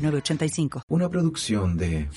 906985. 0.00 0.82
Una 0.88 1.08
producción 1.08 1.76
de... 1.76 2.08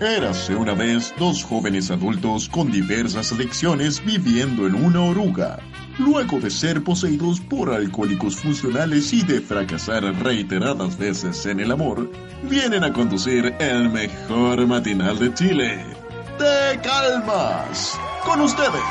Érase 0.00 0.54
una 0.56 0.74
vez 0.74 1.14
dos 1.18 1.44
jóvenes 1.44 1.90
adultos 1.90 2.48
con 2.48 2.70
diversas 2.70 3.32
adicciones 3.32 4.04
viviendo 4.04 4.66
en 4.66 4.74
una 4.74 5.00
oruga. 5.00 5.58
Luego 5.98 6.40
de 6.40 6.50
ser 6.50 6.82
poseídos 6.82 7.40
por 7.40 7.72
alcohólicos 7.72 8.36
funcionales 8.36 9.12
y 9.12 9.22
de 9.22 9.40
fracasar 9.40 10.02
reiteradas 10.22 10.98
veces 10.98 11.46
en 11.46 11.60
el 11.60 11.70
amor, 11.70 12.10
vienen 12.50 12.82
a 12.82 12.92
conducir 12.92 13.54
el 13.60 13.88
mejor 13.88 14.66
matinal 14.66 15.18
de 15.18 15.32
Chile. 15.32 15.84
¡Te 16.38 16.80
calmas! 16.80 17.98
Con 18.24 18.40
ustedes, 18.40 18.82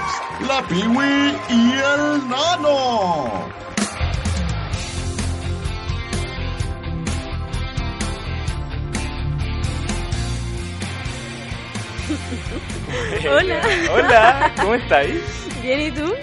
la 0.47 0.65
Piwi 0.67 1.35
y 1.49 1.71
el 1.73 2.29
Nano. 2.29 3.63
Hola. 13.29 13.61
Hola, 13.93 14.51
¿cómo 14.59 14.75
estáis? 14.75 15.21
Bien, 15.61 15.81
¿y 15.81 15.91
tú? 15.91 16.13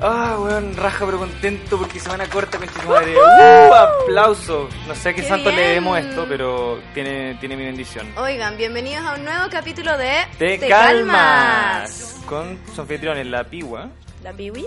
Ah, 0.00 0.36
weón, 0.38 0.76
raja 0.76 1.06
pero 1.06 1.18
contento 1.18 1.78
porque 1.78 1.98
semana 2.00 2.26
corta 2.28 2.58
con 2.58 2.66
tu 2.68 2.88
madre. 2.88 3.14
¡Uh! 3.16 3.72
Aplauso. 3.72 4.68
No 4.86 4.94
sé 4.94 5.10
a 5.10 5.14
qué, 5.14 5.22
Qué 5.22 5.28
santo 5.28 5.48
le 5.50 5.56
bien. 5.56 5.68
debemos 5.68 5.98
esto, 5.98 6.26
pero 6.28 6.80
tiene, 6.92 7.36
tiene 7.36 7.56
mi 7.56 7.64
bendición. 7.64 8.06
Oigan, 8.18 8.56
bienvenidos 8.56 9.04
a 9.04 9.14
un 9.14 9.24
nuevo 9.24 9.44
capítulo 9.50 9.96
de 9.96 10.26
Te, 10.38 10.58
calmas. 10.68 12.20
Con 12.26 12.58
su 12.74 12.80
anfitrión 12.80 13.16
en 13.18 13.30
la 13.30 13.44
pigua 13.44 13.88
La 14.22 14.32
Biwi. 14.32 14.66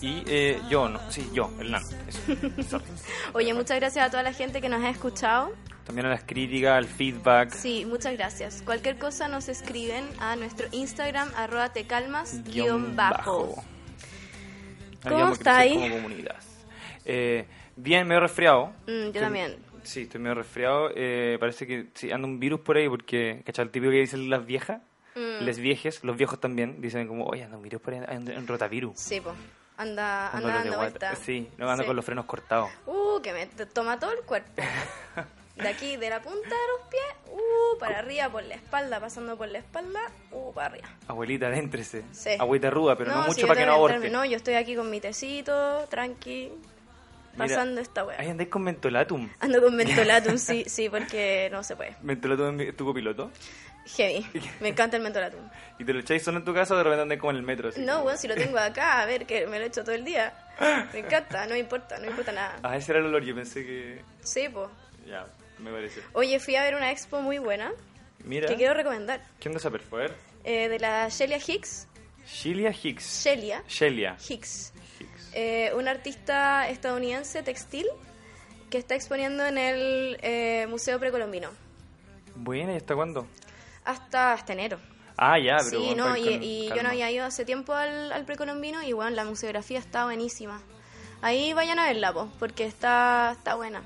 y 0.00 0.22
eh, 0.26 0.60
yo, 0.68 0.88
no, 0.88 0.98
sí, 1.10 1.28
yo, 1.32 1.50
el 1.60 1.70
nano. 1.70 1.86
Eso. 2.56 2.80
Oye, 3.34 3.52
muchas 3.54 3.78
gracias 3.78 4.06
a 4.06 4.10
toda 4.10 4.22
la 4.22 4.32
gente 4.32 4.60
que 4.60 4.68
nos 4.68 4.82
ha 4.82 4.88
escuchado. 4.88 5.52
También 5.84 6.06
a 6.06 6.10
las 6.10 6.22
críticas, 6.22 6.72
al 6.72 6.86
feedback. 6.86 7.50
Sí, 7.52 7.84
muchas 7.84 8.14
gracias. 8.16 8.62
Cualquier 8.64 8.98
cosa 8.98 9.28
nos 9.28 9.48
escriben 9.48 10.04
a 10.20 10.36
nuestro 10.36 10.68
Instagram, 10.70 11.30
arroba 11.36 11.72
tecalmas, 11.72 12.42
guion 12.44 12.94
bajo. 12.94 13.54
¿Cómo 15.02 15.16
Ayudamos 15.16 15.30
a 15.30 15.32
está 15.40 15.54
crecer 15.58 15.78
ahí? 15.82 15.90
Como 15.90 16.02
comunidad. 16.02 16.36
Eh, 17.04 17.46
bien, 17.76 18.06
medio 18.06 18.20
resfriado. 18.20 18.66
Mm, 18.86 18.90
yo 18.90 18.94
Estoy- 19.06 19.20
también. 19.20 19.56
Sí, 19.82 20.02
estoy 20.02 20.20
medio 20.20 20.36
resfriado. 20.36 20.90
Eh, 20.94 21.36
parece 21.40 21.66
que 21.66 21.88
sí, 21.94 22.12
anda 22.12 22.28
un 22.28 22.38
virus 22.38 22.60
por 22.60 22.76
ahí 22.76 22.88
porque, 22.88 23.42
¿cachai? 23.44 23.64
El 23.64 23.70
típico 23.72 23.90
que 23.90 23.98
dicen 23.98 24.30
las 24.30 24.46
viejas, 24.46 24.80
Mm, 25.14 25.44
les 25.44 25.58
viejes, 25.58 26.02
los 26.04 26.16
viejos 26.16 26.40
también, 26.40 26.80
dicen 26.80 27.06
como, 27.06 27.26
oye, 27.26 27.42
anda 27.44 27.56
un 27.58 27.62
virus 27.64 27.82
por 27.82 27.92
ahí, 27.92 28.00
anda 28.08 28.32
un 28.38 28.46
rotavirus. 28.46 28.98
Sí, 28.98 29.20
po. 29.20 29.34
Anda, 29.76 30.30
anda 30.30 30.62
guata. 30.62 30.76
vuelta. 30.76 31.16
Sí, 31.16 31.48
no 31.58 31.68
anda 31.68 31.82
Sí. 31.82 31.86
con 31.88 31.96
los 31.96 32.04
frenos 32.04 32.24
cortados. 32.24 32.70
Uh, 32.86 33.20
que 33.20 33.32
me 33.34 33.44
toma 33.66 33.98
todo 33.98 34.12
el 34.12 34.20
cuerpo. 34.24 34.52
De 35.56 35.68
aquí, 35.68 35.96
de 35.96 36.08
la 36.08 36.22
punta 36.22 36.48
de 36.48 36.66
los 36.78 36.88
pies, 36.88 37.02
uh, 37.30 37.78
para 37.78 37.98
arriba, 37.98 38.30
por 38.30 38.42
la 38.42 38.54
espalda, 38.54 39.00
pasando 39.00 39.36
por 39.36 39.48
la 39.48 39.58
espalda, 39.58 40.00
uh, 40.30 40.52
para 40.52 40.68
arriba. 40.68 40.88
Abuelita, 41.08 41.48
adéntrese. 41.48 42.04
Sí. 42.12 42.30
Agüita 42.38 42.70
ruda, 42.70 42.96
pero 42.96 43.12
no, 43.12 43.26
mucho 43.26 43.46
para 43.46 43.60
que 43.60 43.66
no 43.66 43.74
aborte. 43.74 44.08
No, 44.08 44.24
yo 44.24 44.36
estoy 44.36 44.54
aquí 44.54 44.74
con 44.74 44.90
mi 44.90 45.00
tecito, 45.00 45.86
tranqui, 45.90 46.52
Mira, 47.34 47.46
pasando 47.46 47.80
esta 47.80 48.04
weá. 48.04 48.18
Ahí 48.18 48.30
andáis 48.30 48.48
con 48.48 48.62
mentolatum. 48.62 49.28
Ando 49.40 49.60
con 49.60 49.76
mentolatum, 49.76 50.38
sí, 50.38 50.64
sí, 50.66 50.88
porque 50.88 51.48
no 51.52 51.62
se 51.62 51.76
puede. 51.76 51.96
Mentolatum 52.02 52.60
es 52.60 52.76
tu 52.76 52.86
copiloto. 52.86 53.30
Heavy. 53.96 54.26
Me 54.60 54.68
encanta 54.68 54.96
el 54.96 55.02
mentolatum. 55.02 55.40
Y 55.78 55.84
te 55.84 55.92
lo 55.92 56.00
echáis 56.00 56.22
solo 56.22 56.38
en 56.38 56.44
tu 56.44 56.54
casa 56.54 56.74
o 56.74 56.76
de 56.78 56.84
repente 56.84 57.02
andáis 57.02 57.20
como 57.20 57.32
en 57.32 57.36
el 57.36 57.42
metro. 57.42 57.68
así. 57.68 57.80
No, 57.82 58.02
bueno, 58.02 58.16
si 58.16 58.26
lo 58.26 58.34
tengo 58.34 58.58
acá, 58.58 59.02
a 59.02 59.06
ver, 59.06 59.26
que 59.26 59.46
me 59.46 59.58
lo 59.58 59.64
he 59.64 59.68
hecho 59.68 59.82
todo 59.82 59.94
el 59.94 60.04
día. 60.04 60.32
Me 60.92 61.00
encanta, 61.00 61.44
no 61.46 61.52
me 61.52 61.58
importa, 61.58 61.96
no 61.96 62.02
me 62.02 62.10
importa 62.10 62.32
nada. 62.32 62.58
Ah, 62.62 62.76
ese 62.76 62.92
era 62.92 63.00
el 63.00 63.06
olor, 63.06 63.22
yo 63.22 63.34
pensé 63.34 63.64
que... 63.64 64.02
Sí, 64.20 64.48
pues. 64.52 64.68
Ya, 65.06 65.26
me 65.62 65.70
parece. 65.72 66.02
Oye, 66.12 66.38
fui 66.40 66.56
a 66.56 66.62
ver 66.62 66.74
una 66.74 66.90
expo 66.90 67.20
muy 67.22 67.38
buena 67.38 67.72
Mira, 68.24 68.48
que 68.48 68.56
quiero 68.56 68.74
recomendar. 68.74 69.20
¿quién 69.40 69.54
anda 69.56 69.68
a 69.68 69.72
perforar? 69.72 70.14
eh, 70.44 70.68
de 70.68 70.78
la 70.78 71.08
Shelia 71.08 71.38
Hicks. 71.38 71.88
Shelia 72.26 72.70
Hicks. 72.72 73.24
Shelia 73.24 73.62
Shelia 73.68 74.16
Hicks. 74.28 74.72
Hicks. 75.00 75.30
eh, 75.34 75.72
una 75.76 75.90
artista 75.92 76.68
estadounidense 76.68 77.42
textil 77.42 77.86
que 78.70 78.78
está 78.78 78.94
exponiendo 78.94 79.44
en 79.44 79.58
el 79.58 80.18
eh, 80.22 80.66
Museo 80.68 80.98
Precolombino. 80.98 81.50
Buena, 82.34 82.72
¿y 82.72 82.76
hasta 82.76 82.94
cuándo? 82.94 83.26
Hasta, 83.84 84.32
hasta 84.32 84.52
enero. 84.52 84.78
Ah, 85.16 85.38
ya, 85.38 85.56
pero... 85.58 85.70
sí, 85.80 85.86
bueno, 85.88 86.08
no, 86.10 86.16
y, 86.16 86.20
ir 86.20 86.32
con 86.32 86.42
y 86.42 86.68
yo 86.68 86.82
no 86.82 86.88
había 86.88 87.10
ido 87.10 87.24
hace 87.26 87.44
tiempo 87.44 87.74
al, 87.74 88.10
al 88.12 88.24
precolombino 88.24 88.82
y 88.82 88.92
bueno, 88.94 89.10
la 89.10 89.24
museografía 89.24 89.78
está 89.78 90.04
buenísima. 90.06 90.62
Ahí 91.20 91.52
vayan 91.52 91.78
a 91.78 91.84
verla, 91.86 92.12
po, 92.12 92.32
porque 92.38 92.64
está, 92.64 93.32
está 93.36 93.54
buena. 93.56 93.82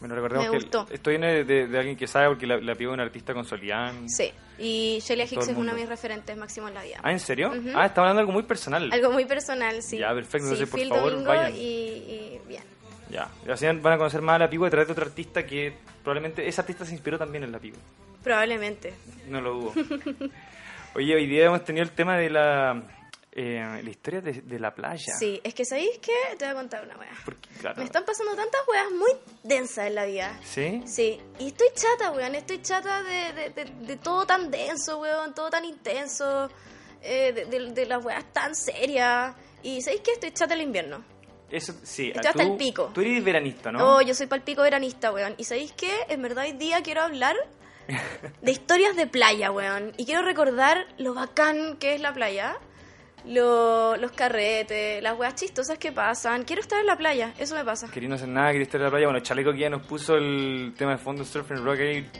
Bueno, 0.00 0.14
recordemos 0.14 0.46
Me 0.46 0.50
que 0.52 0.56
gustó. 0.64 0.86
esto 0.90 1.10
viene 1.10 1.44
de, 1.44 1.66
de 1.68 1.78
alguien 1.78 1.96
que 1.96 2.06
sabe 2.06 2.28
porque 2.28 2.46
la, 2.46 2.56
la 2.58 2.74
pidió 2.74 2.92
un 2.92 3.00
artista 3.00 3.34
con 3.34 3.44
Solián. 3.44 4.08
Sí, 4.08 4.30
y 4.58 4.98
Shelia 5.00 5.26
Todo 5.26 5.34
Hicks 5.36 5.48
el 5.48 5.52
es 5.54 5.58
uno 5.60 5.74
de 5.74 5.80
mis 5.80 5.88
referentes 5.88 6.36
máximo 6.36 6.68
en 6.68 6.74
la 6.74 6.82
vida. 6.82 6.98
Ah, 7.02 7.12
¿en 7.12 7.20
serio? 7.20 7.50
Ah, 7.74 7.84
estamos 7.86 7.98
hablando 7.98 8.14
de 8.14 8.20
algo 8.20 8.32
muy 8.32 8.42
personal. 8.44 8.90
Algo 8.92 9.10
muy 9.12 9.26
personal, 9.26 9.82
sí. 9.82 9.98
Ya, 9.98 10.12
perfecto, 10.14 10.48
Sí, 10.48 10.54
entonces, 10.54 10.70
por 10.70 10.80
el 10.80 10.88
favor, 10.88 11.24
vayan. 11.24 11.52
y, 11.54 11.58
y 11.58 12.40
bien. 12.48 12.62
Ya, 13.10 13.28
y 13.46 13.50
así 13.50 13.66
van 13.66 13.92
a 13.92 13.98
conocer 13.98 14.22
más 14.22 14.36
a 14.36 14.38
la 14.38 14.48
Pigo 14.50 14.64
a 14.66 14.70
través 14.70 14.86
de 14.88 14.92
otro 14.92 15.04
artista 15.04 15.44
que 15.44 15.74
probablemente 16.02 16.46
ese 16.48 16.60
artista 16.60 16.84
se 16.84 16.92
inspiró 16.92 17.18
también 17.18 17.44
en 17.44 17.52
la 17.52 17.58
Pigo. 17.58 17.76
Probablemente. 18.22 18.94
No 19.28 19.40
lo 19.40 19.52
dudo. 19.54 19.72
Oye, 20.94 21.14
hoy 21.14 21.26
día 21.26 21.46
hemos 21.46 21.64
tenido 21.64 21.84
el 21.84 21.90
tema 21.92 22.16
de 22.16 22.30
la, 22.30 22.82
eh, 23.32 23.80
la 23.82 23.90
historia 23.90 24.20
de, 24.20 24.32
de 24.42 24.58
la 24.58 24.74
playa. 24.74 25.14
Sí, 25.18 25.40
es 25.44 25.54
que 25.54 25.64
¿sabéis 25.64 25.98
qué? 26.02 26.12
Te 26.36 26.44
voy 26.46 26.52
a 26.52 26.54
contar 26.54 26.84
una 26.84 26.96
wea. 26.98 27.12
Porque, 27.24 27.48
claro. 27.60 27.76
Me 27.78 27.84
están 27.84 28.04
pasando 28.04 28.34
tantas 28.34 28.60
weas 28.68 28.90
muy 28.92 29.10
densas 29.44 29.86
en 29.86 29.94
la 29.94 30.04
vida. 30.04 30.38
¿Sí? 30.42 30.82
Sí, 30.86 31.20
y 31.38 31.48
estoy 31.48 31.68
chata, 31.74 32.10
weón. 32.12 32.34
Estoy 32.34 32.60
chata 32.62 33.02
de, 33.02 33.32
de, 33.32 33.50
de- 33.50 33.86
de 33.86 33.96
todo 33.96 34.26
tan 34.26 34.50
denso, 34.50 34.98
weón. 35.00 35.34
Todo 35.34 35.48
tan 35.50 35.64
intenso. 35.64 36.50
eh, 37.02 37.32
de, 37.48 37.86
las 37.86 38.04
weas 38.04 38.24
tan 38.32 38.54
serias. 38.54 39.34
Y 39.62 39.80
¿sabéis 39.80 40.02
qué? 40.02 40.12
Estoy 40.12 40.32
chata 40.32 40.54
el 40.54 40.62
invierno. 40.62 41.02
Eso, 41.50 41.72
sí. 41.82 42.08
Estoy 42.08 42.26
hasta 42.26 42.32
tú- 42.44 42.52
el 42.52 42.56
pico. 42.58 42.90
Tú 42.94 43.00
eres 43.00 43.24
veranista, 43.24 43.72
¿no? 43.72 43.96
Oh, 43.96 44.00
yo 44.02 44.14
soy 44.14 44.26
palpico 44.26 44.62
veranista, 44.62 45.10
weón. 45.12 45.34
¿Y 45.38 45.44
sabéis 45.44 45.72
qué? 45.72 45.90
En 46.08 46.20
verdad 46.22 46.44
hoy 46.44 46.52
día 46.52 46.82
quiero 46.82 47.02
hablar 47.02 47.36
de 48.42 48.50
historias 48.52 48.96
de 48.96 49.06
playa, 49.06 49.50
weón. 49.50 49.92
Y 49.96 50.04
quiero 50.04 50.22
recordar 50.22 50.86
lo 50.98 51.14
bacán 51.14 51.76
que 51.78 51.94
es 51.94 52.00
la 52.00 52.12
playa. 52.12 52.56
Lo- 53.26 53.96
los 53.96 54.12
carretes, 54.12 55.02
las 55.02 55.18
weas 55.18 55.34
chistosas 55.34 55.78
que 55.78 55.92
pasan. 55.92 56.44
Quiero 56.44 56.62
estar 56.62 56.80
en 56.80 56.86
la 56.86 56.96
playa, 56.96 57.32
eso 57.38 57.54
me 57.54 57.64
pasa. 57.64 57.88
Quería 57.90 58.08
no 58.08 58.14
hacer 58.14 58.28
nada, 58.28 58.48
quería 58.52 58.62
estar 58.64 58.80
en 58.80 58.84
la 58.86 58.90
playa. 58.90 59.06
Bueno, 59.06 59.20
Chaleco 59.20 59.50
aquí 59.50 59.60
ya 59.60 59.70
nos 59.70 59.82
puso 59.82 60.16
el 60.16 60.72
tema 60.76 60.92
de 60.92 60.98
fondo 60.98 61.24
Surf 61.24 61.50
and 61.52 61.64
Rock 61.64 61.80
ahí. 61.80 62.10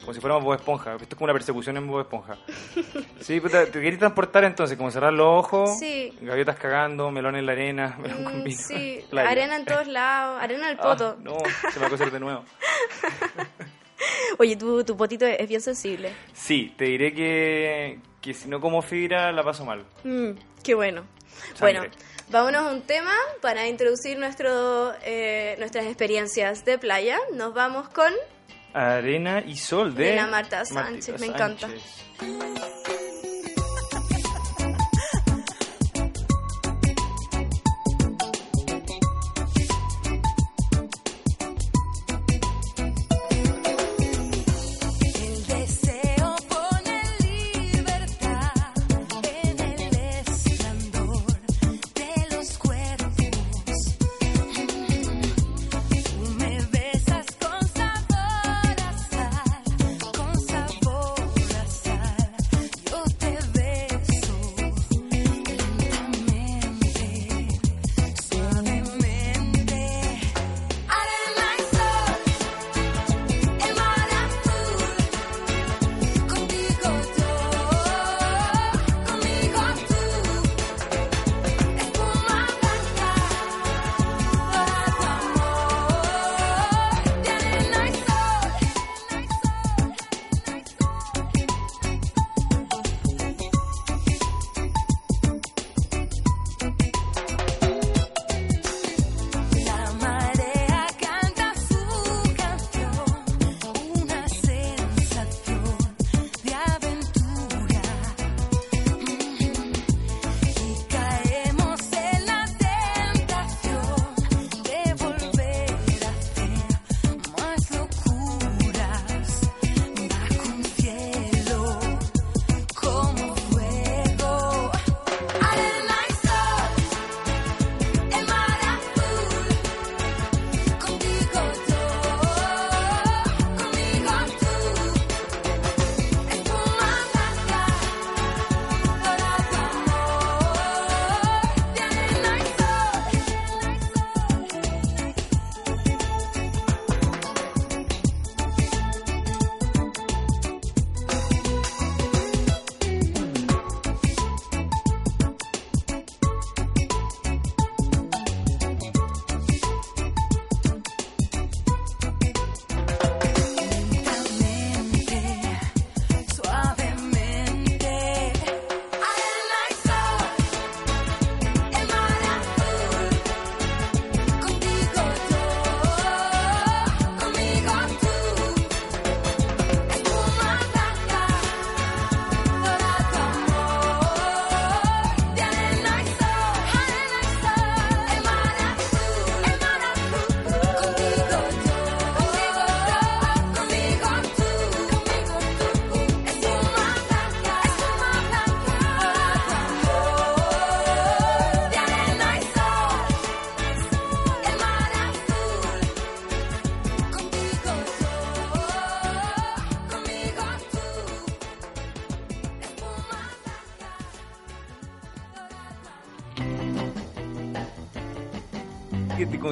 Como 0.00 0.14
si 0.14 0.20
fuéramos 0.20 0.44
Bob 0.44 0.54
Esponja. 0.54 0.92
Esto 0.92 1.04
es 1.04 1.14
como 1.14 1.24
una 1.24 1.32
persecución 1.32 1.76
en 1.78 1.86
Bob 1.86 2.00
Esponja. 2.02 2.36
Sí, 3.20 3.40
puta, 3.40 3.64
te 3.64 3.72
querías 3.72 3.98
transportar 3.98 4.44
entonces, 4.44 4.76
como 4.76 4.90
cerrar 4.90 5.12
los 5.12 5.26
ojos, 5.26 5.78
Sí. 5.78 6.12
gaviotas 6.20 6.56
cagando, 6.58 7.10
melón 7.10 7.36
en 7.36 7.46
la 7.46 7.52
arena, 7.52 7.96
melón 8.00 8.24
con 8.24 8.40
Mm, 8.40 8.44
vino. 8.44 8.58
sí, 8.60 9.00
playa. 9.10 9.30
arena 9.30 9.56
en 9.56 9.64
todos 9.64 9.86
lados, 9.86 10.42
arena 10.42 10.64
en 10.66 10.70
el 10.72 10.78
Ah, 10.80 10.82
poto. 10.82 11.16
no, 11.22 11.38
se 11.72 11.76
me 11.76 11.80
va 11.82 11.86
a 11.86 11.90
coser 11.90 12.10
de 12.10 12.20
nuevo. 12.20 12.44
Oye, 14.38 14.56
tu, 14.56 14.84
tu 14.84 14.96
potito 14.96 15.24
es 15.26 15.48
bien 15.48 15.60
sensible. 15.60 16.12
Sí, 16.34 16.74
te 16.76 16.84
diré 16.84 17.14
que, 17.14 17.98
que 18.26 18.34
si 18.34 18.48
no 18.48 18.60
como 18.60 18.82
fibra 18.82 19.30
la 19.30 19.44
paso 19.44 19.64
mal. 19.64 19.84
Mm, 20.02 20.30
qué 20.64 20.74
bueno. 20.74 21.04
Sangre. 21.54 21.78
Bueno, 21.78 21.96
vámonos 22.28 22.62
a 22.62 22.72
un 22.72 22.82
tema 22.82 23.12
para 23.40 23.68
introducir 23.68 24.18
nuestro, 24.18 24.94
eh, 25.04 25.54
nuestras 25.60 25.86
experiencias 25.86 26.64
de 26.64 26.76
playa. 26.76 27.18
Nos 27.34 27.54
vamos 27.54 27.88
con... 27.90 28.12
Arena 28.74 29.44
y 29.46 29.56
sol 29.56 29.94
de, 29.94 30.16
la 30.16 30.26
Marta 30.26 30.64
Sánchez, 30.64 31.20
me 31.20 31.26
encanta. 31.26 31.68
Sánchez. 31.68 33.05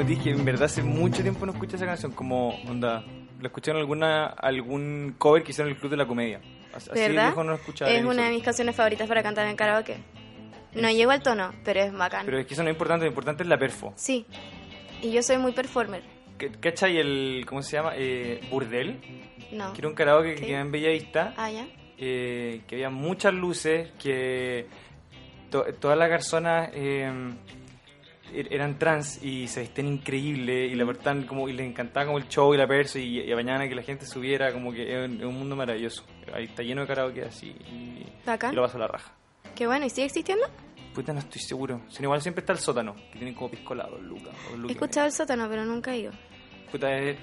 Dije, 0.07 0.31
en 0.31 0.45
verdad 0.45 0.65
hace 0.65 0.83
mucho 0.83 1.23
tiempo 1.23 1.45
no 1.47 1.53
escuché 1.53 1.77
esa 1.77 1.87
canción, 1.87 2.13
como, 2.13 2.51
onda, 2.69 3.05
la 3.41 3.47
escuché 3.49 3.71
en 3.71 3.79
alguna, 3.79 4.27
algún 4.27 5.15
cover 5.19 5.43
que 5.43 5.51
hicieron 5.53 5.69
en 5.71 5.75
el 5.75 5.81
Club 5.81 5.91
de 5.91 5.97
la 5.99 6.07
Comedia. 6.07 6.41
Así 6.75 6.91
¿Verdad? 6.93 7.35
no 7.37 7.55
escuchaba. 7.55 7.91
es 7.91 8.05
una 8.05 8.25
de 8.25 8.31
mis 8.31 8.43
canciones 8.43 8.75
favoritas 8.75 9.07
para 9.07 9.23
cantar 9.23 9.47
en 9.47 9.57
karaoke. 9.57 9.97
No 10.75 10.91
llego 10.91 11.13
al 11.13 11.23
tono, 11.23 11.53
pero 11.65 11.81
es 11.81 11.93
bacán. 11.93 12.25
Pero 12.27 12.39
es 12.39 12.47
que 12.47 12.55
eso 12.55 12.63
no 12.65 12.69
es 12.69 12.75
importante, 12.75 13.05
lo 13.05 13.11
importante 13.11 13.43
es 13.45 13.49
la 13.49 13.59
perfo. 13.59 13.93
Sí. 13.97 14.27
Y 15.03 15.13
yo 15.13 15.23
soy 15.23 15.39
muy 15.39 15.53
performer. 15.53 16.03
¿Qué- 16.37 16.51
¿Cachai 16.51 16.97
el, 16.99 17.45
cómo 17.47 17.63
se 17.63 17.77
llama? 17.77 17.93
Eh, 17.95 18.41
Burdel, 18.51 18.99
No. 19.53 19.73
que 19.73 19.81
era 19.83 19.89
un 19.89 19.95
karaoke 19.95 20.35
¿Qué? 20.35 20.41
que 20.41 20.47
quedaba 20.47 20.63
en 20.65 20.73
Bellavista, 20.73 21.33
Ah, 21.37 21.49
ya. 21.51 21.65
eh, 21.97 22.63
que 22.67 22.75
había 22.75 22.91
muchas 22.91 23.33
luces, 23.35 23.93
que 24.03 24.67
to- 25.51 25.67
todas 25.79 25.97
las 25.97 26.09
garzonas 26.11 26.71
eh, 26.75 27.05
er- 27.09 27.37
eran 28.35 28.79
trans 28.79 29.23
y 29.23 29.49
se 29.49 29.61
vestían 29.61 29.89
increíble 29.89 30.67
y 30.67 30.75
la 30.75 30.85
portaban 30.85 31.25
como 31.25 31.49
y 31.49 31.53
les 31.53 31.67
encantaba 31.67 32.07
como 32.07 32.19
el 32.19 32.29
show 32.29 32.55
y 32.55 32.57
la 32.57 32.67
perso 32.67 32.99
y, 32.99 33.21
y 33.21 33.35
mañana 33.35 33.69
que 33.69 33.75
la 33.75 33.83
gente 33.83 34.07
subiera 34.07 34.53
como 34.53 34.73
que 34.73 35.05
es 35.05 35.09
un, 35.09 35.35
mundo 35.35 35.57
maravilloso. 35.57 36.05
Ahí 36.33 36.45
está 36.45 36.63
lleno 36.63 36.83
de 36.83 36.87
karaoke 36.87 37.23
así 37.23 37.55
y, 37.71 37.73
y 37.73 38.53
lo 38.53 38.63
paso 38.63 38.77
a 38.77 38.81
la 38.81 38.89
raja. 38.89 39.13
Qué 39.55 39.67
bueno, 39.67 39.87
¿y 39.87 39.91
sigue 39.91 40.07
existiendo? 40.07 40.47
puta 40.95 41.13
no 41.13 41.19
estoy 41.19 41.43
seguro. 41.43 41.83
Sino 41.89 42.07
igual 42.07 42.23
siempre 42.23 42.41
está 42.41 42.53
el 42.53 42.61
sótano 42.61 42.95
que 42.95 43.19
tienen 43.19 43.35
como 43.35 43.51
piscolado 43.51 43.99
lucas 43.99 44.35
o 44.53 44.69
He 44.69 44.73
escuchado 44.73 45.07
el 45.07 45.13
sótano, 45.13 45.47
pero 45.49 45.65
nunca 45.65 45.93
he 45.93 45.99
ido. 45.99 46.13
puta 46.71 46.97
es, 46.97 47.19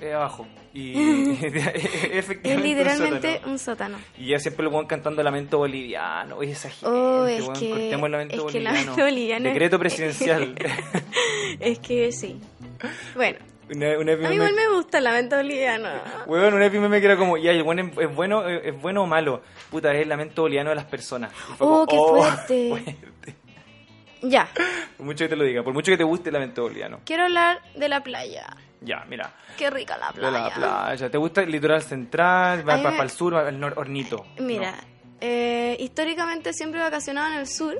es 0.00 0.14
abajo 0.14 0.46
y 0.72 0.92
efectivamente 1.42 2.50
Es 2.50 2.56
un 2.56 2.62
literalmente 2.62 3.32
sótano. 3.34 3.52
un 3.52 3.58
sótano. 3.58 3.98
y 4.18 4.26
ya 4.26 4.38
siempre 4.38 4.64
lo 4.64 4.70
ponen 4.70 4.86
cantando 4.88 5.22
Lamento 5.22 5.58
Boliviano. 5.58 6.36
Oye, 6.36 6.52
esa 6.52 6.68
gente, 6.70 6.86
Oh, 6.86 7.26
es 7.26 7.42
weón, 7.42 7.54
que- 7.58 7.70
cortemos 7.70 8.06
el 8.06 8.12
Lamento 8.12 8.34
es 8.34 8.38
que 8.40 8.44
Boliviano. 8.44 8.74
Lamento 8.80 9.02
Boliviano 9.04 9.48
Decreto 9.48 9.78
presidencial. 9.78 10.54
Es 11.60 11.78
que 11.78 12.10
sí. 12.10 12.40
Bueno, 13.14 13.38
una, 13.74 13.98
una 13.98 14.12
a 14.14 14.16
mí 14.16 14.34
igual 14.34 14.52
me 14.54 14.68
gusta 14.74 14.98
el 14.98 15.04
lamento 15.04 15.36
boliviano. 15.36 15.88
Weón, 16.26 16.52
una 16.54 16.66
epimeme 16.66 16.98
que 17.00 17.06
era 17.06 17.16
como, 17.16 17.36
ya, 17.36 17.52
el 17.52 17.62
buen 17.62 17.78
es, 17.78 18.14
bueno, 18.14 18.46
es, 18.48 18.80
bueno 18.82 19.04
o 19.04 19.06
malo. 19.06 19.40
Puta, 19.70 19.92
es 19.94 20.02
el 20.02 20.08
lamento 20.08 20.42
boliviano 20.42 20.70
de 20.70 20.76
las 20.76 20.84
personas. 20.86 21.32
Fue 21.32 21.56
Oh, 21.60 21.86
como, 21.86 21.86
qué 21.86 21.96
fuerte. 22.26 22.68
fuerte. 22.70 22.96
Ya, 24.26 24.48
Por 24.96 25.04
mucho 25.06 25.24
que 25.24 25.28
te 25.28 25.36
lo 25.36 25.44
diga, 25.44 25.62
por 25.62 25.74
mucho 25.74 25.92
que 25.92 25.98
te 25.98 26.04
guste 26.04 26.30
el 26.30 26.34
lamento 26.34 26.62
boliviano. 26.62 27.00
quiero 27.04 27.24
hablar 27.24 27.60
de 27.74 27.88
la 27.88 28.02
playa. 28.02 28.46
Ya, 28.80 29.04
mira. 29.08 29.32
Qué 29.58 29.68
rica 29.70 29.96
la 29.98 30.08
De 30.08 30.14
playa. 30.14 30.38
la 30.40 30.54
playa. 30.54 31.10
¿Te 31.10 31.18
gusta 31.18 31.42
el 31.42 31.50
litoral 31.50 31.82
central? 31.82 32.66
¿Va 32.68 32.74
A 32.74 32.76
mí 32.78 32.82
para 32.84 33.02
el 33.02 33.10
sur? 33.10 33.34
¿Va 33.34 33.46
al 33.48 33.58
nor 33.60 33.74
hornito? 33.78 34.24
Mira, 34.38 34.72
No. 34.72 34.78
eh, 35.20 35.76
históricamente 35.80 36.52
siempre 36.52 36.80
he 36.80 36.82
vacacionado 36.82 37.32
en 37.32 37.38
el 37.40 37.46
sur 37.46 37.78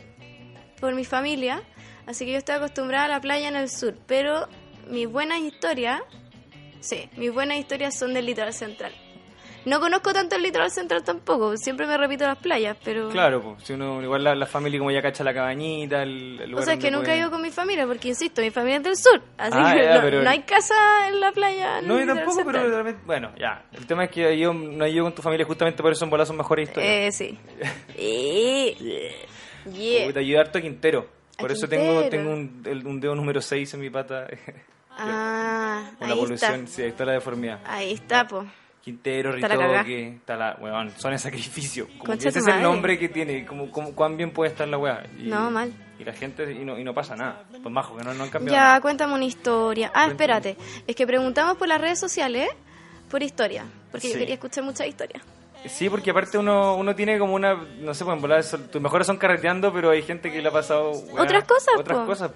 por 0.80 0.94
mi 0.94 1.04
familia, 1.04 1.62
así 2.06 2.24
que 2.26 2.32
yo 2.32 2.38
estoy 2.38 2.56
acostumbrada 2.56 3.04
a 3.06 3.08
la 3.08 3.20
playa 3.20 3.48
en 3.48 3.56
el 3.56 3.70
sur, 3.70 3.94
pero 4.06 4.48
mis 4.88 5.08
buenas 5.08 5.40
historias, 5.40 6.00
sí, 6.80 7.08
mis 7.16 7.32
buenas 7.32 7.56
historias 7.58 7.98
son 7.98 8.12
del 8.12 8.26
litoral 8.26 8.52
central. 8.52 8.92
No 9.64 9.80
conozco 9.80 10.12
tanto 10.12 10.36
el 10.36 10.42
litoral 10.42 10.70
central 10.70 11.02
tampoco, 11.04 11.56
siempre 11.56 11.86
me 11.86 11.96
repito 11.96 12.24
las 12.26 12.38
playas, 12.38 12.76
pero... 12.84 13.08
Claro, 13.08 13.40
pues, 13.42 13.64
si 13.64 13.72
uno, 13.72 14.02
igual 14.02 14.22
la, 14.24 14.34
la 14.34 14.46
familia 14.46 14.78
como 14.78 14.90
ya 14.90 15.00
cacha 15.00 15.24
la 15.24 15.32
cabañita, 15.32 16.02
el, 16.02 16.38
el 16.40 16.42
O 16.42 16.46
lugar 16.50 16.64
sea, 16.64 16.74
es 16.74 16.80
que 16.80 16.90
nunca 16.90 17.14
he 17.14 17.18
ido 17.18 17.30
con 17.30 17.40
mi 17.42 17.50
familia, 17.50 17.86
porque 17.86 18.08
insisto, 18.08 18.42
mi 18.42 18.50
familia 18.50 18.76
es 18.78 18.82
del 18.84 18.96
sur, 18.96 19.22
así 19.38 19.56
Ah, 19.58 19.74
que 19.74 19.84
ya, 19.84 19.94
no, 19.96 20.00
pero- 20.02 20.22
no 20.22 20.30
hay 20.30 20.40
casa 20.42 20.74
en 21.08 21.20
la 21.20 21.32
playa. 21.32 21.80
No, 21.82 21.98
yo 21.98 22.06
tampoco, 22.06 22.42
pero 22.44 22.58
central. 22.60 22.70
repente- 22.84 23.02
bueno, 23.06 23.32
ya. 23.38 23.64
El 23.72 23.86
tema 23.86 24.04
es 24.04 24.10
que 24.10 24.38
yo 24.38 24.52
no 24.52 24.84
he 24.84 24.90
ido 24.90 25.04
con 25.04 25.14
tu 25.14 25.22
familia 25.22 25.46
justamente 25.46 25.82
por 25.82 25.92
eso 25.92 26.06
son 26.26 26.36
mejores 26.36 26.68
historias. 26.68 26.92
Eh, 26.92 27.12
sí. 27.12 27.38
Y- 27.98 28.76
Yeah. 29.72 30.10
Yo 30.20 30.36
he 30.36 30.38
harto 30.38 30.58
a 30.58 30.60
Quintero. 30.60 31.08
Por 31.38 31.50
A 31.50 31.54
eso 31.54 31.66
tengo, 31.66 32.02
Quintero. 32.02 32.10
tengo 32.10 32.32
un, 32.34 32.62
el- 32.66 32.86
un 32.86 33.00
dedo 33.00 33.14
número 33.14 33.40
6 33.40 33.72
en 33.74 33.80
mi 33.80 33.90
pata. 33.90 34.26
Ah, 34.96 35.90
la 35.98 36.06
ahí 36.06 36.12
evolución, 36.12 36.54
está. 36.54 36.66
sí, 36.68 36.82
ahí 36.82 36.88
está 36.90 37.04
la 37.04 37.12
deformidad. 37.14 37.58
Ahí 37.66 37.94
está, 37.94 38.28
po. 38.28 38.44
Quintero. 38.84 39.32
Ritoque, 39.32 40.08
está 40.16 40.36
la, 40.36 40.56
weón, 40.60 40.90
son 40.98 41.12
de 41.12 41.18
sacrificio. 41.18 41.88
Como 41.98 42.18
que 42.18 42.28
ese 42.28 42.38
es 42.38 42.46
el 42.46 42.60
nombre 42.62 42.98
que 42.98 43.08
tiene, 43.08 43.46
como, 43.46 43.70
como 43.70 43.94
cuán 43.94 44.16
bien 44.16 44.30
puede 44.30 44.50
estar 44.50 44.68
la 44.68 44.76
weá. 44.76 45.04
Y, 45.18 45.22
No, 45.28 45.50
mal. 45.50 45.72
Y 45.98 46.04
la 46.04 46.12
gente, 46.12 46.52
y 46.52 46.64
no, 46.64 46.78
y 46.78 46.84
no 46.84 46.92
pasa 46.92 47.16
nada. 47.16 47.44
Pues 47.50 47.72
majo, 47.72 47.96
que 47.96 48.04
no, 48.04 48.12
no 48.12 48.24
han 48.24 48.30
cambiado 48.30 48.54
Ya, 48.56 48.64
nada. 48.64 48.80
cuéntame 48.82 49.14
una 49.14 49.24
historia. 49.24 49.90
Ah, 49.94 50.06
espérate. 50.08 50.56
Es 50.86 50.94
que 50.94 51.06
preguntamos 51.06 51.56
por 51.56 51.66
las 51.66 51.80
redes 51.80 51.98
sociales 51.98 52.48
por 53.08 53.22
historia. 53.22 53.64
Porque 53.90 54.08
Sí. 54.08 54.12
yo 54.12 54.18
quería 54.18 54.34
escuchar 54.34 54.64
muchas 54.64 54.86
historias. 54.86 55.22
Sí, 55.66 55.88
porque 55.88 56.10
aparte 56.10 56.36
uno, 56.38 56.76
uno 56.76 56.94
tiene 56.94 57.18
como 57.18 57.34
una, 57.34 57.54
no 57.80 57.94
sé, 57.94 58.04
pues 58.04 58.14
en 58.16 58.20
volar, 58.20 58.44
tus 58.44 58.82
mejores 58.82 59.06
son 59.06 59.16
carreteando, 59.16 59.72
pero 59.72 59.90
hay 59.90 60.02
gente 60.02 60.30
que 60.30 60.42
le 60.42 60.48
ha 60.48 60.52
pasado... 60.52 60.90
Otras 61.18 61.44
cosas, 61.44 61.74
Otras 61.78 61.98
po. 61.98 62.06
cosas, 62.06 62.30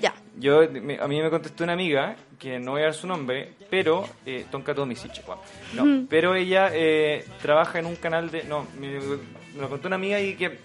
Ya. 0.00 0.14
Yo, 0.38 0.62
me- 0.70 0.98
a 0.98 1.06
mí 1.06 1.20
me 1.20 1.30
contestó 1.30 1.64
una 1.64 1.74
amiga, 1.74 2.16
que 2.38 2.58
no 2.58 2.72
voy 2.72 2.82
a 2.82 2.84
dar 2.86 2.94
su 2.94 3.06
nombre, 3.06 3.52
pero, 3.70 4.06
eh, 4.24 4.46
Tonka 4.50 4.74
Tomisic, 4.74 5.24
guau. 5.24 5.38
no, 5.74 6.06
pero 6.08 6.34
ella 6.34 6.70
eh, 6.72 7.24
trabaja 7.42 7.78
en 7.78 7.86
un 7.86 7.96
canal 7.96 8.30
de, 8.30 8.44
no, 8.44 8.66
me, 8.78 8.88
me 9.00 9.60
lo 9.60 9.68
contó 9.68 9.88
una 9.88 9.96
amiga 9.96 10.20
y 10.20 10.34
que, 10.34 10.58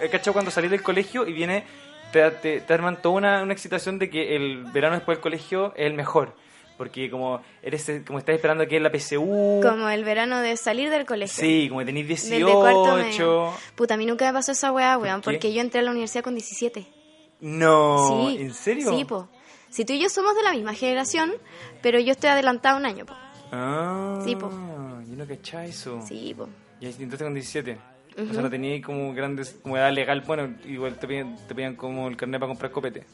he 0.00 0.08
cachado 0.08 0.32
cuando 0.32 0.50
salí 0.50 0.68
del 0.68 0.82
colegio 0.82 1.26
y 1.26 1.32
viene, 1.32 1.64
te, 2.12 2.30
te, 2.30 2.60
te 2.62 2.72
arman 2.74 3.00
toda 3.02 3.14
una, 3.16 3.42
una 3.42 3.52
excitación 3.52 3.98
de 3.98 4.08
que 4.10 4.34
el 4.36 4.64
verano 4.72 4.96
después 4.96 5.16
del 5.18 5.22
colegio 5.22 5.72
es 5.76 5.86
el 5.86 5.94
mejor, 5.94 6.34
porque 6.78 7.10
como 7.10 7.42
eres, 7.62 7.90
como 8.06 8.18
estás 8.20 8.36
esperando 8.36 8.66
que 8.66 8.76
es 8.76 8.82
la 8.82 8.90
PSU, 8.90 9.60
Como 9.62 9.88
el 9.90 10.04
verano 10.04 10.38
de 10.40 10.56
salir 10.56 10.88
del 10.88 11.04
colegio. 11.04 11.34
sí, 11.44 11.66
como 11.68 11.80
de 11.84 11.92
cuarto 12.60 12.96
18, 12.96 13.18
medio. 13.18 13.52
Puta, 13.74 13.94
a 13.94 13.96
mí 13.98 14.06
nunca 14.06 14.24
me 14.26 14.32
pasó 14.32 14.52
esa 14.52 14.72
weá, 14.72 14.96
weón, 14.96 15.20
porque 15.20 15.52
yo 15.52 15.60
entré 15.60 15.80
a 15.80 15.82
la 15.82 15.90
universidad 15.90 16.24
con 16.24 16.34
17. 16.34 16.86
no, 17.40 18.08
sí. 18.30 18.36
¿en 18.42 18.54
serio? 18.54 18.90
Sí, 18.96 19.04
po. 19.04 19.28
Si 19.70 19.84
tú 19.84 19.92
y 19.92 20.00
yo 20.00 20.08
somos 20.08 20.34
de 20.34 20.42
la 20.42 20.52
misma 20.52 20.72
generación, 20.72 21.34
pero 21.82 22.00
yo 22.00 22.12
estoy 22.12 22.30
adelantada 22.30 22.76
un 22.76 22.86
año, 22.86 23.04
po. 23.04 23.14
Ah, 23.52 24.20
Sí, 24.24 24.34
po. 24.34 24.48
yo 24.50 25.16
no 25.16 25.26
cachaba 25.26 25.66
eso. 25.66 26.00
Sí, 26.06 26.34
po. 26.36 26.48
Y 26.80 26.86
entonces 26.86 27.22
con 27.22 27.34
17. 27.34 27.76
O 28.18 28.32
sea, 28.32 28.42
no 28.42 28.50
tenía 28.50 28.82
como 28.82 29.14
grandes, 29.14 29.58
como 29.62 29.76
edad 29.76 29.92
legal, 29.92 30.22
bueno, 30.26 30.54
igual 30.66 30.98
te 30.98 31.06
pedían, 31.06 31.36
te 31.46 31.54
pedían 31.54 31.76
como 31.76 32.08
el 32.08 32.16
carnet 32.16 32.40
para 32.40 32.48
comprar 32.50 32.72
copete. 32.72 33.04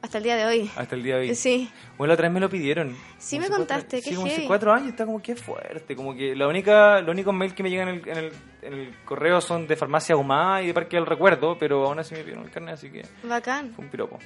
Hasta 0.00 0.16
el 0.18 0.24
día 0.24 0.36
de 0.36 0.46
hoy. 0.46 0.70
Hasta 0.76 0.94
el 0.94 1.02
día 1.02 1.16
de 1.16 1.28
hoy. 1.28 1.34
Sí. 1.34 1.70
Bueno, 1.98 2.08
la 2.08 2.14
otra 2.14 2.28
vez 2.28 2.34
me 2.34 2.40
lo 2.40 2.48
pidieron. 2.48 2.96
Sí, 3.18 3.36
Como 3.36 3.48
me 3.50 3.56
contaste, 3.56 3.96
qué 4.02 4.10
Sí, 4.10 4.14
como 4.14 4.26
hace 4.28 4.46
cuatro 4.46 4.72
años, 4.72 4.88
está 4.88 5.04
como 5.04 5.20
que 5.20 5.36
fuerte. 5.36 5.94
Como 5.94 6.14
que 6.14 6.34
la 6.34 6.48
única, 6.48 7.00
los 7.00 7.10
únicos 7.10 7.34
mails 7.34 7.52
que 7.54 7.62
me 7.62 7.70
llegan 7.70 7.88
en 7.88 7.94
el, 7.96 8.08
en 8.08 8.16
el, 8.16 8.32
en 8.62 8.72
el 8.72 8.94
correo 9.04 9.40
son 9.42 9.66
de 9.66 9.76
farmacia 9.76 10.14
ahumada 10.14 10.62
y 10.62 10.68
de 10.68 10.74
parque 10.74 10.96
del 10.96 11.06
recuerdo, 11.06 11.58
pero 11.58 11.86
aún 11.86 11.98
así 11.98 12.14
me 12.14 12.20
pidieron 12.22 12.44
el 12.44 12.50
carnet, 12.50 12.74
así 12.74 12.90
que 12.90 13.02
Bacán. 13.24 13.72
fue 13.74 13.84
un 13.84 13.90
piropo, 13.90 14.18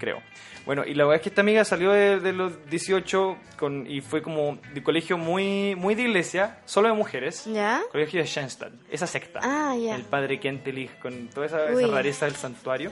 creo. 0.00 0.20
Bueno, 0.66 0.84
y 0.84 0.94
la 0.94 1.04
verdad 1.04 1.16
es 1.16 1.22
que 1.22 1.28
esta 1.28 1.40
amiga 1.42 1.64
salió 1.64 1.90
de, 1.92 2.18
de 2.20 2.32
los 2.32 2.68
18 2.68 3.36
con, 3.58 3.86
y 3.86 4.00
fue 4.00 4.20
como 4.22 4.58
de 4.74 4.82
colegio 4.82 5.16
muy, 5.16 5.74
muy 5.76 5.94
de 5.94 6.02
iglesia, 6.02 6.58
solo 6.64 6.88
de 6.88 6.94
mujeres. 6.94 7.44
¿Ya? 7.46 7.80
Colegio 7.92 8.20
de 8.20 8.26
Schoenstatt, 8.26 8.72
esa 8.90 9.06
secta. 9.06 9.40
Ah, 9.42 9.74
ya. 9.76 9.94
El 9.96 10.02
padre 10.02 10.38
Kentelich 10.40 10.98
con 11.00 11.28
toda 11.28 11.46
esa, 11.46 11.66
rareza 11.90 12.26
del 12.26 12.34
santuario. 12.36 12.90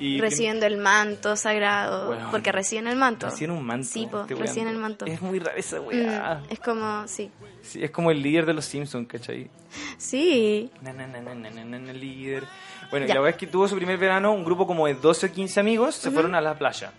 Y 0.00 0.20
Recibiendo 0.20 0.64
el 0.66 0.76
manto 0.76 1.34
sagrado. 1.34 2.16
Porque 2.30 2.52
reciben 2.52 2.86
el 2.86 2.94
manto. 2.94 3.26
Recién 3.30 3.50
un 3.50 3.64
manto. 3.64 3.88
Sí, 3.88 4.06
po, 4.08 4.20
este 4.20 4.34
reciben 4.36 4.68
el 4.68 4.76
manto. 4.76 5.06
Es 5.06 5.20
muy 5.20 5.40
rara 5.40 5.56
esa 5.58 5.80
Mm, 5.80 5.86
weá. 5.86 6.42
es 6.50 6.60
como, 6.60 7.08
sí. 7.08 7.32
Sí, 7.62 7.82
es 7.82 7.90
como 7.90 8.12
el 8.12 8.22
líder 8.22 8.46
de 8.46 8.54
los 8.54 8.64
Simpsons, 8.64 9.08
¿cachai? 9.08 9.50
Sí. 9.96 10.70
Na, 10.82 10.92
na, 10.92 11.06
na, 11.08 11.20
na, 11.20 11.34
na, 11.34 11.50
na, 11.50 11.64
na, 11.64 11.78
na, 11.80 11.92
líder. 11.92 12.44
Bueno, 12.90 13.06
y 13.06 13.08
la 13.08 13.14
verdad 13.14 13.30
es 13.30 13.36
que 13.36 13.46
tuvo 13.46 13.68
su 13.68 13.76
primer 13.76 13.98
verano, 13.98 14.32
un 14.32 14.44
grupo 14.44 14.66
como 14.66 14.86
de 14.86 14.94
12 14.94 15.26
o 15.26 15.32
15 15.32 15.60
amigos 15.60 15.94
se 15.94 16.10
fueron 16.10 16.34
a 16.34 16.40
la 16.40 16.54
playa. 16.54 16.92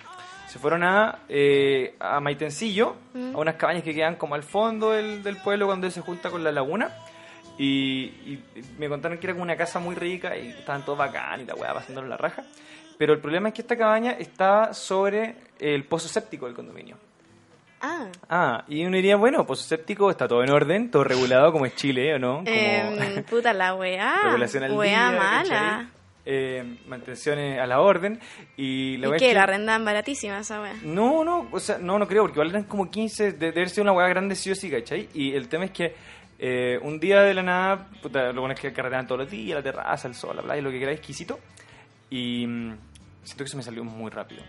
Se 0.48 0.58
fueron 0.58 0.84
a, 0.84 1.20
eh, 1.30 1.96
a 2.00 2.20
Maitencillo, 2.20 2.96
a 3.14 3.38
unas 3.38 3.56
cabañas 3.56 3.84
que 3.84 3.94
quedan 3.94 4.16
como 4.16 4.36
al 4.36 4.44
fondo 4.44 4.92
del, 4.92 5.22
del 5.22 5.38
pueblo 5.38 5.68
cuando 5.68 5.90
se 5.92 6.02
junta 6.02 6.30
con 6.30 6.44
la 6.44 6.52
laguna. 6.52 6.96
Y, 7.58 8.06
y 8.26 8.44
me 8.78 8.88
contaron 8.88 9.18
que 9.18 9.28
era 9.28 9.34
como 9.34 9.44
una 9.44 9.58
casa 9.58 9.80
muy 9.80 9.94
rica 9.94 10.38
y 10.38 10.48
estaban 10.48 10.86
todos 10.86 10.98
bacán 10.98 11.42
y 11.42 11.46
la 11.46 11.56
weá 11.56 11.74
pasándolo 11.74 12.08
la 12.08 12.18
raja. 12.18 12.44
Pero 12.98 13.14
el 13.14 13.20
problema 13.20 13.50
es 13.50 13.54
que 13.54 13.62
esta 13.62 13.78
cabaña 13.78 14.12
está 14.12 14.74
sobre 14.74 15.36
el 15.60 15.84
pozo 15.86 16.08
séptico 16.08 16.46
del 16.46 16.56
condominio. 16.56 16.98
Ah. 17.82 18.08
Ah, 18.30 18.66
y 18.68 18.84
uno 18.86 18.96
diría, 18.98 19.16
bueno, 19.16 19.46
pozo 19.46 19.64
séptico 19.64 20.10
está 20.12 20.28
todo 20.28 20.44
en 20.44 20.50
orden, 20.52 20.92
todo 20.92 21.04
regulado 21.04 21.52
como 21.52 21.66
es 21.66 21.76
Chile, 21.76 22.14
¿o 22.16 22.20
no? 22.20 22.38
Como 22.44 22.50
Em, 22.50 23.24
puta 23.30 23.54
la 23.54 23.74
weá. 23.76 24.20
regulación 24.26 24.64
al 24.64 24.72
Weá 24.74 25.10
día, 25.12 25.20
mala. 25.20 25.90
Eh, 26.26 26.78
mantenciones 26.88 27.60
a 27.60 27.66
la 27.66 27.80
orden. 27.80 28.20
Y 28.58 28.98
la 28.98 29.08
¿Y 29.08 29.10
weá 29.12 29.16
es 29.18 29.22
que- 29.24 29.34
La 29.34 29.80
baratísima 29.80 30.40
esa 30.40 30.62
weá. 30.62 30.74
No, 30.84 31.24
no, 31.24 31.48
o 31.52 31.60
sea, 31.60 31.78
no, 31.80 31.98
no 31.98 32.08
creo, 32.08 32.24
porque 32.24 32.36
igual 32.36 32.50
eran 32.50 32.64
como 32.66 32.90
15, 32.92 33.32
de, 33.32 33.38
de 33.38 33.48
haber 33.50 33.70
sido 33.70 33.84
una 33.84 33.94
hueá 33.94 34.08
grande 34.10 34.36
sí 34.36 34.52
o 34.52 34.56
sí, 34.56 34.70
¿cachai? 34.70 35.08
Y 35.14 35.34
el 35.34 35.48
tema 35.48 35.66
es 35.66 35.72
que 35.72 35.96
eh, 36.38 36.78
un 36.84 37.00
día 37.00 37.22
de 37.22 37.34
la 37.34 37.44
nada, 37.44 37.88
puta, 38.02 38.32
lo 38.32 38.42
bueno 38.42 38.54
es 38.54 38.60
que 38.60 38.72
carretean 38.74 39.08
todos 39.08 39.22
los 39.22 39.32
días, 39.32 39.56
la 39.58 39.64
terraza, 39.64 40.08
el 40.08 40.14
sol, 40.16 40.36
la 40.36 40.42
playa, 40.42 40.62
lo 40.62 40.70
que 40.72 40.80
queráis, 40.80 40.98
exquisito. 41.00 41.40
Y 42.10 42.46
mm, 42.46 42.78
siento 43.24 43.44
que 43.44 43.50
se 43.50 43.58
me 43.58 43.64
salió 43.64 43.84
muy 43.84 44.12
rápido. 44.12 44.44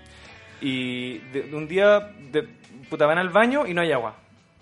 Y 0.60 1.18
de, 1.32 1.42
de 1.44 1.56
un 1.56 1.66
día, 1.66 2.00
de, 2.30 2.46
puta, 2.90 3.06
van 3.06 3.18
al 3.18 3.30
baño 3.30 3.66
y 3.66 3.72
no 3.74 3.80
hay 3.82 3.92
agua. 3.92 4.16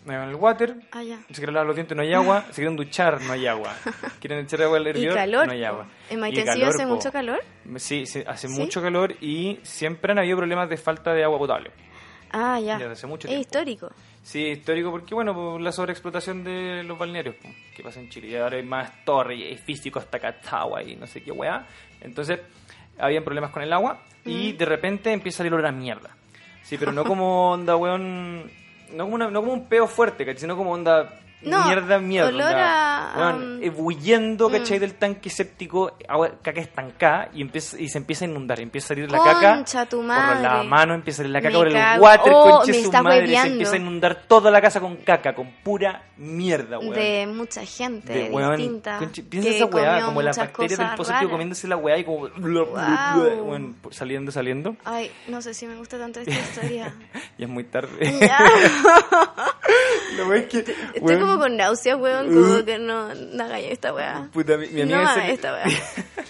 me 0.04 0.16
van 0.16 0.28
el 0.30 0.36
water, 0.36 0.76
Ah, 0.92 1.02
ya. 1.02 1.18
se 1.28 1.34
quieren 1.34 1.54
lavar 1.54 1.66
los 1.66 1.76
dientes, 1.76 1.94
no 1.96 2.02
hay 2.02 2.14
agua, 2.14 2.44
se 2.50 2.54
quieren 2.62 2.76
duchar, 2.76 3.20
no 3.22 3.32
hay 3.32 3.46
agua. 3.46 3.74
Quieren 4.20 4.38
echar 4.44 4.62
agua 4.62 4.78
al 4.78 4.86
Y 4.86 4.90
hervidor, 4.90 5.46
no 5.46 5.52
hay 5.52 5.64
agua. 5.64 5.86
¿En 6.08 6.20
Maitencillo 6.20 6.68
hace 6.68 6.84
po. 6.84 6.94
mucho 6.94 7.12
calor? 7.12 7.40
Sí, 7.76 8.06
sí, 8.06 8.22
hace 8.26 8.48
¿Sí? 8.48 8.58
mucho 8.60 8.80
calor 8.80 9.12
y 9.20 9.58
siempre 9.62 10.12
han 10.12 10.18
habido 10.18 10.36
problemas 10.38 10.68
de 10.70 10.76
falta 10.78 11.12
de 11.12 11.24
agua 11.24 11.38
potable. 11.38 11.72
Ah, 12.30 12.58
ya. 12.60 12.78
Desde 12.78 12.92
hace 12.92 13.06
mucho 13.06 13.28
es 13.28 13.34
histórico. 13.38 13.90
Sí, 14.22 14.46
histórico 14.46 14.90
porque, 14.90 15.14
bueno, 15.14 15.34
por 15.34 15.60
la 15.60 15.72
sobreexplotación 15.72 16.44
de 16.44 16.82
los 16.84 16.98
balnearios 16.98 17.36
que 17.74 17.82
pasa 17.82 18.00
en 18.00 18.08
Chile. 18.10 18.28
Y 18.28 18.36
ahora 18.36 18.56
hay 18.56 18.62
más 18.62 19.04
torres 19.04 19.38
y 19.38 19.44
edificios 19.44 19.96
hasta 19.96 20.18
Cachagua 20.18 20.82
y 20.82 20.96
no 20.96 21.06
sé 21.06 21.22
qué 21.22 21.32
weá. 21.32 21.66
Entonces, 22.02 22.40
habían 22.98 23.24
problemas 23.24 23.50
con 23.50 23.62
el 23.62 23.72
agua 23.72 24.02
y 24.24 24.52
de 24.52 24.64
repente 24.66 25.10
empieza 25.12 25.36
a 25.36 25.38
salir 25.38 25.54
olor 25.54 25.66
a 25.66 25.72
mierda. 25.72 26.10
Sí, 26.68 26.76
pero 26.76 26.92
no 26.92 27.02
como 27.04 27.52
onda, 27.52 27.76
weón. 27.76 28.42
No 28.94 29.04
como, 29.04 29.14
una- 29.14 29.30
no 29.30 29.40
como 29.40 29.54
un 29.54 29.64
peo 29.68 29.86
fuerte, 29.86 30.26
¿cachai? 30.26 30.40
Sino 30.42 30.54
como 30.54 30.72
onda. 30.72 31.18
No, 31.42 31.64
mierda, 31.66 31.98
mierda. 32.00 32.28
olor 32.30 32.54
a- 32.56 33.12
weón, 33.16 33.58
um, 33.58 33.62
ebulliendo, 33.62 34.50
¿cachai? 34.50 34.78
Del 34.80 34.94
tanque 34.94 35.30
séptico, 35.30 35.92
agua, 36.08 36.32
caca 36.42 36.60
estancada 36.60 37.28
y, 37.32 37.42
empieza, 37.42 37.78
y 37.80 37.88
se 37.88 37.98
empieza 37.98 38.24
a 38.24 38.28
inundar. 38.28 38.58
Empieza 38.60 38.86
a 38.86 38.88
salir 38.88 39.10
la 39.10 39.18
caca. 39.22 39.54
Concha 39.54 39.86
tu 39.86 39.98
Por 39.98 40.06
madre. 40.06 40.42
la 40.42 40.62
mano 40.64 40.94
empieza 40.94 41.16
a 41.16 41.24
salir 41.24 41.32
la 41.32 41.40
caca 41.40 41.52
Me 41.52 41.58
por 41.58 41.66
el 41.68 41.72
cago. 41.74 42.02
water, 42.04 42.32
Oh, 42.34 42.58
conche 42.58 42.82
su 42.82 42.90
madre. 42.92 43.18
Se 43.18 43.22
hueveando. 43.24 43.52
empieza 43.52 43.72
a 43.72 43.76
inundar 43.76 44.22
toda 44.26 44.50
la 44.50 44.60
casa 44.60 44.80
con 44.80 44.96
caca, 44.96 45.34
con 45.34 45.50
pura 45.62 46.02
mierda, 46.16 46.78
weón. 46.80 46.94
De 46.94 47.26
mucha 47.32 47.64
gente 47.64 48.12
De 48.12 48.30
weón, 48.30 48.56
distinta. 48.56 48.98
conche- 48.98 49.22
piensa 49.22 49.48
esa 49.50 49.66
weá, 49.66 50.02
como 50.04 50.22
las 50.22 50.36
bacterias 50.38 50.78
del 50.78 50.88
raras. 50.88 51.24
comiéndose 51.30 51.68
la 51.68 51.76
weá 51.76 51.98
y 51.98 52.04
como. 52.04 52.28
Weón, 52.36 53.76
saliendo, 53.90 54.32
saliendo. 54.32 54.76
Ay, 54.84 55.10
no 55.28 55.40
sé 55.40 55.54
si 55.54 55.66
me 55.66 55.76
gusta 55.76 55.98
tanto 55.98 56.20
esta 56.20 56.32
historia. 56.34 56.94
Y 57.38 57.44
es 57.44 57.48
muy 57.48 57.64
tarde. 57.64 58.18
Ya. 58.20 58.38
Weá 60.28 60.38
es 60.38 60.46
que. 60.46 60.74
Weón, 61.00 61.27
como 61.28 61.38
con 61.42 61.56
náuseas, 61.56 61.98
weón, 61.98 62.26
como 62.34 62.64
que 62.64 62.78
no, 62.78 63.14
no 63.14 63.44
hagáis 63.44 63.72
esta 63.72 63.92
weá. 63.94 64.28
Puta, 64.32 64.56
mi, 64.56 64.66
mi 64.68 64.84
no 64.84 64.96
amiga 64.96 65.14
se- 65.14 65.32
esta 65.32 65.52
weá. 65.54 65.64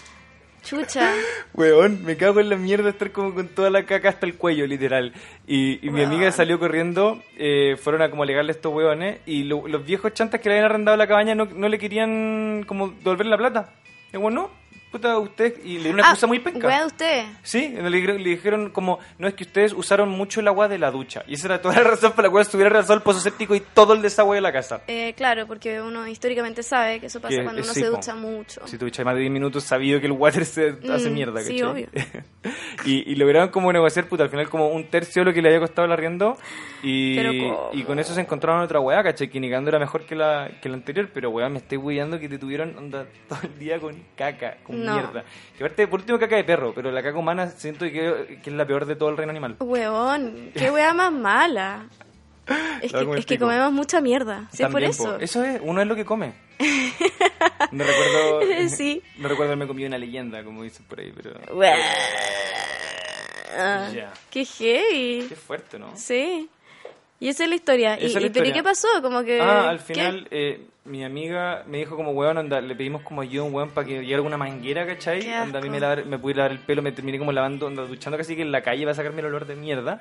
Chucha. 0.64 1.14
Weón, 1.54 2.04
me 2.04 2.16
cago 2.18 2.40
en 2.40 2.50
la 2.50 2.56
mierda 2.56 2.90
estar 2.90 3.10
como 3.10 3.32
con 3.34 3.48
toda 3.48 3.70
la 3.70 3.84
caca 3.86 4.10
hasta 4.10 4.26
el 4.26 4.34
cuello, 4.34 4.66
literal. 4.66 5.14
Y, 5.46 5.84
y 5.86 5.90
mi 5.90 6.02
amiga 6.02 6.30
salió 6.30 6.58
corriendo, 6.58 7.22
eh, 7.38 7.76
fueron 7.82 8.02
a 8.02 8.10
como 8.10 8.22
alegarle 8.22 8.52
a 8.52 8.54
estos 8.54 8.74
weones, 8.74 9.20
y 9.24 9.44
lo- 9.44 9.66
los 9.66 9.86
viejos 9.86 10.12
chantas 10.12 10.40
que 10.42 10.50
le 10.50 10.56
habían 10.56 10.70
arrendado 10.70 10.96
la 10.98 11.06
cabaña 11.06 11.34
no, 11.34 11.46
no 11.46 11.68
le 11.68 11.78
querían 11.78 12.64
como 12.66 12.88
devolver 12.88 13.26
la 13.26 13.38
plata. 13.38 13.72
Y 14.12 14.18
bueno, 14.18 14.50
puta, 14.90 15.18
usted, 15.18 15.54
y 15.64 15.74
le 15.74 15.78
dieron 15.84 15.94
una 15.94 16.02
Ah, 16.04 16.10
excusa 16.10 16.26
muy 16.26 16.38
penca. 16.40 16.86
usted. 16.86 17.24
Sí, 17.42 17.68
le, 17.68 17.90
dijeron- 17.90 18.22
le 18.22 18.30
dijeron 18.30 18.70
como, 18.70 18.98
no 19.18 19.28
es 19.28 19.34
que 19.34 19.44
ustedes 19.44 19.72
usaron 19.72 20.08
mucho 20.08 20.40
el 20.40 20.48
agua 20.48 20.68
de 20.68 20.78
la 20.78 20.90
ducha. 20.90 21.22
Y 21.26 21.34
esa 21.34 21.46
era 21.48 21.60
toda 21.62 21.74
la 21.76 21.82
razón 21.90 22.12
por 22.12 22.24
la 22.24 22.30
cual 22.30 22.42
estuviera 22.42 22.70
arrasado 22.70 22.94
el 22.94 23.02
pozo 23.02 23.20
séptico 23.20 23.54
y 23.54 23.60
todo 23.60 23.94
el 23.94 24.02
desagüe 24.02 24.36
de 24.36 24.40
la 24.40 24.52
casa. 24.52 24.80
Eh, 24.86 25.14
claro, 25.16 25.46
porque 25.46 25.80
uno 25.80 26.06
históricamente 26.08 26.62
sabe 26.62 27.00
que 27.00 27.06
eso 27.06 27.20
pasa 27.20 27.36
Que- 27.36 27.42
cuando 27.44 27.62
uno 27.62 27.72
sí, 27.74 27.80
se 27.80 27.90
po. 27.90 27.96
ducha 27.96 28.14
mucho. 28.14 28.66
Si 28.66 28.78
tú 28.78 28.84
duchas 28.86 29.04
más 29.04 29.14
de 29.14 29.20
10 29.20 29.32
minutos, 29.32 29.64
sabido 29.64 30.00
que 30.00 30.06
el 30.06 30.12
water 30.12 30.44
se 30.44 30.76
hace 30.92 31.10
Mm, 31.10 31.14
mierda, 31.14 31.40
sí, 31.40 31.58
¿cachai? 31.58 31.62
obvio. 31.70 31.88
y, 32.84 33.12
y 33.12 33.14
lograron 33.16 33.48
como 33.50 33.72
negociar, 33.72 34.06
puta, 34.06 34.22
al 34.24 34.30
final 34.30 34.48
como 34.48 34.68
un 34.68 34.84
tercio 34.88 35.22
de 35.22 35.26
lo 35.26 35.34
que 35.34 35.42
le 35.42 35.48
había 35.48 35.60
costado 35.60 35.86
el 35.86 35.92
arriendo. 35.92 36.36
Y, 36.82 37.18
y 37.72 37.82
con 37.82 37.98
eso 37.98 38.14
se 38.14 38.20
encontraron 38.20 38.62
otra 38.62 38.78
weá, 38.80 39.02
¿cachai? 39.02 39.28
Que 39.28 39.40
Nicando 39.40 39.68
era 39.70 39.78
mejor 39.78 40.06
que 40.06 40.14
la, 40.14 40.48
que 40.62 40.68
la 40.68 40.76
anterior, 40.76 41.10
pero 41.12 41.30
weá, 41.30 41.48
me 41.48 41.58
estoy 41.58 41.76
weyando 41.78 42.18
que 42.20 42.28
te 42.28 42.38
tuvieron 42.38 42.76
onda, 42.78 43.06
todo 43.28 43.40
el 43.42 43.58
día 43.58 43.78
con 43.80 43.96
caca, 44.16 44.58
con 44.62 44.77
No. 44.84 44.94
mierda. 44.94 45.24
Que 45.56 45.64
aparte, 45.64 45.88
por 45.88 46.00
último, 46.00 46.18
caca 46.18 46.36
de 46.36 46.44
perro, 46.44 46.72
pero 46.74 46.90
la 46.90 47.02
caca 47.02 47.18
humana 47.18 47.48
siento 47.48 47.84
que, 47.86 48.40
que 48.42 48.50
es 48.50 48.56
la 48.56 48.66
peor 48.66 48.86
de 48.86 48.96
todo 48.96 49.08
el 49.10 49.16
reino 49.16 49.30
animal. 49.30 49.56
Huevón, 49.60 50.50
qué 50.54 50.70
weá 50.70 50.92
más 50.94 51.12
mala. 51.12 51.86
Es 52.80 52.92
que, 53.26 53.34
es 53.34 53.38
comemos 53.38 53.72
mucha 53.72 54.00
mierda. 54.00 54.48
Sí, 54.52 54.62
es 54.62 54.68
por 54.70 54.82
eso. 54.82 55.16
po. 55.16 55.20
Eso 55.20 55.44
es, 55.44 55.60
uno 55.62 55.80
es 55.82 55.86
lo 55.86 55.94
que 55.96 56.04
come. 56.04 56.32
No 57.70 57.84
recuerdo. 57.84 58.40
Sí. 58.70 59.02
No 59.18 59.28
recuerdo 59.28 59.52
haberme 59.52 59.66
comido 59.66 59.88
una 59.88 59.98
leyenda, 59.98 60.42
como 60.42 60.62
dicen 60.62 60.86
por 60.86 61.00
ahí, 61.00 61.12
pero. 61.14 61.32
Ah, 63.56 63.90
Ya. 63.94 64.12
Qué 64.30 64.44
heavy. 64.44 65.26
Qué 65.28 65.36
fuerte, 65.36 65.78
¿no? 65.78 65.96
Sí. 65.96 66.48
Y 67.20 67.28
esa 67.28 67.44
es 67.44 67.48
la 67.50 67.56
historia. 67.56 67.94
Esa 67.94 68.04
¿Y, 68.04 68.06
es 68.06 68.14
la 68.14 68.20
y- 68.20 68.30
pero 68.30 68.44
¿y 68.46 68.48
historia. 68.48 68.52
qué 68.54 68.62
pasó? 68.62 68.88
Como 69.02 69.22
que... 69.24 69.40
Ah, 69.40 69.68
al 69.70 69.80
final 69.80 70.28
eh, 70.30 70.60
mi 70.84 71.04
amiga 71.04 71.64
me 71.66 71.78
dijo 71.78 71.96
como, 71.96 72.12
weón, 72.12 72.38
anda, 72.38 72.60
le 72.60 72.74
pedimos 72.76 73.02
como 73.02 73.22
ayuda 73.22 73.42
a 73.42 73.46
un 73.46 73.54
weón 73.54 73.70
para 73.70 73.86
que 73.86 74.00
llegara 74.02 74.22
una 74.22 74.36
manguera, 74.36 74.86
¿cachai? 74.86 75.28
Anda, 75.30 75.58
a 75.58 75.62
mí 75.62 75.68
me, 75.68 75.80
lavar- 75.80 76.04
me 76.04 76.18
pude 76.18 76.34
lavar 76.34 76.52
el 76.52 76.60
pelo, 76.60 76.80
me 76.80 76.92
terminé 76.92 77.18
como 77.18 77.32
lavando, 77.32 77.66
anda, 77.66 77.84
duchando 77.84 78.16
casi 78.16 78.36
que 78.36 78.42
en 78.42 78.52
la 78.52 78.62
calle 78.62 78.84
para 78.84 78.94
sacarme 78.94 79.20
el 79.20 79.26
olor 79.26 79.46
de 79.46 79.56
mierda. 79.56 80.00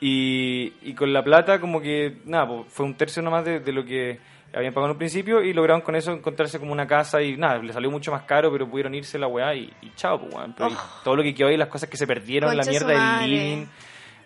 Y, 0.00 0.72
y 0.82 0.94
con 0.94 1.12
la 1.12 1.24
plata 1.24 1.58
como 1.60 1.80
que, 1.80 2.18
nada, 2.24 2.46
pues, 2.46 2.66
fue 2.68 2.86
un 2.86 2.94
tercio 2.94 3.22
nomás 3.22 3.44
de, 3.44 3.60
de 3.60 3.72
lo 3.72 3.84
que 3.84 4.18
habían 4.54 4.72
pagado 4.72 4.86
en 4.86 4.92
un 4.92 4.98
principio 4.98 5.42
y 5.42 5.52
lograron 5.52 5.80
con 5.82 5.96
eso 5.96 6.12
encontrarse 6.12 6.58
como 6.58 6.72
una 6.72 6.86
casa 6.86 7.20
y 7.20 7.36
nada, 7.36 7.58
le 7.58 7.72
salió 7.72 7.90
mucho 7.90 8.12
más 8.12 8.22
caro, 8.22 8.50
pero 8.52 8.68
pudieron 8.68 8.94
irse 8.94 9.18
la 9.18 9.26
weá 9.26 9.54
y, 9.54 9.72
y 9.82 9.90
chao, 9.96 10.20
pues, 10.20 10.34
weón. 10.34 10.54
Pero 10.56 10.70
y 10.70 10.74
todo 11.02 11.16
lo 11.16 11.22
que 11.22 11.34
quedó 11.34 11.48
ahí, 11.48 11.56
las 11.56 11.68
cosas 11.68 11.88
que 11.88 11.96
se 11.96 12.06
perdieron, 12.06 12.54
la 12.56 12.62
Oh. 12.62 12.66
Concha 12.66 12.78
su 12.78 12.86
mierda 12.86 13.18
del 13.20 13.30
living. 13.30 13.66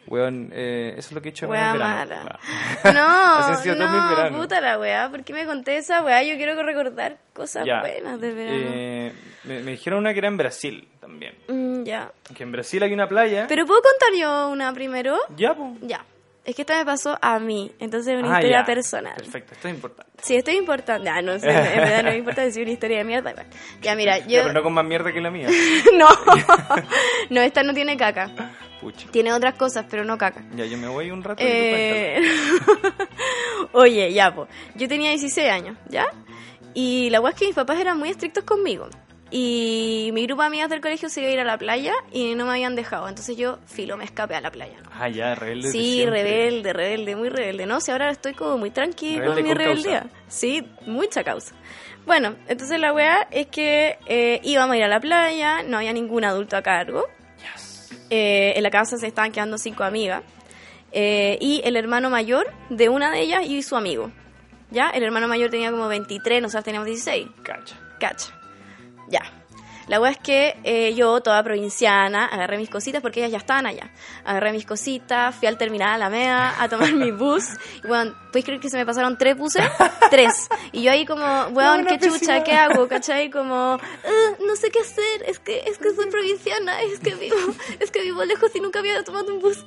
Weón, 0.07 0.51
eh, 0.53 0.95
eso 0.99 1.09
es 1.09 1.13
lo 1.13 1.23
que 1.23 1.29
he 1.29 1.31
hecho 1.31 1.47
en 1.47 1.53
Weá 1.53 1.73
el 1.73 1.79
verano. 1.79 2.15
mala. 2.25 2.39
No, 2.85 3.55
no, 3.77 4.09
veranos. 4.17 4.41
puta 4.41 4.61
la 4.61 4.79
weá. 4.79 5.09
¿Por 5.11 5.23
qué 5.25 5.33
me 5.33 5.47
conté 5.47 5.77
esa 5.77 6.03
weá? 6.03 6.23
Yo 6.23 6.37
quiero 6.37 6.61
recordar 6.63 7.19
cosas 7.33 7.65
Ya. 7.67 7.81
buenas 7.81 8.21
de 8.21 8.33
verano. 8.33 8.59
Eh, 8.65 9.13
me, 9.45 9.61
me 9.61 9.71
dijeron 9.73 10.01
una 10.01 10.13
que 10.13 10.19
era 10.19 10.29
en 10.29 10.37
Brasil 10.37 10.89
también. 11.01 11.35
Mm, 11.49 11.85
ya. 11.85 12.11
Que 12.37 12.43
en 12.43 12.53
Brasil 12.53 12.83
hay 12.83 12.93
una 12.93 13.07
playa. 13.09 13.47
¿Pero 13.49 13.65
puedo 13.67 13.81
contar 13.81 14.09
yo 14.19 14.49
una 14.51 14.73
primero? 14.73 15.17
Ya, 15.37 15.55
po. 15.55 15.77
Ya. 15.83 16.05
Es 16.45 16.57
que 16.57 16.63
esta 16.63 16.77
me 16.77 16.85
pasó 16.85 17.17
a 17.23 17.39
mí, 17.39 17.71
entonces 17.79 18.15
es 18.15 18.19
una 18.21 18.35
Ah, 18.35 18.39
historia 18.41 18.61
ya. 18.63 18.65
personal. 18.67 19.15
Perfecto, 19.15 19.53
esto 19.55 19.69
es 19.69 19.75
importante. 19.75 20.13
Sí, 20.25 20.35
esto 20.35 20.51
es 20.51 20.57
importante. 20.57 21.09
Ah, 21.09 21.23
no 21.23 21.39
sé, 21.39 21.49
en 21.49 21.55
verdad 21.77 22.03
no 22.03 22.11
me 22.11 22.17
importa 22.17 22.43
decir 22.43 22.65
una 22.65 22.73
historia 22.73 22.99
de 22.99 23.05
mierda. 23.05 23.31
igual. 23.31 23.47
Ya, 23.81 23.95
mira, 23.95 24.19
yo... 24.19 24.27
Ya, 24.27 24.43
pero 24.43 24.53
no 24.55 24.63
con 24.65 24.73
más 24.73 24.85
mierda 24.85 25.13
que 25.13 25.21
la 25.21 25.31
mía. 25.31 25.47
no, 25.95 26.09
no, 27.31 27.41
esta 27.43 27.63
no 27.63 27.73
tiene 27.75 27.97
caca. 27.97 28.29
Pucha. 28.83 29.07
Tiene 29.13 29.33
otras 29.33 29.55
cosas, 29.55 29.87
pero 29.89 30.05
no 30.05 30.19
caca. 30.19 30.45
Ya, 30.57 30.67
yo 30.67 30.77
me 30.77 30.89
voy 30.89 31.11
un 31.11 31.23
rato 31.25 31.43
y 31.43 31.47
Eh... 31.49 32.21
Oye, 33.73 34.13
ya, 34.13 34.35
pues. 34.35 34.49
Yo 34.75 34.89
tenía 34.89 35.11
16 35.11 35.49
años, 35.51 35.77
¿ya? 35.89 36.07
Y 36.75 37.11
la 37.11 37.21
weá 37.21 37.33
es 37.33 37.39
que 37.39 37.47
mis 37.47 37.55
papás 37.55 37.79
eran 37.79 37.99
muy 37.99 38.11
estrictos 38.11 38.45
conmigo. 38.45 38.89
Y 39.31 40.11
mi 40.13 40.27
grupo 40.27 40.43
de 40.43 40.49
amigas 40.49 40.69
del 40.69 40.83
colegio 40.83 41.09
se 41.09 41.21
iba 41.23 41.31
a 41.31 41.33
ir 41.33 41.41
a 41.41 41.45
la 41.45 41.57
playa 41.57 41.95
y 42.13 42.35
no 42.35 42.45
me 42.45 42.51
habían 42.53 42.77
dejado. 42.77 43.09
Entonces 43.09 43.35
yo, 43.37 43.59
filo, 43.67 43.97
me 43.97 44.05
escapé 44.05 44.35
a 44.35 44.43
la 44.43 44.51
playa. 44.51 44.77
¿no? 44.83 44.91
Ah, 44.93 45.09
ya, 45.09 45.35
rebelde. 45.35 45.69
de 45.69 45.73
Sí, 45.73 46.05
rebelde, 46.05 46.73
rebelde, 46.75 47.17
muy 47.17 47.31
rebelde. 47.31 47.65
No, 47.65 47.81
si 47.81 47.91
ahora 47.93 48.11
estoy 48.11 48.35
como 48.35 48.59
muy 48.59 48.71
tranquila 48.71 49.21
Rebelde 49.23 49.35
con 49.35 49.43
mi 49.45 49.49
con 49.51 49.59
rebeldía. 49.59 50.01
causa. 50.01 50.17
Sí, 50.29 50.67
mucha 50.87 51.25
causa. 51.25 51.55
Bueno, 52.05 52.35
entonces 52.49 52.79
la 52.79 52.93
weá 52.93 53.27
es 53.31 53.47
que 53.47 53.97
eh, 54.07 54.41
íbamos 54.43 54.75
a 54.75 54.77
ir 54.77 54.85
a 54.85 54.89
la 54.89 55.01
playa, 55.01 55.63
no 55.63 55.79
había 55.79 55.93
ningún 55.95 56.25
adulto 56.25 56.57
a 56.59 56.63
cargo. 56.63 57.07
Eh, 58.11 58.53
en 58.57 58.63
la 58.63 58.71
casa 58.71 58.97
se 58.97 59.07
estaban 59.07 59.33
quedando 59.33 59.59
cinco 59.59 59.85
amigas. 59.85 60.23
Eh, 60.93 61.39
y 61.41 61.63
el 61.65 61.77
hermano 61.77 62.11
mayor 62.11 62.47
de 62.69 62.89
una 62.89 63.11
de 63.11 63.23
ellas 63.23 63.45
y 63.47 63.63
su 63.63 63.77
amigo. 63.77 64.11
¿Ya? 64.71 64.91
El 64.91 65.03
hermano 65.03 65.29
mayor 65.29 65.51
tenía 65.51 65.71
como 65.71 65.89
23, 65.89 66.41
nosotros 66.41 66.65
teníamos 66.65 66.87
16. 66.87 67.29
Cacha. 67.43 67.77
Cacha. 67.99 68.33
Ya. 69.09 69.42
La 69.89 70.01
wea 70.01 70.11
es 70.13 70.19
que 70.19 70.57
eh, 70.65 70.95
yo, 70.95 71.21
toda 71.21 71.43
provinciana, 71.43 72.27
agarré 72.27 72.57
mis 72.59 72.71
cositas 72.71 73.03
porque 73.03 73.21
ellas 73.21 73.33
ya 73.33 73.39
estaban 73.39 73.67
allá. 73.67 73.91
Agarré 74.25 74.53
mis 74.53 74.67
cositas, 74.67 75.35
fui 75.35 75.49
al 75.49 75.59
terminal 75.59 75.95
Alameda 75.95 76.55
a 76.63 76.69
tomar 76.69 76.93
mi 76.93 77.11
bus. 77.11 77.45
Y 77.85 77.87
bueno, 77.87 78.15
¿puedes 78.31 78.45
creer 78.45 78.61
que 78.61 78.69
se 78.71 78.77
me 78.77 78.87
pasaron 78.87 79.17
tres 79.19 79.37
buses? 79.37 79.65
Tres. 80.11 80.49
Y 80.73 80.83
yo 80.83 80.91
ahí 80.93 81.05
como, 81.07 81.25
weón, 81.53 81.85
qué 81.87 81.99
chucha, 81.99 82.43
¿qué 82.45 82.53
hago? 82.53 82.89
¿Cachai? 82.89 83.31
Como, 83.31 83.79
"Ah, 84.05 84.31
no 84.47 84.57
sé 84.57 84.71
qué 84.71 84.81
hacer, 84.81 85.23
es 85.27 85.39
que, 85.39 85.61
es 85.67 85.79
que 85.79 85.95
soy 85.95 86.11
provinciana, 86.11 86.83
es 86.83 86.99
que 87.01 87.15
vivo, 87.15 87.37
es 87.81 87.91
vivo 88.13 88.25
lejos 88.25 88.51
y 88.55 88.61
nunca 88.61 88.79
había 88.79 89.03
tomado 89.03 89.33
un 89.35 89.41
bus. 89.41 89.65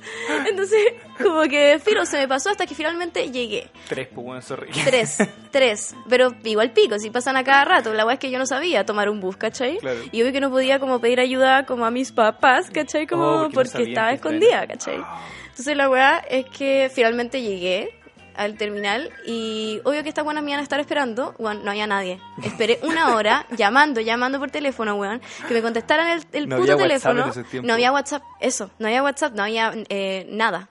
Entonces, 0.48 0.80
como 1.22 1.42
que, 1.44 1.80
filo, 1.84 2.06
se 2.06 2.18
me 2.18 2.28
pasó 2.28 2.50
hasta 2.50 2.66
que 2.66 2.74
finalmente 2.74 3.30
llegué. 3.30 3.68
Tres, 3.88 4.08
pues, 4.14 4.24
bueno, 4.24 4.42
sorry. 4.42 4.70
Tres, 4.84 5.18
tres. 5.50 5.94
Pero 6.08 6.34
igual 6.44 6.72
pico, 6.72 6.98
si 6.98 7.10
pasan 7.10 7.36
a 7.36 7.44
cada 7.44 7.64
rato. 7.64 7.92
La 7.94 8.04
weá 8.04 8.14
es 8.14 8.20
que 8.20 8.30
yo 8.30 8.38
no 8.38 8.46
sabía 8.46 8.84
tomar 8.86 9.08
un 9.08 9.20
bus, 9.20 9.36
¿cachai? 9.36 9.78
Claro. 9.78 10.00
Y 10.12 10.22
obvio 10.22 10.32
que 10.32 10.40
no 10.40 10.50
podía 10.50 10.78
como 10.78 11.00
pedir 11.00 11.20
ayuda 11.20 11.66
como 11.66 11.84
a 11.84 11.90
mis 11.90 12.12
papás, 12.12 12.70
¿cachai? 12.70 13.06
Como 13.06 13.26
Oh, 13.26 13.32
porque 13.42 13.48
no 13.48 13.54
porque, 13.54 13.68
sabían 13.70 13.88
estaba 13.90 14.12
escondida. 14.12 14.66
¿cachai? 14.66 15.04
Entonces 15.48 15.76
la 15.76 15.88
weá 15.88 16.18
es 16.18 16.44
que 16.46 16.90
finalmente 16.94 17.40
llegué 17.42 17.94
al 18.36 18.56
terminal 18.56 19.10
y 19.26 19.80
obvio 19.84 20.02
que 20.02 20.08
estas 20.08 20.24
buenas 20.24 20.42
me 20.44 20.50
iban 20.50 20.60
a 20.60 20.62
estar 20.62 20.78
esperando, 20.80 21.34
weón, 21.38 21.64
no 21.64 21.70
había 21.70 21.86
nadie. 21.86 22.20
Esperé 22.42 22.78
una 22.82 23.14
hora 23.16 23.46
llamando, 23.56 24.00
llamando 24.00 24.38
por 24.38 24.50
teléfono, 24.50 24.94
weón, 24.96 25.20
que 25.48 25.54
me 25.54 25.62
contestaran 25.62 26.08
el, 26.08 26.24
el 26.32 26.48
No 26.48 26.56
puto 26.58 26.72
había 26.72 26.84
teléfono. 26.84 27.32
No 27.62 27.72
había 27.74 27.92
WhatsApp, 27.92 28.22
eso, 28.40 28.70
no 28.78 28.86
había 28.88 29.02
WhatsApp, 29.02 29.32
no 29.34 29.42
había 29.42 29.72
eh, 29.88 30.26
nada, 30.30 30.68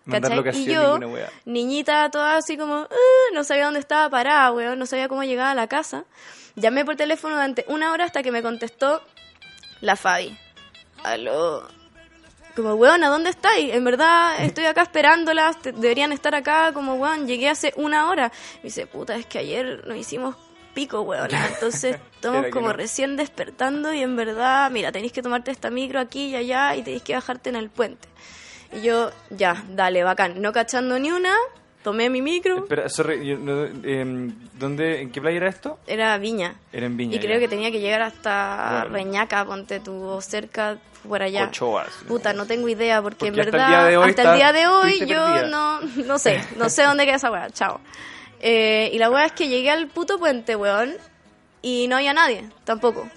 Y 0.53 0.65
yo, 0.65 0.99
niñita 1.45 2.09
toda 2.11 2.37
así 2.37 2.57
como, 2.57 2.87
"Ah", 2.89 3.33
no 3.33 3.43
sabía 3.43 3.65
dónde 3.65 3.79
estaba 3.79 4.09
parada, 4.09 4.51
weón, 4.51 4.79
no 4.79 4.85
sabía 4.85 5.07
cómo 5.07 5.23
llegaba 5.23 5.51
a 5.51 5.55
la 5.55 5.67
casa. 5.67 6.05
Llamé 6.55 6.85
por 6.85 6.95
teléfono 6.95 7.35
durante 7.35 7.65
una 7.67 7.91
hora 7.91 8.05
hasta 8.05 8.23
que 8.23 8.31
me 8.31 8.41
contestó 8.41 9.01
la 9.81 9.95
Fabi. 9.95 10.37
Aló. 11.03 11.67
Como, 12.55 12.73
weón, 12.75 13.03
¿a 13.03 13.09
dónde 13.09 13.29
estáis? 13.31 13.73
En 13.73 13.83
verdad, 13.83 14.41
estoy 14.43 14.65
acá 14.65 14.81
esperándolas, 14.83 15.59
te- 15.61 15.71
deberían 15.71 16.11
estar 16.11 16.33
acá, 16.35 16.71
como, 16.73 16.95
weón, 16.95 17.27
llegué 17.27 17.49
hace 17.49 17.73
una 17.75 18.09
hora. 18.09 18.31
Me 18.57 18.63
dice, 18.63 18.87
puta, 18.87 19.15
es 19.15 19.25
que 19.25 19.39
ayer 19.39 19.85
nos 19.87 19.97
hicimos 19.97 20.35
pico, 20.73 21.01
weón. 21.01 21.29
Entonces, 21.53 21.97
estamos 22.15 22.47
como 22.51 22.67
no. 22.67 22.73
recién 22.73 23.15
despertando 23.17 23.93
y 23.93 24.01
en 24.01 24.15
verdad, 24.15 24.69
mira, 24.71 24.91
tenéis 24.91 25.11
que 25.11 25.21
tomarte 25.21 25.51
esta 25.51 25.69
micro 25.69 25.99
aquí 25.99 26.27
y 26.29 26.35
allá 26.35 26.75
y 26.75 26.81
tenéis 26.83 27.03
que 27.03 27.13
bajarte 27.15 27.49
en 27.49 27.55
el 27.57 27.69
puente. 27.69 28.07
Y 28.73 28.81
yo, 28.81 29.11
ya, 29.29 29.63
dale, 29.69 30.03
bacán. 30.03 30.41
No 30.41 30.51
cachando 30.51 30.97
ni 30.99 31.11
una, 31.11 31.33
tomé 31.85 32.09
mi 32.09 32.21
micro. 32.21 32.57
Espera, 32.57 32.89
sorry, 32.89 33.25
yo 33.25 33.37
no- 33.37 33.63
em, 33.83 34.35
¿dónde, 34.59 35.01
¿en 35.01 35.11
qué 35.11 35.21
playa 35.21 35.37
era 35.37 35.49
esto? 35.49 35.79
Era 35.87 36.17
Viña. 36.17 36.55
Era 36.73 36.87
en 36.87 36.97
Viña. 36.97 37.15
Y 37.15 37.19
creo 37.19 37.35
ya. 37.35 37.39
que 37.39 37.47
tenía 37.47 37.71
que 37.71 37.79
llegar 37.79 38.01
hasta 38.01 38.79
Bueno. 38.89 38.95
Reñaca, 38.95 39.45
ponte 39.45 39.79
tú, 39.79 40.03
o 40.03 40.19
cerca, 40.19 40.77
por 41.07 41.21
allá. 41.21 41.45
Ochoa, 41.45 41.85
sí. 41.85 42.05
Puta, 42.07 42.33
no 42.33 42.45
tengo 42.47 42.67
idea, 42.67 43.01
porque, 43.01 43.27
en 43.27 43.35
Porque 43.35 43.49
hasta 43.49 43.57
el 43.57 43.63
verdad, 43.63 43.67
día 43.69 43.89
de 43.91 43.97
hoy 43.97 44.09
hasta 44.09 44.21
el 44.23 44.27
está- 44.27 44.35
día 44.35 44.51
de 44.53 44.67
hoy 44.67 44.99
yo 45.01 45.05
perdida. 45.07 45.47
no, 45.47 45.79
no 45.81 46.17
sé, 46.19 46.43
no 46.57 46.67
sé 46.69 46.83
dónde 46.83 47.05
queda 47.05 47.15
esa 47.15 47.31
weá, 47.31 47.49
chao. 47.51 47.79
Eh, 48.41 48.89
y 48.91 48.97
la 48.97 49.09
weá 49.09 49.25
es 49.27 49.31
que 49.31 49.47
llegué 49.47 49.69
al 49.71 49.87
puto 49.87 50.17
puente, 50.17 50.55
weón, 50.55 50.93
y 51.61 51.87
no 51.87 51.95
había 51.97 52.13
nadie, 52.13 52.49
tampoco. 52.63 53.07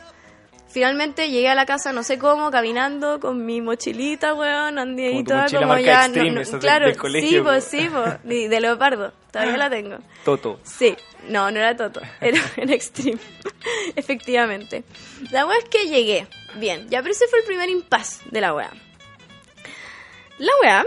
Finalmente 0.78 1.28
llegué 1.28 1.48
a 1.48 1.56
la 1.56 1.66
casa, 1.66 1.92
no 1.92 2.04
sé 2.04 2.20
cómo, 2.20 2.52
caminando 2.52 3.18
con 3.18 3.44
mi 3.44 3.60
mochilita, 3.60 4.32
weón, 4.32 4.78
andé 4.78 5.08
ahí 5.08 5.24
toda 5.24 5.42
mochila 5.42 5.60
como 5.62 5.76
ya, 5.78 6.04
Extreme, 6.04 6.40
esas 6.42 6.52
del- 6.52 6.60
claro, 6.60 6.86
del 6.86 6.96
colegio, 6.96 7.28
sí, 7.30 7.40
pues 7.42 7.64
sí, 7.64 7.88
pues, 7.92 8.22
de, 8.22 8.48
de 8.48 8.60
leopardo, 8.60 9.12
todavía 9.32 9.56
la 9.56 9.68
tengo. 9.70 9.98
Toto. 10.24 10.60
Sí, 10.62 10.94
no, 11.28 11.50
no 11.50 11.58
era 11.58 11.76
Toto, 11.76 12.00
era 12.20 12.38
en 12.56 12.70
Extreme, 12.70 13.18
efectivamente. 13.96 14.84
La 15.32 15.46
wea 15.46 15.58
es 15.58 15.64
que 15.64 15.88
llegué, 15.88 16.28
bien, 16.54 16.88
ya, 16.88 17.02
pero 17.02 17.10
ese 17.10 17.26
fue 17.26 17.40
el 17.40 17.44
primer 17.44 17.68
impas 17.70 18.20
de 18.30 18.40
la 18.40 18.54
wea. 18.54 18.70
La 20.38 20.52
wea 20.62 20.84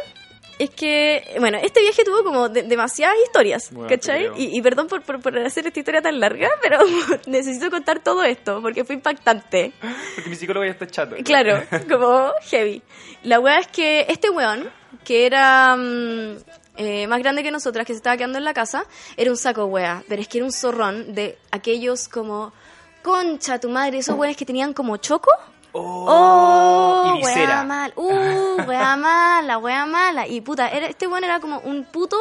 es 0.63 0.69
que, 0.71 1.35
bueno, 1.39 1.57
este 1.61 1.81
viaje 1.81 2.03
tuvo 2.03 2.23
como 2.23 2.49
de- 2.49 2.63
demasiadas 2.63 3.15
historias, 3.25 3.71
Bueno, 3.71 3.89
¿cachai? 3.89 4.29
Y, 4.37 4.57
y 4.57 4.61
perdón 4.61 4.87
por, 4.87 5.01
por, 5.01 5.19
por 5.21 5.37
hacer 5.39 5.65
esta 5.67 5.79
historia 5.79 6.01
tan 6.01 6.19
larga, 6.19 6.49
pero 6.61 6.79
necesito 7.27 7.69
contar 7.69 7.99
todo 8.03 8.23
esto 8.23 8.61
porque 8.61 8.83
fue 8.85 8.95
impactante. 8.95 9.73
Porque 10.15 10.29
mi 10.29 10.35
psicólogo 10.35 10.65
ya 10.65 10.71
está 10.71 10.87
chato. 10.87 11.15
Claro, 11.23 11.63
como 11.89 12.31
heavy. 12.49 12.81
La 13.23 13.39
weá 13.39 13.59
es 13.59 13.67
que 13.67 14.05
este 14.09 14.29
weón, 14.29 14.69
que 15.03 15.25
era 15.25 15.75
mm, 15.75 16.37
eh, 16.77 17.07
más 17.07 17.19
grande 17.19 17.43
que 17.43 17.51
nosotras, 17.51 17.85
que 17.85 17.93
se 17.93 17.97
estaba 17.97 18.17
quedando 18.17 18.37
en 18.37 18.43
la 18.43 18.53
casa, 18.53 18.85
era 19.17 19.29
un 19.31 19.37
saco 19.37 19.65
weá, 19.65 20.03
pero 20.07 20.21
es 20.21 20.27
que 20.27 20.39
era 20.39 20.45
un 20.45 20.51
zorrón 20.51 21.13
de 21.13 21.37
aquellos 21.51 22.07
como, 22.07 22.51
concha 23.03 23.59
tu 23.59 23.69
madre, 23.69 23.99
esos 23.99 24.15
weones 24.17 24.37
que 24.37 24.45
tenían 24.45 24.73
como 24.73 24.97
choco. 24.97 25.31
Oh, 25.73 27.15
y 27.17 27.23
weá 27.23 27.33
visera. 27.33 27.63
mal, 27.63 27.93
uh, 27.95 28.61
weá 28.67 28.95
mala, 28.95 29.57
weá 29.57 29.85
mala. 29.85 30.27
Y 30.27 30.41
puta, 30.41 30.69
era, 30.69 30.87
este 30.87 31.07
weón 31.07 31.23
era 31.23 31.39
como 31.39 31.59
un 31.59 31.85
puto 31.85 32.17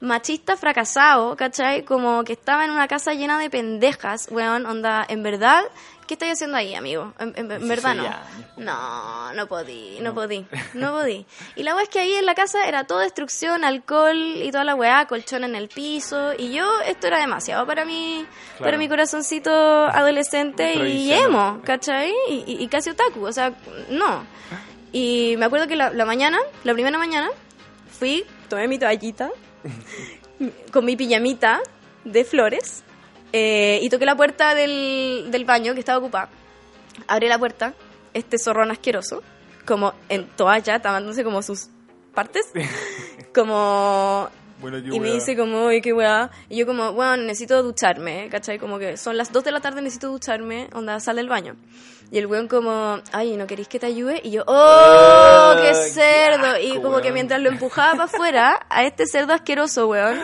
machista 0.00 0.56
fracasado, 0.56 1.36
¿cachai? 1.36 1.84
Como 1.84 2.22
que 2.24 2.34
estaba 2.34 2.64
en 2.64 2.70
una 2.70 2.86
casa 2.86 3.14
llena 3.14 3.38
de 3.38 3.50
pendejas, 3.50 4.28
weón, 4.30 4.66
onda, 4.66 5.04
en 5.08 5.22
verdad, 5.22 5.62
¿qué 6.06 6.14
estáis 6.14 6.32
haciendo 6.34 6.56
ahí, 6.56 6.74
amigo? 6.74 7.12
En, 7.18 7.32
en- 7.36 7.50
en 7.52 7.68
verdad 7.68 7.94
no. 7.94 8.02
16 8.02 8.06
años. 8.26 8.56
No, 8.56 9.32
no 9.34 9.46
podí, 9.46 9.98
no 10.00 10.14
podí, 10.14 10.46
no 10.74 10.92
podí. 10.92 11.26
Y 11.56 11.62
la 11.62 11.74
weá 11.74 11.82
es 11.84 11.88
que 11.88 11.98
ahí 12.00 12.12
en 12.14 12.26
la 12.26 12.34
casa 12.34 12.66
era 12.66 12.84
todo 12.84 13.00
destrucción, 13.00 13.64
alcohol 13.64 14.16
y 14.16 14.50
toda 14.50 14.64
la 14.64 14.74
weá, 14.74 15.06
colchón 15.06 15.44
en 15.44 15.54
el 15.54 15.68
piso. 15.68 16.32
Y 16.38 16.52
yo, 16.52 16.68
esto 16.86 17.06
era 17.08 17.18
demasiado 17.18 17.66
para 17.66 17.84
mí, 17.84 18.24
para 18.58 18.78
mi 18.78 18.88
corazoncito 18.88 19.50
adolescente 19.50 20.74
y 20.88 21.12
emo, 21.12 21.60
¿cachai? 21.64 22.12
Y, 22.28 22.44
y- 22.46 22.62
y 22.62 22.68
casi 22.68 22.90
otaku, 22.90 23.24
o 23.26 23.32
sea, 23.32 23.52
no. 23.90 24.24
Y 24.92 25.34
me 25.38 25.44
acuerdo 25.46 25.66
que 25.66 25.76
la, 25.76 25.90
la 25.90 26.04
mañana, 26.06 26.38
la 26.64 26.72
primera 26.72 26.96
mañana, 26.98 27.28
fui, 27.98 28.24
tomé 28.48 28.68
mi 28.68 28.78
toallita 28.78 29.30
con 30.72 30.84
mi 30.84 30.96
pijamita 30.96 31.60
de 32.04 32.24
flores 32.24 32.82
eh, 33.38 33.80
y 33.82 33.90
toqué 33.90 34.06
la 34.06 34.16
puerta 34.16 34.54
del, 34.54 35.26
del 35.30 35.44
baño 35.44 35.74
que 35.74 35.80
estaba 35.80 35.98
ocupada. 35.98 36.30
Abrí 37.06 37.28
la 37.28 37.38
puerta, 37.38 37.74
este 38.14 38.38
zorrón 38.38 38.70
asqueroso, 38.70 39.22
como 39.66 39.92
en 40.08 40.26
toalla, 40.26 40.80
tapándose 40.80 41.22
como 41.22 41.42
sus 41.42 41.68
partes, 42.14 42.46
como... 43.34 44.30
Bueno, 44.58 44.78
Y 44.78 44.98
me 45.00 45.12
dice 45.12 45.36
como, 45.36 45.64
oye, 45.64 45.82
qué 45.82 45.92
weá. 45.92 46.30
Y 46.48 46.56
yo 46.56 46.66
como, 46.66 46.94
bueno, 46.94 47.18
necesito 47.18 47.62
ducharme, 47.62 48.30
¿cachai? 48.30 48.58
Como 48.58 48.78
que 48.78 48.96
son 48.96 49.18
las 49.18 49.30
2 49.30 49.44
de 49.44 49.52
la 49.52 49.60
tarde, 49.60 49.82
necesito 49.82 50.08
ducharme, 50.08 50.70
onda, 50.72 50.98
sal 50.98 51.16
del 51.16 51.28
baño. 51.28 51.56
Y 52.10 52.16
el 52.16 52.26
weón 52.26 52.48
como, 52.48 53.00
ay, 53.12 53.36
¿no 53.36 53.46
queréis 53.46 53.68
que 53.68 53.78
te 53.78 53.84
ayude? 53.84 54.22
Y 54.24 54.30
yo, 54.30 54.44
¡oh, 54.46 55.56
qué 55.60 55.68
Ay, 55.68 55.74
qué 55.74 55.74
cerdo! 55.90 56.58
y 56.58 56.70
asco, 56.70 56.82
como 56.84 56.96
que 57.02 57.08
weón. 57.08 57.14
mientras 57.14 57.42
lo 57.42 57.50
empujaba 57.50 57.92
para 57.92 58.04
afuera, 58.04 58.66
a 58.70 58.84
este 58.84 59.06
cerdo 59.06 59.34
asqueroso, 59.34 59.88
weón, 59.88 60.18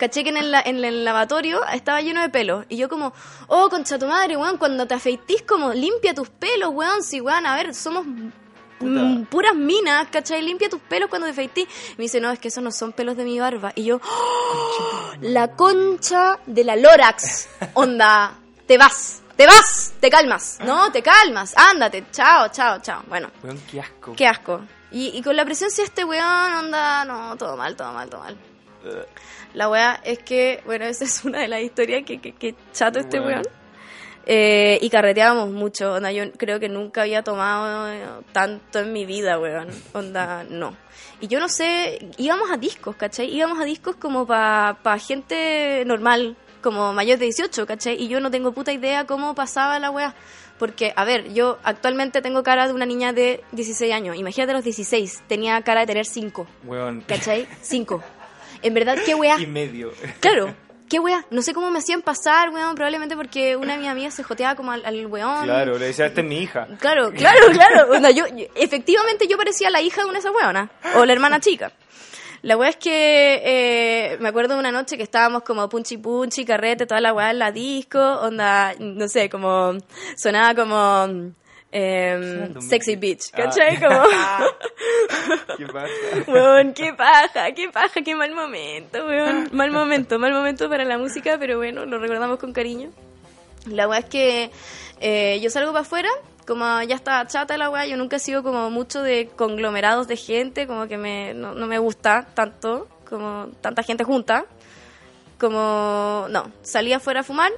caché 0.00 0.24
que 0.24 0.30
en 0.30 0.38
el, 0.38 0.50
la- 0.50 0.62
en 0.62 0.82
el 0.84 1.04
lavatorio 1.04 1.64
estaba 1.66 2.00
lleno 2.00 2.20
de 2.22 2.28
pelos. 2.30 2.64
Y 2.68 2.76
yo 2.76 2.88
como, 2.88 3.12
oh, 3.46 3.68
concha 3.68 3.98
tu 3.98 4.06
madre, 4.06 4.36
weón, 4.36 4.56
cuando 4.56 4.86
te 4.86 4.94
afeitís, 4.94 5.42
como, 5.42 5.72
limpia 5.72 6.12
tus 6.14 6.28
pelos, 6.28 6.70
weón. 6.72 7.04
Si, 7.04 7.20
weón, 7.20 7.46
a 7.46 7.54
ver, 7.54 7.72
somos 7.74 8.04
puras 9.28 9.54
minas, 9.54 10.08
¿cachai? 10.10 10.40
Limpia 10.42 10.68
tus 10.70 10.80
pelos 10.80 11.08
cuando 11.10 11.26
te 11.26 11.32
afeitís. 11.32 11.68
Me 11.98 12.02
dice, 12.04 12.20
no, 12.20 12.30
es 12.30 12.38
que 12.38 12.48
esos 12.48 12.64
no 12.64 12.72
son 12.72 12.92
pelos 12.92 13.16
de 13.16 13.24
mi 13.24 13.38
barba. 13.38 13.72
Y 13.76 13.84
yo, 13.84 14.00
"Oh, 14.02 15.12
la 15.20 15.48
concha 15.54 16.38
de 16.46 16.64
la 16.64 16.76
Lorax. 16.76 17.48
Onda, 17.74 18.32
te 18.66 18.78
vas, 18.78 19.20
te 19.36 19.46
vas, 19.46 19.92
te 20.00 20.08
calmas. 20.08 20.58
No, 20.64 20.90
te 20.90 21.02
calmas, 21.02 21.54
ándate, 21.56 22.06
chao, 22.10 22.48
chao, 22.48 22.78
chao. 22.80 23.02
Bueno, 23.06 23.30
Weón, 23.42 23.60
qué 23.70 23.80
asco. 23.80 24.14
qué 24.16 24.26
asco. 24.26 24.62
Y, 24.92 25.08
y 25.16 25.22
con 25.22 25.36
la 25.36 25.44
presencia 25.44 25.84
de 25.84 25.88
este 25.88 26.04
weón, 26.04 26.52
onda, 26.54 27.04
no, 27.04 27.36
todo 27.36 27.56
mal, 27.56 27.76
todo 27.76 27.92
mal, 27.92 28.08
todo 28.08 28.22
mal. 28.22 28.36
La 29.54 29.68
weá 29.68 30.00
es 30.04 30.18
que, 30.20 30.62
bueno, 30.64 30.84
esa 30.86 31.04
es 31.04 31.24
una 31.24 31.40
de 31.40 31.48
las 31.48 31.62
historias 31.62 32.04
que, 32.04 32.20
que, 32.20 32.32
que 32.32 32.54
chato 32.72 32.98
este 32.98 33.20
Weón. 33.20 33.32
weón. 33.32 33.60
Eh, 34.26 34.78
y 34.82 34.90
carreteábamos 34.90 35.50
mucho, 35.50 35.94
onda, 35.94 36.12
yo 36.12 36.30
creo 36.32 36.60
que 36.60 36.68
nunca 36.68 37.02
había 37.02 37.22
tomado 37.22 37.90
eh, 37.90 38.04
tanto 38.32 38.80
en 38.80 38.92
mi 38.92 39.04
vida, 39.06 39.38
weón. 39.38 39.68
Onda, 39.92 40.44
no. 40.48 40.76
Y 41.20 41.26
yo 41.28 41.40
no 41.40 41.48
sé, 41.48 42.10
íbamos 42.16 42.50
a 42.50 42.56
discos, 42.56 42.96
¿cachai? 42.96 43.34
Íbamos 43.34 43.58
a 43.60 43.64
discos 43.64 43.96
como 43.96 44.26
para 44.26 44.78
pa 44.82 44.98
gente 44.98 45.82
normal, 45.86 46.36
como 46.62 46.92
mayor 46.92 47.18
de 47.18 47.24
18, 47.26 47.66
¿cachai? 47.66 48.00
Y 48.00 48.08
yo 48.08 48.20
no 48.20 48.30
tengo 48.30 48.52
puta 48.52 48.72
idea 48.72 49.06
cómo 49.06 49.34
pasaba 49.34 49.78
la 49.78 49.90
weá. 49.90 50.14
Porque, 50.58 50.92
a 50.94 51.04
ver, 51.04 51.32
yo 51.32 51.58
actualmente 51.64 52.20
tengo 52.20 52.42
cara 52.42 52.66
de 52.68 52.74
una 52.74 52.84
niña 52.84 53.14
de 53.14 53.42
16 53.52 53.92
años. 53.94 54.16
Imagínate 54.16 54.52
los 54.52 54.62
16, 54.62 55.22
tenía 55.26 55.60
cara 55.62 55.80
de 55.80 55.86
tener 55.86 56.04
5, 56.04 56.46
Weón. 56.64 57.00
¿cachai? 57.06 57.48
5. 57.62 58.02
En 58.62 58.74
verdad, 58.74 58.96
qué 59.04 59.14
weá. 59.14 59.38
Y 59.40 59.46
medio. 59.46 59.92
Claro, 60.20 60.54
qué 60.88 60.98
wea. 60.98 61.24
No 61.30 61.42
sé 61.42 61.54
cómo 61.54 61.70
me 61.70 61.78
hacían 61.78 62.02
pasar, 62.02 62.50
weón. 62.50 62.74
Probablemente 62.74 63.16
porque 63.16 63.56
una 63.56 63.72
de 63.74 63.78
mis 63.78 63.88
amigas 63.88 64.14
se 64.14 64.22
joteaba 64.22 64.54
como 64.56 64.72
al, 64.72 64.84
al 64.84 65.06
weón. 65.06 65.44
Claro, 65.44 65.78
le 65.78 65.86
decía, 65.86 66.06
esta 66.06 66.20
es 66.20 66.26
mi 66.26 66.38
hija. 66.42 66.66
Claro, 66.78 67.10
claro, 67.12 67.46
claro. 67.52 67.92
Onda, 67.92 68.10
yo, 68.10 68.26
yo- 68.28 68.46
efectivamente 68.54 69.26
yo 69.28 69.36
parecía 69.36 69.70
la 69.70 69.80
hija 69.80 70.00
de 70.02 70.04
una 70.06 70.14
de 70.14 70.18
esas 70.20 70.32
weonas. 70.34 70.70
O 70.96 71.04
la 71.04 71.12
hermana 71.12 71.40
chica. 71.40 71.72
La 72.42 72.56
wea 72.56 72.70
es 72.70 72.76
que 72.76 73.42
eh, 73.44 74.16
me 74.18 74.30
acuerdo 74.30 74.54
de 74.54 74.60
una 74.60 74.72
noche 74.72 74.96
que 74.96 75.02
estábamos 75.02 75.42
como 75.42 75.68
punchi 75.68 75.98
punchi, 75.98 76.46
carrete, 76.46 76.86
toda 76.86 77.02
la 77.02 77.12
wea 77.12 77.32
en 77.32 77.38
la 77.38 77.52
disco, 77.52 77.98
onda, 78.00 78.72
no 78.78 79.08
sé, 79.08 79.28
como 79.28 79.74
sonaba 80.16 80.54
como 80.54 81.32
eh, 81.72 82.52
sexy 82.60 82.96
bitch, 82.96 83.30
¿cachai? 83.30 83.78
Como, 83.80 84.02
¿Qué 85.56 85.66
pasa? 85.66 85.92
weón, 86.26 86.72
qué 86.74 86.92
paja, 86.94 87.52
qué 87.52 87.68
paja, 87.68 88.02
qué 88.02 88.14
mal 88.14 88.32
momento, 88.34 89.06
weón. 89.06 89.48
Mal 89.52 89.70
momento, 89.70 90.18
mal 90.18 90.32
momento 90.32 90.68
para 90.68 90.84
la 90.84 90.98
música, 90.98 91.36
pero 91.38 91.58
bueno, 91.58 91.86
lo 91.86 91.98
recordamos 91.98 92.38
con 92.38 92.52
cariño. 92.52 92.90
La 93.66 93.86
weá 93.88 94.00
es 94.00 94.06
que 94.06 94.50
eh, 95.00 95.38
yo 95.42 95.50
salgo 95.50 95.72
para 95.72 95.82
afuera, 95.82 96.08
como 96.46 96.64
ya 96.82 96.96
está 96.96 97.26
chata 97.26 97.56
la 97.56 97.70
weá, 97.70 97.86
yo 97.86 97.96
nunca 97.96 98.16
he 98.16 98.20
sido 98.20 98.42
como 98.42 98.70
mucho 98.70 99.02
de 99.02 99.28
conglomerados 99.36 100.08
de 100.08 100.16
gente, 100.16 100.66
como 100.66 100.88
que 100.88 100.96
me, 100.96 101.34
no, 101.34 101.54
no 101.54 101.66
me 101.66 101.78
gusta 101.78 102.26
tanto, 102.34 102.88
como 103.08 103.48
tanta 103.60 103.82
gente 103.82 104.04
junta. 104.04 104.46
Como, 105.38 106.26
no, 106.28 106.52
salí 106.62 106.92
afuera 106.92 107.20
a 107.20 107.22
fumar 107.22 107.50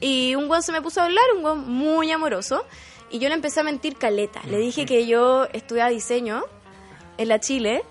y 0.00 0.34
un 0.34 0.50
weón 0.50 0.62
se 0.62 0.72
me 0.72 0.82
puso 0.82 1.00
a 1.00 1.04
hablar, 1.04 1.24
un 1.36 1.44
weón 1.44 1.70
muy 1.70 2.10
amoroso, 2.10 2.66
y 3.12 3.18
yo 3.20 3.28
le 3.28 3.34
empecé 3.34 3.60
a 3.60 3.62
mentir 3.62 3.96
caleta. 3.96 4.40
Le 4.48 4.58
dije 4.58 4.86
que 4.86 5.06
yo 5.06 5.46
estudiaba 5.52 5.90
diseño 5.90 6.42
en 7.18 7.28
la 7.28 7.38
Chile 7.38 7.84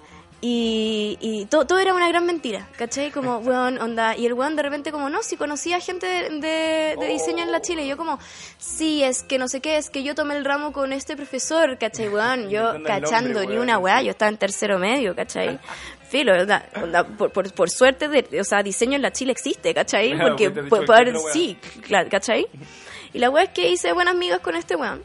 y, 0.44 1.20
y 1.22 1.46
to- 1.46 1.66
todo 1.68 1.78
era 1.78 1.94
una 1.94 2.08
gran 2.08 2.26
mentira, 2.26 2.68
¿cachai? 2.76 3.12
Como, 3.12 3.38
weón, 3.46 3.80
onda, 3.80 4.18
y 4.18 4.26
el 4.26 4.34
weón 4.34 4.56
de 4.56 4.64
repente 4.64 4.92
como, 4.92 5.08
no, 5.10 5.22
si 5.22 5.38
conocía 5.38 5.80
gente 5.80 6.08
de, 6.08 6.30
de- 6.40 6.96
de 7.00 7.08
diseño 7.08 7.44
en 7.44 7.52
la 7.52 7.62
Chile, 7.62 7.84
y 7.86 7.88
yo 7.88 7.96
como, 7.98 8.18
sí, 8.58 9.04
es 9.04 9.22
que 9.22 9.38
no 9.38 9.48
sé 9.48 9.62
qué, 9.62 9.78
es 9.78 9.92
que 9.92 10.02
yo 10.02 10.16
tomé 10.16 10.36
el 10.36 10.44
ramo 10.44 10.74
con 10.74 10.94
este 10.94 11.16
profesor, 11.16 11.78
¿cachai, 11.78 12.10
weón? 12.10 12.50
Yo 12.50 12.70
el 12.72 12.74
nombre, 12.82 12.92
cachando 13.02 13.46
ni 13.46 13.58
una 13.58 13.78
weá, 13.78 14.02
yo 14.02 14.10
estaba 14.12 14.30
en 14.30 14.38
tercero 14.38 14.80
medio, 14.80 15.16
¿cachai? 15.16 15.60
Filo, 16.10 16.34
onda, 16.34 16.68
onda, 16.82 17.06
por, 17.06 17.32
por, 17.32 17.54
por 17.54 17.70
suerte, 17.70 18.08
de, 18.10 18.42
o 18.42 18.44
sea, 18.44 18.64
diseño 18.64 18.96
en 18.96 19.02
la 19.04 19.14
Chile 19.14 19.32
existe, 19.32 19.74
¿cachai? 19.76 20.14
Claro, 20.14 20.30
Porque 20.30 20.50
pues 20.50 20.84
puede 20.86 21.02
haber, 21.02 21.16
weá. 21.16 21.34
sí, 21.34 21.56
claro, 21.86 22.10
¿cachai? 22.10 22.48
Y 23.14 23.20
la 23.20 23.30
weá 23.30 23.44
es 23.44 23.50
que 23.52 23.70
hice 23.70 23.94
buenas 23.94 24.16
amigas 24.16 24.40
con 24.40 24.56
este 24.56 24.76
weón. 24.76 25.04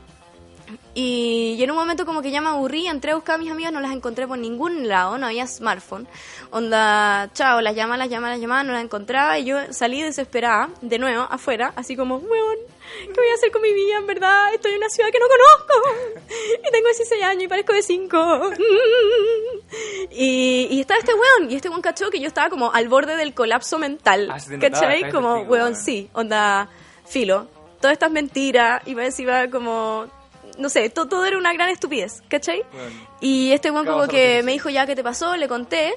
Y, 0.94 1.62
en 1.62 1.70
un 1.70 1.76
momento 1.76 2.07
como 2.07 2.22
que 2.22 2.31
ya 2.31 2.40
me 2.40 2.48
aburrí, 2.48 2.87
entré 2.87 3.12
a 3.12 3.14
buscar 3.14 3.35
a 3.35 3.38
mis 3.38 3.50
amigas, 3.50 3.72
no 3.72 3.81
las 3.81 3.92
encontré 3.92 4.26
por 4.26 4.38
ningún 4.38 4.88
lado, 4.88 5.18
no 5.18 5.26
había 5.26 5.46
smartphone. 5.46 6.09
Onda, 6.50 7.31
chao, 7.35 7.61
las 7.61 7.74
llama, 7.74 7.96
las 7.96 8.09
llama, 8.09 8.31
las 8.31 8.40
llama, 8.40 8.64
no 8.64 8.72
las 8.72 8.83
encontraba 8.83 9.38
y 9.38 9.44
yo 9.44 9.59
salí 9.70 10.02
desesperada, 10.02 10.70
de 10.81 10.98
nuevo, 10.98 11.26
afuera, 11.31 11.72
así 11.76 11.96
como, 11.96 12.16
weón, 12.16 12.57
¿qué 13.05 13.20
voy 13.20 13.29
a 13.29 13.35
hacer 13.35 13.50
con 13.52 13.62
mi 13.62 13.72
vida? 13.72 13.98
En 13.98 14.07
verdad, 14.07 14.55
estoy 14.55 14.72
en 14.72 14.79
una 14.79 14.88
ciudad 14.88 15.11
que 15.11 15.18
no 15.18 15.26
conozco 15.26 16.24
y 16.68 16.72
tengo 16.72 16.87
16 16.87 17.22
años 17.24 17.44
y 17.44 17.48
parezco 17.48 17.72
de 17.72 17.83
5. 17.83 18.50
Y, 20.11 20.68
y 20.70 20.81
estaba 20.81 21.00
este 21.00 21.12
weón, 21.12 21.50
y 21.50 21.57
este 21.57 21.68
weón 21.68 21.83
cachó 21.83 22.09
que 22.09 22.20
yo 22.20 22.29
estaba 22.29 22.48
como 22.48 22.72
al 22.72 22.88
borde 22.88 23.16
del 23.16 23.35
colapso 23.35 23.79
mental. 23.79 24.29
Ah, 24.31 24.38
notaba, 24.38 24.61
¿Cachai? 24.61 25.11
Como, 25.11 25.35
testigo, 25.35 25.52
weón, 25.52 25.76
sí, 25.76 26.09
onda, 26.12 26.70
filo. 27.05 27.48
Todas 27.81 27.94
estas 27.94 28.11
mentiras, 28.11 28.83
y 28.87 28.94
más 28.94 29.07
encima 29.07 29.50
como, 29.50 30.07
no 30.59 30.69
sé, 30.69 30.88
to- 30.90 31.07
todo 31.07 31.25
era 31.27 31.38
una 31.38 31.53
gran 31.53 31.69
estupidez, 31.69 32.23
¿cachai? 32.29 32.62
Y 33.21 33.53
este 33.53 33.71
weón 33.71 33.85
¿Qué 33.85 33.90
como 33.92 34.07
que 34.09 34.42
me 34.42 34.53
dijo, 34.53 34.69
ya, 34.71 34.87
¿qué 34.87 34.95
te 34.97 35.03
pasó? 35.05 35.37
Le 35.37 35.49
conté 35.49 35.95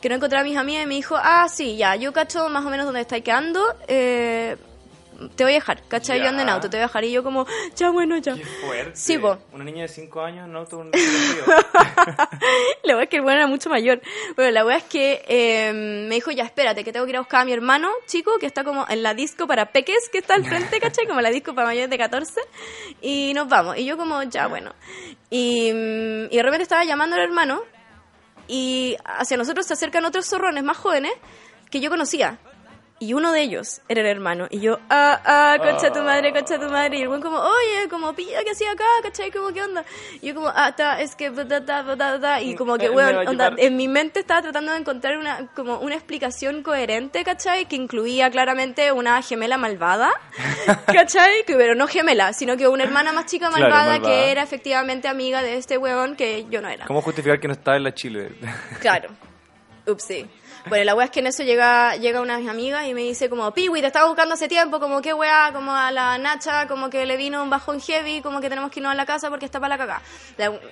que 0.00 0.08
no 0.08 0.14
encontraba 0.14 0.42
a 0.42 0.44
mis 0.44 0.56
amigas 0.56 0.84
y 0.84 0.86
me 0.86 0.94
dijo, 0.94 1.16
ah, 1.18 1.46
sí, 1.48 1.76
ya, 1.76 1.94
yo 1.96 2.12
cacho 2.12 2.48
más 2.48 2.64
o 2.64 2.70
menos 2.70 2.86
dónde 2.86 3.02
estáis 3.02 3.22
quedando, 3.22 3.62
eh, 3.88 4.56
te 5.36 5.44
voy 5.44 5.52
a 5.52 5.56
dejar, 5.56 5.82
¿cachai? 5.88 6.20
Yo 6.20 6.28
ando 6.28 6.42
en 6.42 6.48
Ya. 6.48 6.54
auto, 6.54 6.70
te 6.70 6.76
voy 6.76 6.82
a 6.82 6.86
dejar. 6.86 7.04
Y 7.04 7.12
yo 7.12 7.22
como, 7.22 7.46
ya, 7.76 7.90
bueno, 7.90 8.16
ya. 8.18 8.34
Qué 8.34 8.44
fuerte. 8.44 8.92
Sí, 8.96 9.18
po. 9.18 9.38
Una 9.52 9.64
niña 9.64 9.82
de 9.82 9.88
5 9.88 10.20
años 10.22 10.48
en 10.48 10.56
auto 10.56 10.78
con. 10.78 10.90
La 12.82 12.94
wea 12.94 13.04
es 13.04 13.08
que 13.08 13.16
el 13.16 13.22
bueno 13.22 13.38
era 13.38 13.46
mucho 13.46 13.68
mayor. 13.68 14.00
Bueno, 14.36 14.50
la 14.50 14.64
wea 14.64 14.78
es 14.78 14.84
que 14.84 15.22
eh, 15.28 15.72
me 16.08 16.14
dijo, 16.14 16.30
ya, 16.30 16.44
espérate, 16.44 16.84
que 16.84 16.92
tengo 16.92 17.04
que 17.06 17.10
ir 17.10 17.16
a 17.16 17.20
buscar 17.20 17.42
a 17.42 17.44
mi 17.44 17.52
hermano 17.52 17.90
chico, 18.06 18.38
que 18.38 18.46
está 18.46 18.64
como 18.64 18.86
en 18.88 19.02
la 19.02 19.14
disco 19.14 19.46
para 19.46 19.66
peques, 19.72 20.08
que 20.10 20.18
está 20.18 20.34
al 20.34 20.44
frente, 20.44 20.80
¿cachai? 20.80 21.06
Como 21.06 21.20
la 21.20 21.30
disco 21.30 21.54
para 21.54 21.66
mayores 21.66 21.90
de 21.90 21.98
14. 21.98 22.40
Y 23.02 23.32
nos 23.34 23.48
vamos. 23.48 23.76
Y 23.78 23.84
yo 23.84 23.96
como, 23.96 24.22
ya, 24.24 24.46
bueno. 24.46 24.74
Y, 25.28 25.68
y 25.68 26.36
de 26.36 26.42
repente 26.42 26.62
estaba 26.62 26.84
llamando 26.84 27.16
al 27.16 27.22
hermano 27.22 27.62
y 28.48 28.96
hacia 29.04 29.36
nosotros 29.36 29.66
se 29.66 29.74
acercan 29.74 30.04
otros 30.04 30.26
zorrones 30.26 30.64
más 30.64 30.76
jóvenes 30.76 31.12
que 31.70 31.80
yo 31.80 31.88
conocía. 31.90 32.38
Y 33.02 33.14
uno 33.14 33.32
de 33.32 33.40
ellos 33.40 33.80
era 33.88 34.02
el 34.02 34.06
hermano. 34.06 34.46
Y 34.50 34.60
yo, 34.60 34.78
ah, 34.90 35.18
ah, 35.24 35.56
concha 35.58 35.90
tu 35.90 36.00
madre, 36.02 36.34
concha 36.34 36.60
tu 36.60 36.68
madre. 36.68 36.98
Y 36.98 37.00
el 37.00 37.08
buen 37.08 37.22
como, 37.22 37.38
oye, 37.38 37.88
como, 37.88 38.12
pilla, 38.12 38.44
¿qué 38.44 38.50
hacía 38.50 38.72
acá? 38.72 38.84
¿Cachai? 39.02 39.30
Como, 39.30 39.54
¿qué 39.54 39.62
onda? 39.62 39.86
Y 40.20 40.28
yo 40.28 40.34
como, 40.34 40.52
ah, 40.54 40.76
ta, 40.76 41.00
es 41.00 41.16
que, 41.16 41.30
ta, 41.30 41.64
ta, 41.64 41.96
ta, 41.96 42.20
ta. 42.20 42.42
Y 42.42 42.54
como 42.56 42.76
que, 42.76 42.90
weón, 42.90 43.26
onda, 43.26 43.54
en 43.56 43.76
mi 43.78 43.88
mente 43.88 44.20
estaba 44.20 44.42
tratando 44.42 44.72
de 44.72 44.80
encontrar 44.80 45.16
una, 45.16 45.46
como 45.56 45.78
una 45.78 45.94
explicación 45.94 46.62
coherente, 46.62 47.24
¿cachai? 47.24 47.64
Que 47.64 47.76
incluía 47.76 48.30
claramente 48.30 48.92
una 48.92 49.22
gemela 49.22 49.56
malvada, 49.56 50.10
¿cachai? 50.86 51.44
Que, 51.46 51.56
pero 51.56 51.74
no 51.74 51.86
gemela, 51.86 52.34
sino 52.34 52.58
que 52.58 52.68
una 52.68 52.84
hermana 52.84 53.12
más 53.12 53.24
chica 53.24 53.48
Claro, 53.48 53.62
malvada. 53.62 54.00
que 54.00 54.30
era 54.30 54.42
efectivamente 54.42 55.08
amiga 55.08 55.40
de 55.42 55.56
este 55.56 55.78
weón 55.78 56.16
que 56.16 56.44
yo 56.50 56.60
no 56.60 56.68
era. 56.68 56.84
¿Cómo 56.84 57.00
justificar 57.00 57.40
que 57.40 57.48
no 57.48 57.54
estaba 57.54 57.78
en 57.78 57.84
la 57.84 57.94
Chile? 57.94 58.32
Claro. 58.80 59.08
Upsi. 59.86 60.28
Bueno, 60.68 60.84
la 60.84 60.94
wea 60.94 61.06
es 61.06 61.10
que 61.10 61.20
en 61.20 61.26
eso 61.26 61.42
llega, 61.42 61.96
llega 61.96 62.20
una 62.20 62.34
de 62.36 62.42
mis 62.42 62.50
amigas 62.50 62.86
y 62.86 62.94
me 62.94 63.00
dice 63.02 63.28
como, 63.30 63.50
Piwi, 63.52 63.80
te 63.80 63.86
estaba 63.86 64.06
buscando 64.06 64.34
hace 64.34 64.46
tiempo, 64.46 64.78
como 64.78 65.00
qué 65.00 65.14
wea, 65.14 65.50
como 65.52 65.74
a 65.74 65.90
la 65.90 66.18
Nacha, 66.18 66.66
como 66.68 66.90
que 66.90 67.06
le 67.06 67.16
vino 67.16 67.42
un 67.42 67.50
bajón 67.50 67.80
heavy, 67.80 68.20
como 68.20 68.40
que 68.40 68.48
tenemos 68.48 68.70
que 68.70 68.80
irnos 68.80 68.92
a 68.92 68.94
la 68.94 69.06
casa 69.06 69.30
porque 69.30 69.46
está 69.46 69.58
para 69.58 69.76
la 69.76 69.78
cagá. 69.78 70.02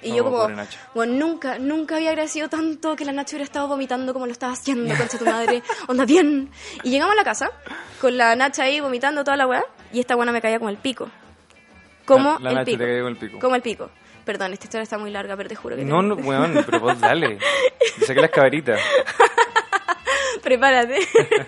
Y 0.02 0.14
yo 0.14 0.22
Oh, 0.22 0.24
como, 0.24 0.38
pobre 0.42 0.56
Nacha. 0.56 0.78
bueno, 0.94 1.14
nunca, 1.14 1.58
nunca 1.58 1.96
había 1.96 2.10
agradecido 2.10 2.48
tanto 2.48 2.94
que 2.96 3.04
la 3.04 3.12
Nacha 3.12 3.36
hubiera 3.36 3.44
estado 3.44 3.66
vomitando 3.68 4.12
como 4.12 4.26
lo 4.26 4.32
estaba 4.32 4.52
haciendo, 4.52 4.94
concha 4.96 5.18
tu 5.18 5.24
madre. 5.24 5.62
Onda, 5.88 6.04
bien. 6.04 6.50
Y 6.82 6.90
llegamos 6.90 7.14
a 7.14 7.16
la 7.16 7.24
casa, 7.24 7.50
con 8.00 8.16
la 8.16 8.36
Nacha 8.36 8.64
ahí 8.64 8.80
vomitando 8.80 9.24
toda 9.24 9.36
la 9.36 9.46
wea, 9.46 9.64
y 9.92 10.00
esta 10.00 10.14
buena 10.14 10.32
me 10.32 10.40
caía 10.42 10.58
como 10.58 10.70
el 10.70 10.76
pico. 10.76 11.08
Como 12.04 12.38
La- 12.40 12.52
la 12.52 12.60
el 12.60 12.64
te 12.66 12.72
pico. 12.72 12.84
como 12.84 13.08
el 13.08 13.16
pico. 13.16 13.38
Como 13.40 13.54
el 13.56 13.62
pico. 13.62 13.90
Perdón, 14.24 14.52
esta 14.52 14.66
historia 14.66 14.82
está 14.82 14.98
muy 14.98 15.10
larga, 15.10 15.34
pero 15.38 15.48
te 15.48 15.56
juro 15.56 15.74
que 15.76 15.84
No, 15.84 16.00
tengo- 16.00 16.16
no, 16.16 16.28
weón, 16.28 16.62
pero 16.66 16.80
vos 16.80 17.00
dale. 17.00 17.38
Le 17.98 18.06
saqué 18.06 18.20
las 18.20 18.30
caberitas. 18.30 18.78
Prepárate. 20.42 20.98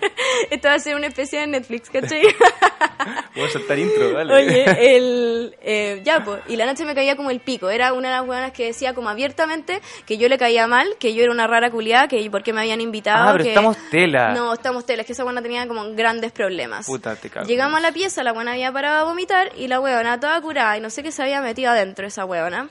Esto 0.49 0.67
va 0.67 0.75
a 0.75 0.79
ser 0.79 0.95
una 0.95 1.07
especie 1.07 1.39
de 1.39 1.47
Netflix, 1.47 1.89
¿cachai? 1.89 2.21
Voy 3.35 3.45
a 3.45 3.49
saltar 3.49 3.79
intro, 3.79 4.11
dale. 4.11 4.33
Oye, 4.33 4.95
el. 4.95 5.55
eh, 5.61 6.01
ya, 6.03 6.23
pues. 6.23 6.41
Y 6.47 6.55
la 6.55 6.65
noche 6.65 6.85
me 6.85 6.93
caía 6.95 7.15
como 7.15 7.31
el 7.31 7.39
pico. 7.39 7.69
Era 7.69 7.93
una 7.93 8.09
de 8.09 8.15
las 8.15 8.25
buenas 8.25 8.51
que 8.51 8.65
decía 8.65 8.93
como 8.93 9.09
abiertamente 9.09 9.81
que 10.05 10.17
yo 10.17 10.27
le 10.29 10.37
caía 10.37 10.67
mal, 10.67 10.95
que 10.99 11.13
yo 11.13 11.23
era 11.23 11.31
una 11.31 11.47
rara 11.47 11.71
culiada, 11.71 12.07
que 12.07 12.29
por 12.29 12.43
qué 12.43 12.53
me 12.53 12.61
habían 12.61 12.81
invitado. 12.81 13.29
Ah, 13.29 13.31
pero 13.31 13.43
que- 13.43 13.49
estamos 13.51 13.77
tela. 13.89 14.33
No, 14.33 14.53
estamos 14.53 14.85
tela. 14.85 15.01
Es 15.01 15.07
que 15.07 15.13
esa 15.13 15.23
buena 15.23 15.41
tenía 15.41 15.67
como 15.67 15.93
grandes 15.93 16.31
problemas. 16.31 16.85
Puta, 16.85 17.15
te 17.15 17.29
cago. 17.29 17.45
Llegamos 17.47 17.77
a 17.77 17.81
la 17.81 17.91
pieza, 17.91 18.23
la 18.23 18.33
buena 18.33 18.51
había 18.51 18.71
parado 18.71 18.99
a 19.01 19.03
vomitar 19.05 19.51
y 19.57 19.67
la 19.67 19.79
huevona 19.79 20.19
toda 20.19 20.39
curada 20.41 20.77
y 20.77 20.81
no 20.81 20.89
sé 20.89 21.01
qué 21.03 21.11
se 21.11 21.23
había 21.23 21.41
metido 21.41 21.71
adentro 21.71 22.05
esa 22.05 22.25
huevona. 22.25 22.69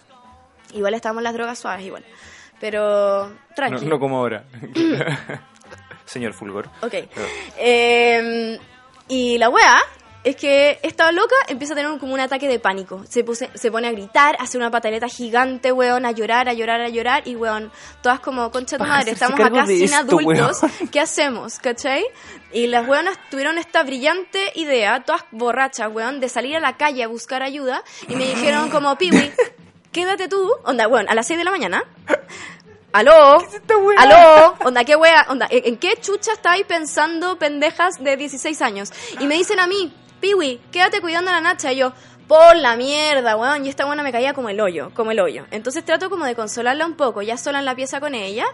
Igual 0.75 0.95
estábamos 0.95 1.23
las 1.23 1.35
drogas 1.35 1.59
suaves, 1.59 1.85
igual. 1.85 2.05
Pero, 2.61 3.29
No, 3.29 3.55
tranquilo. 3.57 3.91
no 3.91 3.99
como 3.99 4.19
ahora. 4.19 4.45
Señor 6.11 6.35
Fulgor. 6.35 6.69
Ok. 6.83 6.95
Eh, 7.59 8.59
y 9.09 9.39
la 9.39 9.49
wea 9.49 9.79
es 10.25 10.37
que 10.37 10.79
esta 10.83 11.11
loca 11.13 11.37
empieza 11.49 11.73
a 11.73 11.77
tener 11.77 11.99
como 11.99 12.13
un 12.13 12.21
ataque 12.21 12.49
de 12.49 12.59
pánico. 12.59 13.05
Se, 13.09 13.23
pone 13.71 13.89
a 13.89 13.93
gritar, 13.93 14.37
hace 14.39 14.59
una 14.59 14.71
pataleta 14.71 15.09
gigante, 15.09 15.73
weón, 15.73 16.05
a 16.05 16.11
llorar, 16.11 16.49
a 16.49 16.53
llorar, 16.53 16.81
a 16.81 16.89
llorar. 16.89 17.23
Y 17.27 17.37
weón, 17.37 17.71
todas 18.03 18.21
como, 18.21 18.51
concha 18.51 18.77
Para 18.77 18.91
madre, 18.91 19.13
estamos 19.13 19.39
acá 19.39 19.65
de 19.65 19.77
sin 19.77 19.85
esto, 19.85 19.97
adultos. 19.97 20.63
weón. 20.63 20.89
¿Qué 20.91 21.01
hacemos? 21.01 21.59
¿Cachai? 21.59 22.05
Y 22.53 22.67
las 22.67 22.87
weonas 22.89 23.17
tuvieron 23.31 23.57
esta 23.57 23.83
brillante 23.83 24.53
idea, 24.57 25.05
todas 25.05 25.25
borrachas, 25.31 25.91
weón, 25.93 26.21
de 26.21 26.29
salir 26.29 26.57
a 26.57 26.61
la 26.61 26.77
calle 26.77 27.05
a 27.05 27.09
buscar 27.09 27.43
ayuda. 27.43 27.83
Y 28.09 28.17
me 28.17 28.27
dijeron 28.27 28.69
como, 28.69 28.99
Piwi, 28.99 29.33
quédate 29.93 30.29
tú, 30.29 30.53
onda, 30.65 30.87
weón, 30.89 31.09
a 31.09 31.15
las 31.15 31.27
6 31.29 31.39
de 31.39 31.45
la 31.45 31.51
mañana. 31.51 31.85
¿Aló? 32.93 33.39
¿Aló? 33.99 34.57
Onda, 34.65 34.85
¿qué 34.85 34.97
wea? 34.97 35.27
Onda, 35.29 35.47
¿en 35.51 35.77
qué 35.77 35.97
chucha 36.01 36.33
estáis 36.33 36.65
pensando 36.67 37.39
pendejas 37.39 38.03
de 38.03 38.17
16 38.17 38.61
años? 38.63 38.93
Y 39.21 39.27
me 39.27 39.37
dicen 39.37 39.61
a 39.61 39.67
mí, 39.67 39.95
Piwi, 40.21 40.61
quédate 40.73 41.01
cuidando 41.01 41.31
a 41.31 41.35
la 41.35 41.41
Nacha. 41.41 41.73
Y 41.73 41.77
yo, 41.77 41.93
por 42.27 42.57
la 42.57 42.77
mierda, 42.77 43.37
weón. 43.37 43.65
Y 43.65 43.69
esta 43.69 43.85
buena 43.85 44.03
me 44.03 44.13
caía 44.13 44.35
como 44.35 44.49
el 44.49 44.61
hoyo, 44.61 44.91
como 44.95 45.13
el 45.13 45.21
hoyo. 45.21 45.47
Entonces 45.51 45.85
trato 45.85 46.11
como 46.11 46.25
de 46.25 46.35
consolarla 46.35 46.85
un 46.85 46.95
poco, 46.95 47.23
ya 47.23 47.37
sola 47.37 47.61
en 47.61 47.65
la 47.65 47.77
pieza 47.77 48.01
con 48.01 48.15
ella. 48.15 48.47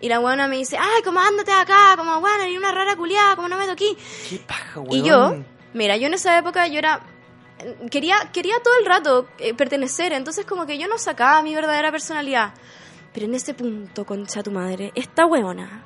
Y 0.00 0.08
la 0.08 0.18
buena 0.18 0.48
me 0.48 0.56
dice, 0.56 0.76
ay, 0.78 1.02
como 1.02 1.20
ándate 1.20 1.52
acá, 1.52 1.94
como, 1.96 2.20
bueno, 2.20 2.44
eres 2.44 2.58
una 2.58 2.72
rara 2.72 2.96
culiada, 2.96 3.36
como 3.36 3.48
no 3.48 3.56
me 3.56 3.70
aquí. 3.70 3.96
Qué 4.28 4.38
paja, 4.38 4.80
weón. 4.80 4.92
Y 4.92 5.02
yo, 5.02 5.34
mira, 5.74 5.96
yo 5.96 6.06
en 6.06 6.14
esa 6.14 6.36
época 6.38 6.66
yo 6.66 6.78
era 6.78 7.00
quería 7.90 8.16
quería 8.32 8.56
todo 8.62 8.74
el 8.80 8.86
rato 8.86 9.28
eh, 9.38 9.54
pertenecer, 9.54 10.12
entonces 10.12 10.44
como 10.44 10.66
que 10.66 10.78
yo 10.78 10.88
no 10.88 10.98
sacaba 10.98 11.42
mi 11.42 11.54
verdadera 11.54 11.90
personalidad. 11.90 12.54
Pero 13.12 13.26
en 13.26 13.34
ese 13.34 13.54
punto, 13.54 14.04
concha 14.04 14.42
tu 14.42 14.50
madre, 14.50 14.92
esta 14.94 15.26
huevona, 15.26 15.84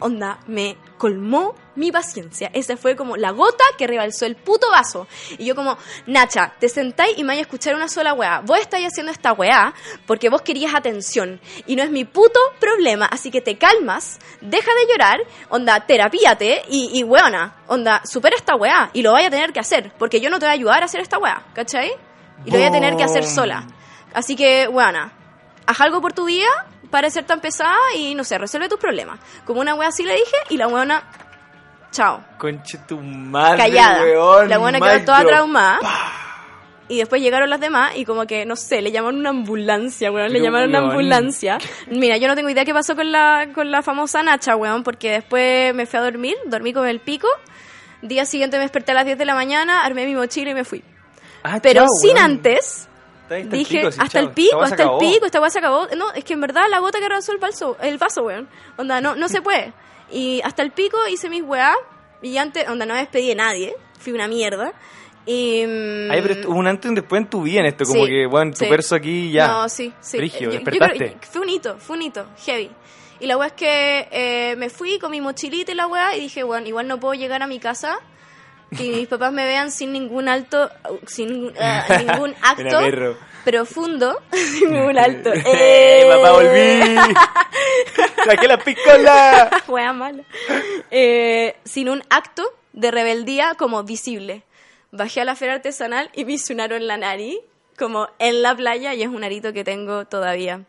onda, 0.00 0.38
me 0.46 0.76
colmó 0.96 1.54
mi 1.74 1.92
paciencia. 1.92 2.50
Esa 2.52 2.76
fue 2.76 2.96
como 2.96 3.16
la 3.16 3.30
gota 3.30 3.64
que 3.76 3.86
rebalsó 3.86 4.26
el 4.26 4.36
puto 4.36 4.70
vaso. 4.70 5.06
Y 5.38 5.46
yo 5.46 5.54
como, 5.54 5.78
Nacha, 6.06 6.54
te 6.58 6.68
sentáis 6.68 7.16
y 7.16 7.22
me 7.22 7.28
vais 7.28 7.38
a 7.38 7.42
escuchar 7.42 7.74
una 7.74 7.88
sola 7.88 8.14
weá. 8.14 8.40
Vos 8.40 8.58
estáis 8.58 8.86
haciendo 8.86 9.12
esta 9.12 9.32
weá 9.32 9.74
porque 10.06 10.28
vos 10.28 10.42
querías 10.42 10.74
atención. 10.74 11.40
Y 11.66 11.76
no 11.76 11.82
es 11.82 11.90
mi 11.90 12.04
puto 12.04 12.40
problema. 12.60 13.06
Así 13.06 13.30
que 13.30 13.40
te 13.40 13.56
calmas, 13.58 14.18
deja 14.40 14.70
de 14.74 14.92
llorar, 14.92 15.20
onda, 15.48 15.86
terapíate 15.86 16.62
y, 16.68 16.98
y 16.98 17.04
weona, 17.04 17.62
onda, 17.68 18.02
supera 18.04 18.36
esta 18.36 18.56
weá. 18.56 18.90
Y 18.92 19.02
lo 19.02 19.12
vaya 19.12 19.28
a 19.28 19.30
tener 19.30 19.52
que 19.52 19.60
hacer. 19.60 19.92
Porque 19.98 20.20
yo 20.20 20.30
no 20.30 20.38
te 20.38 20.46
voy 20.46 20.50
a 20.50 20.54
ayudar 20.54 20.82
a 20.82 20.86
hacer 20.86 21.00
esta 21.00 21.18
weá, 21.18 21.46
¿cachai? 21.54 21.92
Y 22.44 22.50
lo 22.50 22.58
voy 22.58 22.66
a 22.66 22.72
tener 22.72 22.96
que 22.96 23.04
hacer 23.04 23.24
sola. 23.24 23.66
Así 24.14 24.36
que, 24.36 24.68
weona, 24.68 25.12
haz 25.68 25.80
algo 25.82 26.00
por 26.00 26.12
tu 26.12 26.24
vida 26.26 26.48
para 26.90 27.10
ser 27.10 27.24
tan 27.24 27.40
pesada 27.40 27.76
y 27.96 28.14
no 28.14 28.24
sé, 28.24 28.38
resuelve 28.38 28.68
tus 28.68 28.80
problemas. 28.80 29.20
Como 29.44 29.60
una 29.60 29.74
wea 29.74 29.88
así 29.88 30.02
le 30.02 30.14
dije 30.14 30.36
y 30.48 30.56
la 30.56 30.66
weona, 30.66 31.02
chao, 31.90 32.24
Conche 32.38 32.78
tu 32.88 32.98
madre, 33.00 33.58
callada. 33.58 34.02
weón. 34.02 34.48
la 34.48 34.58
weona 34.58 34.80
quedó 34.80 35.04
toda 35.04 35.24
traumada. 35.24 35.78
Y 36.90 36.96
después 36.96 37.20
llegaron 37.20 37.50
las 37.50 37.60
demás 37.60 37.92
y 37.96 38.06
como 38.06 38.26
que, 38.26 38.46
no 38.46 38.56
sé, 38.56 38.80
le 38.80 38.90
llamaron 38.90 39.20
una 39.20 39.28
ambulancia, 39.28 40.10
weón. 40.10 40.28
Le 40.28 40.32
Pero, 40.38 40.44
llamaron 40.46 40.70
una 40.70 40.78
weón. 40.78 40.90
ambulancia. 40.92 41.58
Mira, 41.90 42.16
yo 42.16 42.28
no 42.28 42.34
tengo 42.34 42.48
idea 42.48 42.64
qué 42.64 42.72
pasó 42.72 42.96
con 42.96 43.12
la, 43.12 43.48
con 43.54 43.70
la 43.70 43.82
famosa 43.82 44.22
Nacha, 44.22 44.56
weón, 44.56 44.82
porque 44.84 45.10
después 45.10 45.74
me 45.74 45.84
fui 45.84 45.98
a 45.98 46.02
dormir, 46.02 46.34
dormí 46.46 46.72
con 46.72 46.88
el 46.88 47.00
pico. 47.00 47.28
Día 48.00 48.24
siguiente 48.24 48.56
me 48.56 48.62
desperté 48.62 48.92
a 48.92 48.94
las 48.94 49.04
10 49.04 49.18
de 49.18 49.24
la 49.26 49.34
mañana, 49.34 49.82
armé 49.82 50.06
mi 50.06 50.14
mochila 50.14 50.52
y 50.52 50.54
me 50.54 50.64
fui. 50.64 50.82
Ah, 51.42 51.58
Pero 51.62 51.80
chao, 51.82 51.88
sin 52.00 52.14
weón. 52.14 52.24
antes 52.24 52.87
Está 53.36 53.56
el 53.56 53.58
dije 53.58 53.76
pico, 53.78 53.88
hasta 54.02 54.20
el 54.20 54.30
pico, 54.30 54.60
hasta 54.62 54.82
el 54.84 54.90
pico, 54.98 55.26
esta 55.26 55.40
weá 55.40 55.50
se 55.50 55.58
acabó. 55.58 55.86
No, 55.96 56.12
es 56.12 56.24
que 56.24 56.32
en 56.34 56.40
verdad 56.40 56.62
la 56.70 56.78
gota 56.78 56.98
que 56.98 57.04
arrasó 57.06 57.32
el 57.32 57.38
vaso, 57.38 57.76
el 57.80 57.98
vaso, 57.98 58.22
weón. 58.22 58.48
Onda, 58.76 59.00
no, 59.00 59.14
no 59.16 59.28
se 59.28 59.42
puede. 59.42 59.72
Y 60.10 60.40
hasta 60.44 60.62
el 60.62 60.70
pico 60.72 60.96
hice 61.08 61.28
mis 61.28 61.42
weá. 61.42 61.74
Y 62.22 62.36
antes, 62.38 62.68
onda, 62.68 62.86
no 62.86 62.94
me 62.94 63.00
despedí 63.00 63.28
de 63.28 63.34
nadie. 63.34 63.74
Fui 63.98 64.12
una 64.12 64.28
mierda. 64.28 64.72
Y. 65.26 65.64
mm, 65.66 66.10
Ay, 66.10 66.22
pero 66.22 66.48
hubo 66.50 66.58
un 66.58 66.66
antes 66.66 66.86
y 66.86 66.88
un 66.88 66.94
después 66.94 67.20
en 67.20 67.28
tu 67.28 67.42
vida 67.42 67.60
en 67.60 67.66
esto, 67.66 67.84
como 67.84 68.04
sí, 68.06 68.10
que, 68.10 68.26
bueno, 68.26 68.52
tu 68.52 68.58
sí. 68.60 68.66
perso 68.66 68.94
aquí 68.94 69.30
ya. 69.30 69.46
No, 69.48 69.68
sí, 69.68 69.92
sí. 70.00 70.16
Brigio, 70.16 70.48
Eh, 70.50 70.52
yo- 70.54 70.58
yo 70.60 70.64
creo 70.64 71.12
fue 71.30 71.42
un 71.42 71.48
hito, 71.50 71.76
fue 71.78 71.96
un 71.96 72.02
hito, 72.02 72.26
heavy. 72.46 72.70
Y 73.20 73.26
la 73.26 73.36
weá 73.36 73.48
es 73.48 73.52
que 73.52 74.08
eh, 74.10 74.54
me 74.56 74.70
fui 74.70 74.98
con 74.98 75.10
mi 75.10 75.20
mochilita 75.20 75.72
y 75.72 75.74
la 75.74 75.86
weá 75.86 76.16
y 76.16 76.20
dije, 76.20 76.44
bueno, 76.44 76.66
igual 76.66 76.86
no 76.88 76.98
puedo 76.98 77.14
llegar 77.14 77.42
a 77.42 77.46
mi 77.46 77.58
casa 77.58 77.98
y 78.72 78.90
mis 78.90 79.08
papás 79.08 79.32
me 79.32 79.44
vean 79.44 79.70
sin 79.70 79.92
ningún 79.92 80.28
alto, 80.28 80.70
sin 81.06 81.52
eh, 81.60 82.04
ningún 82.04 82.34
acto 82.42 83.16
profundo, 83.44 84.20
un 84.68 84.98
alto. 84.98 85.30
¡Eh, 85.32 86.04
papá, 86.06 86.32
volví! 86.32 86.96
¡Saqué 88.24 88.46
la 88.46 88.58
piscola! 88.58 89.62
Wea 89.68 89.92
mala. 89.92 90.22
Eh, 90.90 91.56
sin 91.64 91.88
un 91.88 92.02
acto 92.10 92.42
de 92.72 92.90
rebeldía 92.90 93.54
como 93.56 93.82
visible. 93.84 94.42
Bajé 94.90 95.22
a 95.22 95.24
la 95.24 95.34
feria 95.34 95.54
artesanal 95.54 96.10
y 96.14 96.24
me 96.24 96.34
hice 96.34 96.52
un 96.52 96.60
aro 96.60 96.76
en 96.76 96.86
la 96.86 96.96
nariz, 96.98 97.38
como 97.78 98.08
en 98.18 98.42
la 98.42 98.54
playa, 98.54 98.94
y 98.94 99.02
es 99.02 99.08
un 99.08 99.24
arito 99.24 99.52
que 99.52 99.64
tengo 99.64 100.04
todavía. 100.04 100.62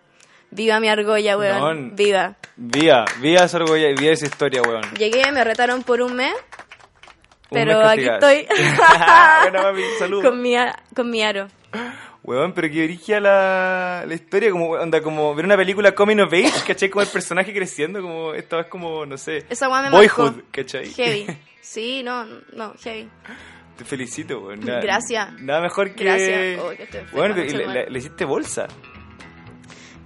Viva 0.52 0.80
mi 0.80 0.90
argolla, 0.90 1.38
weón. 1.38 1.62
Weón. 1.62 1.96
Viva. 1.96 2.36
Vía, 2.56 3.06
vía 3.22 3.46
esa 3.46 3.58
orgullo 3.58 3.90
y 3.90 3.96
vía 3.96 4.14
esa 4.14 4.26
historia, 4.26 4.62
weón. 4.62 4.84
Llegué, 4.98 5.32
me 5.32 5.44
retaron 5.44 5.84
por 5.84 6.02
un 6.02 6.16
mes, 6.16 6.34
pero 7.50 7.82
aquí 7.88 8.06
estoy. 8.08 8.48
Buena, 9.44 9.62
mami, 9.64 9.84
salud. 9.98 10.24
con, 10.24 10.42
mi, 10.42 10.56
con 10.96 11.10
mi 11.10 11.24
aro. 11.24 11.48
Weón, 12.24 12.54
pero 12.54 12.70
que 12.70 12.84
origia 12.84 13.20
la, 13.20 14.04
la 14.06 14.14
historia, 14.14 14.52
como, 14.52 14.72
onda, 14.72 15.02
como 15.02 15.34
ver 15.34 15.46
una 15.46 15.56
película 15.58 15.94
Coming 15.94 16.20
of 16.20 16.34
Age, 16.34 16.52
¿cachai? 16.68 16.90
Como 16.90 17.02
el 17.02 17.08
personaje 17.08 17.54
creciendo, 17.54 18.02
como, 18.02 18.34
esta 18.34 18.58
vez 18.58 18.68
como, 18.68 19.06
no 19.06 19.18
sé, 19.18 19.46
Esa 19.50 19.68
me 19.82 19.90
Boyhood, 19.90 20.32
marcó. 20.36 20.48
¿cachai? 20.52 20.88
Heavy. 20.94 21.28
Sí, 21.62 22.02
no, 22.02 22.26
no, 22.54 22.74
heavy. 22.82 23.08
Te 23.78 23.86
felicito, 23.86 24.40
weón. 24.40 24.62
Nada- 24.62 24.82
Gracias. 24.82 25.34
Nada 25.40 25.62
mejor 25.62 25.94
que... 25.94 26.04
Gracias. 26.04 26.60
Oh, 26.64 26.70
que 26.76 26.84
estoy 26.84 27.02
Bueno, 27.12 27.36
le, 27.36 27.46
le- 27.68 27.90
le 27.92 28.00
hiciste 28.00 28.26
bolsa. 28.26 28.68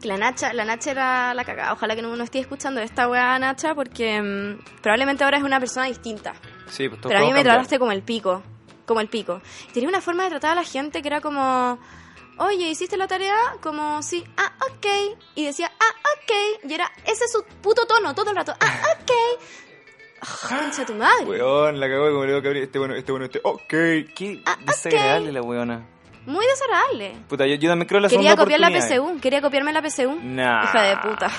La 0.03 0.17
Nacha, 0.17 0.51
la 0.51 0.65
Nacha 0.65 0.91
era 0.91 1.33
la 1.33 1.45
cagada. 1.45 1.71
Ojalá 1.71 1.95
que 1.95 2.01
no 2.01 2.13
no 2.17 2.23
esté 2.23 2.39
escuchando 2.39 2.81
esta 2.81 3.07
weá 3.07 3.39
Nacha 3.39 3.73
porque 3.75 4.21
mm, 4.21 4.81
probablemente 4.81 5.23
ahora 5.23 5.37
es 5.37 5.43
una 5.43 5.59
persona 5.59 5.85
distinta. 5.85 6.33
Sí, 6.73 6.89
pues 6.89 6.99
Pero 7.03 7.17
a 7.17 7.21
mí 7.21 7.27
me 7.27 7.33
cambiar. 7.35 7.55
trataste 7.55 7.79
como 7.79 7.91
el 7.91 8.01
pico. 8.01 8.41
Como 8.85 8.99
el 8.99 9.07
pico. 9.07 9.41
Y 9.69 9.73
tenía 9.73 9.87
una 9.89 10.01
forma 10.01 10.23
de 10.23 10.29
tratar 10.31 10.51
a 10.51 10.55
la 10.55 10.63
gente 10.63 11.01
que 11.01 11.07
era 11.07 11.21
como. 11.21 11.77
Oye, 12.37 12.67
¿hiciste 12.69 12.97
la 12.97 13.07
tarea? 13.07 13.35
Como, 13.61 14.01
sí, 14.01 14.23
ah, 14.37 14.51
ok. 14.71 15.17
Y 15.35 15.45
decía, 15.45 15.71
ah, 15.79 15.95
ok. 16.15 16.63
Y 16.69 16.73
era, 16.73 16.91
ese 17.05 17.25
es 17.25 17.31
su 17.31 17.43
puto 17.61 17.85
tono 17.85 18.15
todo 18.15 18.31
el 18.31 18.35
rato, 18.35 18.53
ah, 18.59 18.79
ok. 19.01 19.11
Oh, 20.23 20.47
concha 20.49 20.85
tu 20.85 20.95
madre. 20.95 21.25
Weón, 21.25 21.79
la 21.79 21.87
cagó 21.87 22.09
como 22.11 22.25
le 22.25 22.33
digo 22.33 22.51
este 22.51 22.79
bueno, 22.79 22.95
este 22.95 23.11
bueno, 23.11 23.25
este. 23.25 23.39
Ok, 23.43 23.67
qué 24.15 24.41
Ah, 24.45 24.57
desagradable 24.65 25.31
la 25.31 25.41
weona. 25.41 25.85
Muy 26.25 26.45
desagradable. 26.47 27.15
Puta, 27.27 27.45
yo, 27.45 27.55
yo 27.55 27.69
también 27.69 27.87
creo 27.87 27.99
la 27.99 28.07
Quería 28.07 28.31
segunda 28.31 28.43
copiar 28.43 28.59
la. 28.61 28.81
PSU. 28.81 29.19
Quería 29.21 29.41
copiarme 29.41 29.73
la 29.73 29.81
PSU. 29.87 30.17
Nah. 30.23 30.63
Hija 30.63 30.81
de 30.81 30.97
puta. 30.97 31.29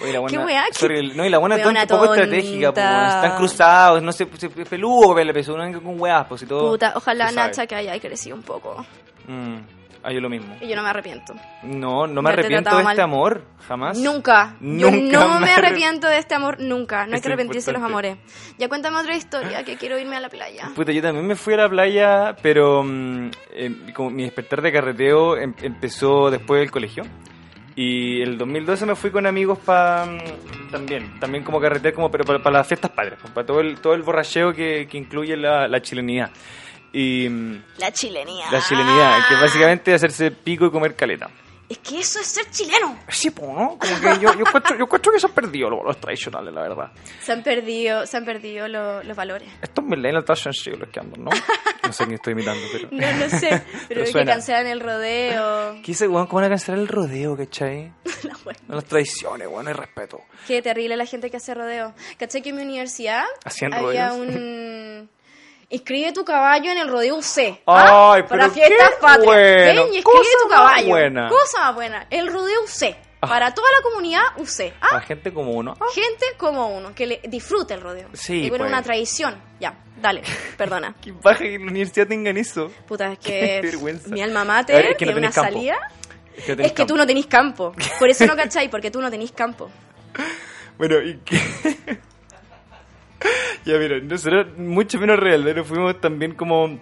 Oye, 0.00 0.12
la 0.12 0.20
buena, 0.20 0.38
Qué 0.38 0.44
weá, 0.44 0.64
sorry, 0.72 1.14
no, 1.14 1.24
y 1.24 1.30
la 1.30 1.38
buena 1.38 1.56
es 1.56 1.64
weona 1.64 1.86
tonta, 1.86 2.02
poco 2.02 2.14
estratégica, 2.14 2.66
tonta. 2.66 3.14
están 3.22 3.36
cruzados, 3.38 4.02
no 4.02 4.12
sé, 4.12 4.28
se- 4.36 4.46
es 4.54 4.68
peludo 4.68 5.14
peso, 5.14 5.56
no 5.56 5.62
venga 5.64 5.80
con 5.80 5.98
weas, 5.98 6.26
pues 6.28 6.42
y 6.42 6.46
todo. 6.46 6.70
Puta, 6.70 6.92
ojalá. 6.96 7.32
Nacha 7.32 7.66
que 7.66 7.74
haya 7.76 7.98
crecido 7.98 8.36
un 8.36 8.42
poco. 8.42 8.84
Mm, 9.26 9.56
ah, 10.02 10.12
yo 10.12 10.20
lo 10.20 10.28
mismo. 10.28 10.54
Y 10.60 10.68
yo 10.68 10.76
no 10.76 10.82
me 10.82 10.90
arrepiento. 10.90 11.34
No, 11.62 12.06
no 12.06 12.20
me 12.22 12.30
arrepiento 12.30 12.76
de 12.76 12.82
este 12.82 13.00
amor, 13.02 13.42
jamás. 13.66 13.98
Nunca. 13.98 14.54
Yo 14.60 14.90
Nunca 14.90 15.18
no 15.18 15.34
me 15.40 15.46
me 15.46 15.52
arre- 15.52 15.66
arrepiento 15.66 16.06
de 16.08 16.18
este 16.18 16.34
amor, 16.34 16.60
nunca. 16.60 17.06
No 17.06 17.12
hay 17.12 17.14
Eso 17.14 17.22
que 17.22 17.28
es 17.28 17.32
arrepentirse 17.32 17.72
de 17.72 17.78
los 17.78 17.82
amores. 17.82 18.18
Ya 18.58 18.68
cuéntame 18.68 18.98
otra 18.98 19.16
historia, 19.16 19.64
que 19.64 19.76
quiero 19.76 19.98
irme 19.98 20.16
a 20.16 20.20
la 20.20 20.28
playa. 20.28 20.70
Puta, 20.76 20.92
yo 20.92 21.00
también 21.02 21.26
me 21.26 21.36
fui 21.36 21.54
a 21.54 21.56
la 21.56 21.68
playa, 21.70 22.36
pero 22.42 22.82
mm, 22.84 23.30
eh, 23.54 23.76
como 23.94 24.10
mi 24.10 24.24
despertar 24.24 24.60
de 24.60 24.72
carreteo 24.72 25.36
em- 25.38 25.54
empezó 25.62 26.30
después 26.30 26.60
del 26.60 26.70
colegio. 26.70 27.02
Y 27.76 28.22
el 28.22 28.38
2012 28.38 28.86
me 28.86 28.96
fui 28.96 29.10
con 29.10 29.26
amigos 29.26 29.58
para 29.58 30.06
también, 30.70 31.20
también 31.20 31.44
como 31.44 31.60
carretera, 31.60 31.94
como 31.94 32.10
pero 32.10 32.24
para, 32.24 32.42
para 32.42 32.58
las 32.58 32.66
fiestas 32.66 32.90
padres, 32.90 33.18
para 33.34 33.46
todo 33.46 33.60
el, 33.60 33.78
todo 33.80 33.92
el 33.94 34.02
borracheo 34.02 34.54
que, 34.54 34.88
que 34.90 34.96
incluye 34.96 35.36
la, 35.36 35.68
la 35.68 35.82
chilenidad. 35.82 36.30
Y 36.92 37.28
mm, 37.28 37.62
La 37.78 37.92
chilenía. 37.92 38.46
la 38.50 38.62
chilenidad, 38.62 39.28
que 39.28 39.34
básicamente 39.34 39.90
es 39.94 39.96
hacerse 39.96 40.30
pico 40.30 40.64
y 40.66 40.70
comer 40.70 40.94
caleta. 40.96 41.28
Es 41.68 41.78
que 41.78 41.98
eso 41.98 42.20
es 42.20 42.26
ser 42.28 42.48
chileno. 42.50 42.96
Sí, 43.08 43.30
pues, 43.30 43.48
¿no? 43.48 43.76
Como 43.78 44.00
que 44.00 44.20
yo, 44.20 44.32
yo, 44.34 44.40
encuentro, 44.40 44.76
yo 44.76 44.84
encuentro 44.84 45.12
que 45.12 45.18
se 45.18 45.26
han 45.26 45.32
perdido 45.32 45.68
los, 45.68 45.84
los 45.84 46.00
tradicionales, 46.00 46.54
la 46.54 46.62
verdad. 46.62 46.92
Se 47.20 47.32
han 47.32 47.42
perdido, 47.42 48.06
se 48.06 48.16
han 48.16 48.24
perdido 48.24 48.68
lo- 48.68 49.02
los 49.02 49.16
valores. 49.16 49.48
Estos 49.60 49.84
millennials 49.84 50.24
tan 50.24 50.36
sensibles 50.36 50.88
que 50.90 51.00
andan, 51.00 51.24
¿no? 51.24 51.30
No 51.84 51.92
sé 51.92 52.04
quién 52.04 52.14
estoy 52.14 52.34
imitando, 52.34 52.62
pero... 52.72 52.88
No, 52.92 53.12
no 53.18 53.28
sé, 53.28 53.62
pero 53.88 54.04
que 54.04 54.12
suena. 54.12 54.32
cancelan 54.34 54.66
el 54.68 54.78
rodeo. 54.80 55.72
¿Qué 55.82 55.86
dice, 55.88 56.06
weón? 56.06 56.26
¿Cómo 56.28 56.36
van 56.40 56.44
a 56.46 56.48
cancelar 56.50 56.78
el 56.80 56.88
rodeo, 56.88 57.36
cachai? 57.36 57.92
Las 58.68 58.84
tradiciones, 58.84 59.48
weón, 59.48 59.66
hay 59.66 59.74
respeto. 59.74 60.20
Qué 60.46 60.62
terrible 60.62 60.96
la 60.96 61.04
gente 61.06 61.30
que 61.30 61.36
hace 61.38 61.52
rodeo. 61.54 61.94
¿Caché 62.16 62.42
que 62.42 62.50
en 62.50 62.56
mi 62.56 62.62
universidad 62.62 63.24
¿Hacían 63.44 63.74
había 63.74 64.10
rodeos? 64.10 64.20
un... 64.28 65.10
Inscribe 65.68 66.12
tu 66.12 66.24
caballo 66.24 66.70
en 66.70 66.78
el 66.78 66.88
rodeo 66.88 67.16
UC. 67.16 67.38
Ay, 67.38 67.58
¿ah? 67.66 68.14
pero 68.16 68.28
Para 68.28 68.50
fiestas 68.50 68.90
qué 68.90 68.96
patrias. 69.00 69.24
bueno. 69.26 69.84
Ven 69.84 69.94
y 69.94 69.98
escribe 69.98 70.26
tu 70.42 70.48
caballo. 70.48 70.88
buena. 70.88 71.28
Cosa 71.28 71.58
más 71.64 71.74
buena. 71.74 72.06
El 72.10 72.32
rodeo 72.32 72.62
UC. 72.62 72.96
Ah. 73.20 73.28
Para 73.28 73.52
toda 73.54 73.66
la 73.76 73.82
comunidad 73.82 74.22
UC. 74.36 74.72
¿ah? 74.80 74.88
La 74.92 75.00
gente 75.00 75.32
como 75.32 75.52
uno. 75.52 75.74
Ah, 75.80 75.84
Gente 75.92 76.26
como 76.36 76.68
uno, 76.68 76.94
que 76.94 77.06
le 77.06 77.20
disfrute 77.24 77.74
el 77.74 77.80
rodeo. 77.80 78.08
Sí, 78.12 78.44
Y 78.44 78.48
bueno, 78.48 78.64
pues. 78.64 78.72
una 78.72 78.82
tradición. 78.82 79.42
Ya, 79.58 79.76
dale, 80.00 80.22
perdona. 80.56 80.94
Qué 81.00 81.10
baja 81.12 81.38
que 81.40 81.58
la 81.58 81.64
universidad 81.64 82.06
tengan 82.06 82.36
eso. 82.36 82.70
Puta, 82.86 83.12
es 83.12 83.18
Qué 83.18 83.60
que 83.60 83.60
vergüenza. 83.62 84.08
mi 84.10 84.20
alma 84.22 84.42
A 84.42 84.44
ver, 84.44 84.54
mater 84.54 84.86
es 84.92 84.96
que 84.96 85.06
no 85.06 85.12
una 85.16 85.30
campo. 85.32 85.50
salida. 85.50 85.78
Es 86.36 86.44
que, 86.44 86.56
no 86.56 86.62
Es 86.62 86.72
que 86.72 86.84
tú 86.84 86.96
no 86.96 87.06
tenés 87.06 87.26
campo. 87.26 87.74
Por 87.98 88.08
eso 88.08 88.24
no 88.26 88.36
cachai, 88.36 88.70
porque 88.70 88.90
tú 88.92 89.00
no 89.00 89.10
tenés 89.10 89.32
campo. 89.32 89.68
Bueno, 90.78 91.00
y 91.02 91.16
que... 91.24 91.40
ya, 93.64 93.78
mira, 93.78 94.00
nosotros, 94.00 94.58
mucho 94.58 94.98
menos 94.98 95.18
real, 95.18 95.42
pero 95.44 95.64
fuimos 95.64 96.00
también 96.00 96.34
como 96.34 96.78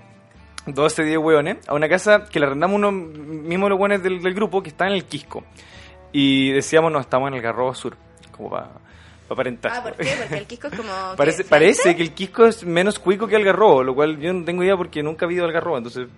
12, 0.66 1.04
10 1.04 1.18
hueones 1.18 1.68
a 1.68 1.74
una 1.74 1.88
casa 1.88 2.24
que 2.24 2.40
le 2.40 2.46
arrendamos 2.46 2.76
unos 2.76 2.92
mismos 2.92 3.70
los 3.70 3.78
hueones 3.78 4.02
del, 4.02 4.22
del 4.22 4.34
grupo 4.34 4.62
que 4.62 4.70
está 4.70 4.86
en 4.86 4.94
el 4.94 5.04
Quisco. 5.04 5.44
Y 6.12 6.52
decíamos, 6.52 6.92
no, 6.92 7.00
estamos 7.00 7.28
en 7.28 7.34
el 7.34 7.42
Garrobo 7.42 7.74
Sur, 7.74 7.96
como 8.30 8.50
para 8.50 8.70
aparentar. 9.28 9.72
Ah, 9.74 9.82
¿por 9.82 9.96
qué? 9.96 10.14
Porque 10.18 10.38
el 10.38 10.46
Quisco 10.46 10.68
es 10.68 10.74
como... 10.74 10.92
Parece, 11.16 11.42
¿qué? 11.42 11.48
parece 11.48 11.96
que 11.96 12.02
el 12.02 12.12
Quisco 12.12 12.46
es 12.46 12.64
menos 12.64 12.98
cuico 12.98 13.26
que 13.26 13.36
Algarrobo, 13.36 13.82
lo 13.82 13.94
cual 13.94 14.18
yo 14.18 14.32
no 14.32 14.44
tengo 14.44 14.62
idea 14.62 14.76
porque 14.76 15.02
nunca 15.02 15.26
he 15.26 15.32
ido 15.32 15.44
a 15.44 15.48
Algarrobo, 15.48 15.78
entonces 15.78 16.08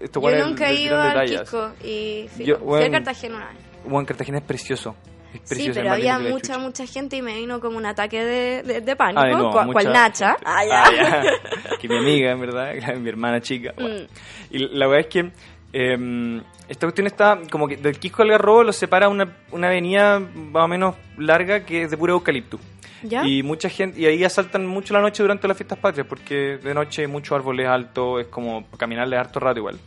esto 0.00 0.20
Yo 0.20 0.46
nunca 0.46 0.68
he 0.70 0.74
ido 0.74 1.00
al 1.00 1.26
Quisco 1.26 1.70
y 1.82 2.28
fui, 2.34 2.44
Yo, 2.44 2.56
fui 2.56 2.66
bueno, 2.66 2.86
a 2.86 2.90
Cartagena 2.90 3.36
una 3.36 3.46
vez. 3.46 3.56
Bueno, 3.84 4.06
Cartagena 4.06 4.38
es 4.38 4.44
precioso. 4.44 4.96
Sí, 5.44 5.70
pero 5.74 5.92
había 5.92 6.18
mucha, 6.18 6.58
mucha 6.58 6.86
gente 6.86 7.16
y 7.16 7.22
me 7.22 7.34
vino 7.36 7.60
como 7.60 7.76
un 7.78 7.86
ataque 7.86 8.24
de, 8.24 8.62
de, 8.62 8.80
de 8.80 8.96
pánico, 8.96 9.20
Ah, 9.22 9.28
no, 9.30 9.52
cua- 9.52 9.64
mucha 9.66 9.72
cual 9.72 9.92
Nacha. 9.92 10.36
Ah, 10.44 10.64
ya. 10.64 10.84
Ah, 10.84 10.90
ya. 11.24 11.76
que 11.80 11.88
mi 11.88 11.96
amiga, 11.98 12.30
en 12.32 12.40
verdad, 12.40 12.74
mi 12.98 13.08
hermana 13.08 13.40
chica. 13.40 13.72
bueno. 13.76 14.04
Mm. 14.04 14.54
Y 14.54 14.58
la 14.76 14.86
verdad 14.86 15.00
es 15.00 15.12
que 15.12 15.30
eh, 15.72 16.40
esta 16.68 16.86
cuestión 16.86 17.06
está 17.06 17.38
como 17.50 17.68
que 17.68 17.76
del 17.76 17.98
Quisco 17.98 18.22
al 18.22 18.30
Garrobo 18.30 18.62
lo 18.64 18.72
separa 18.72 19.08
una, 19.08 19.36
una 19.52 19.66
avenida 19.68 20.18
más 20.20 20.64
o 20.64 20.68
menos 20.68 20.94
larga 21.18 21.64
que 21.64 21.82
es 21.82 21.90
de 21.90 21.96
puro 21.96 22.14
eucalipto. 22.14 22.58
¿Ya? 23.02 23.24
Y 23.24 23.42
mucha 23.42 23.68
gente, 23.68 24.00
y 24.00 24.06
ahí 24.06 24.24
asaltan 24.24 24.66
mucho 24.66 24.94
la 24.94 25.00
noche 25.00 25.22
durante 25.22 25.46
las 25.46 25.56
fiestas 25.56 25.78
patrias, 25.78 26.06
porque 26.08 26.58
de 26.62 26.74
noche 26.74 27.06
muchos 27.06 27.36
árboles 27.36 27.68
altos, 27.68 28.22
es 28.22 28.26
como 28.28 28.66
caminarle 28.78 29.16
harto 29.16 29.38
rato 29.38 29.58
igual. 29.60 29.78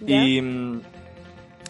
¿Ya? 0.00 0.22
Y 0.22 0.42
mm, 0.42 0.80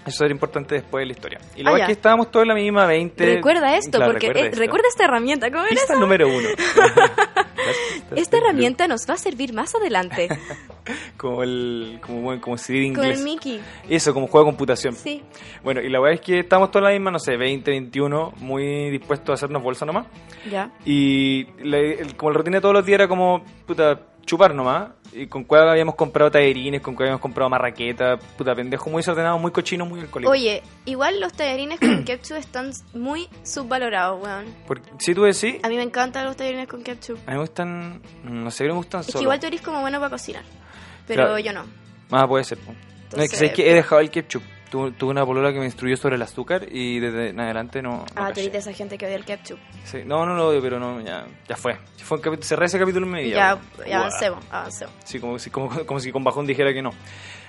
eso 0.07 0.25
era 0.25 0.33
importante 0.33 0.75
después 0.77 1.03
de 1.03 1.07
la 1.07 1.13
historia. 1.13 1.41
Y 1.57 1.63
la 1.63 1.71
Ah, 1.71 1.73
verdad 1.73 1.89
es 1.91 1.95
que 1.95 1.99
estábamos 1.99 2.31
todos 2.31 2.45
en 2.45 2.49
la 2.49 2.55
misma 2.55 2.87
20. 2.87 3.35
Recuerda 3.37 3.77
esto, 3.77 3.99
Claro, 3.99 4.13
porque 4.13 4.29
recuerda 4.29 4.49
esto. 4.51 4.61
recuerda 4.61 4.89
esta 4.89 5.05
herramienta. 5.05 5.51
¿Cómo 5.51 5.63
era 5.65 5.71
Pista 5.71 5.95
número 5.97 6.29
uno. 6.29 6.49
Esta 8.15 8.37
herramienta 8.39 8.87
nos 8.87 9.09
va 9.09 9.15
a 9.15 9.17
servir 9.17 9.53
más 9.55 9.75
adelante. 9.75 10.29
Como 11.17 11.43
el. 11.43 11.99
Como, 12.03 12.21
bueno, 12.21 12.41
como 12.43 12.57
Con 12.57 12.75
inglés. 12.77 13.19
el 13.19 13.25
Mickey. 13.25 13.59
Eso, 13.89 14.13
como 14.13 14.27
juego 14.27 14.45
de 14.45 14.53
computación. 14.53 14.95
Sí. 14.95 15.23
Bueno, 15.63 15.81
y 15.81 15.89
la 15.89 15.99
verdad 15.99 16.15
es 16.17 16.21
que 16.21 16.41
estamos 16.41 16.71
todos 16.71 16.83
en 16.83 16.85
la 16.85 16.91
misma, 16.99 17.11
no 17.11 17.19
sé, 17.19 17.39
20, 17.39 17.71
21, 17.71 18.35
muy 18.41 18.91
dispuestos 18.91 19.31
a 19.31 19.33
hacernos 19.35 19.63
bolsa 19.63 19.87
nomás. 19.87 20.07
Ya. 20.51 20.71
Y 20.85 21.47
la- 21.67 21.79
el- 21.79 22.15
como 22.17 22.33
la 22.33 22.37
rutina 22.39 22.59
de 22.59 22.61
todos 22.61 22.75
los 22.75 22.85
días 22.85 22.97
era 22.97 23.09
como, 23.09 23.43
puta, 23.67 23.99
chupar 24.25 24.55
nomás. 24.55 24.91
Y 25.13 25.27
con 25.29 25.45
cuál 25.45 25.69
habíamos 25.69 25.95
comprado 25.95 26.31
tallerines, 26.31 26.81
con 26.81 26.95
cuál 26.95 27.07
habíamos 27.09 27.21
comprado 27.21 27.49
marraqueta, 27.49 28.17
puta, 28.37 28.55
pendejo, 28.55 28.91
muy 28.91 28.99
desordenado, 29.01 29.39
muy 29.39 29.53
cochino, 29.53 29.87
muy 29.87 30.01
alcohólico. 30.01 30.33
Oye, 30.33 30.63
igual 30.87 31.21
los 31.21 31.33
tallarines 31.33 31.79
con 31.79 32.05
ketchup 32.05 32.37
están 32.37 32.73
muy 32.95 33.29
subvalorados, 33.45 34.21
weón. 34.23 34.47
Si 34.99 35.15
tú 35.15 35.23
decís, 35.23 35.57
A 35.63 35.69
mí 35.69 35.77
me 35.77 35.83
encantan 35.85 36.25
los 36.25 36.37
tallarines 36.37 36.67
con 36.67 36.83
ketchup. 36.83 37.19
a 37.27 37.31
mí 37.31 37.37
me 37.37 37.41
gustan, 37.43 38.03
no 38.25 38.51
sé, 38.51 38.65
me 38.65 38.73
gustan 38.73 39.01
Es 39.03 39.07
solo. 39.07 39.19
que 39.21 39.23
igual 39.25 39.39
tú 39.41 39.47
eres 39.47 39.61
como 39.63 39.81
bueno 39.81 39.99
para 40.01 40.11
cocinar. 40.11 40.43
Pero 41.07 41.23
Claro. 41.25 41.39
yo 41.39 41.53
no. 41.53 41.65
Ah, 42.11 42.27
puede 42.27 42.43
ser. 42.45 42.59
No, 42.67 42.73
es 42.73 42.77
que, 42.77 43.05
Entonces- 43.15 43.39
sé 43.39 43.53
que 43.53 43.71
he 43.71 43.75
dejado 43.75 44.01
el 44.01 44.11
ketchup. 44.11 44.43
Tu- 44.75 44.91
Tuve 44.91 45.13
una 45.13 45.25
polola 45.25 45.53
que 45.53 45.61
me 45.61 45.67
instruyó 45.67 45.97
sobre 45.97 46.17
el 46.17 46.23
azúcar 46.23 46.67
y 46.69 46.99
desde 46.99 47.29
en 47.29 47.39
adelante 47.39 47.81
no. 47.81 47.99
no 47.99 48.05
Ah, 48.17 48.33
tú 48.33 48.41
eres 48.41 48.51
de 48.51 48.59
esa 48.59 48.73
gente 48.73 48.99
que 48.99 49.07
odia 49.07 49.15
el 49.15 49.25
ketchup. 49.25 49.57
Sí, 49.85 49.99
No, 50.05 50.27
no 50.27 50.35
lo 50.35 50.49
odio, 50.49 50.61
pero 50.61 50.81
no, 50.81 51.01
ya, 51.01 51.27
ya 51.49 51.55
fue. 51.55 51.77
Fue 51.99 52.19
un 52.29 52.43
cerré 52.43 52.67
ese 52.67 52.77
capítulo 52.81 53.07
en 53.07 53.13
mi 53.13 53.23
vida. 53.23 53.37
Ya, 53.79 53.87
ya 53.87 54.01
avancemos, 54.01 54.45
avancemos. 54.51 54.93
Sí, 55.05 55.21
como 55.21 55.39
si, 55.39 55.51
como, 55.51 55.69
como 55.87 56.01
si 56.01 56.11
con 56.11 56.25
bajón 56.25 56.45
dijera 56.45 56.73
que 56.73 56.83
no. 56.83 56.91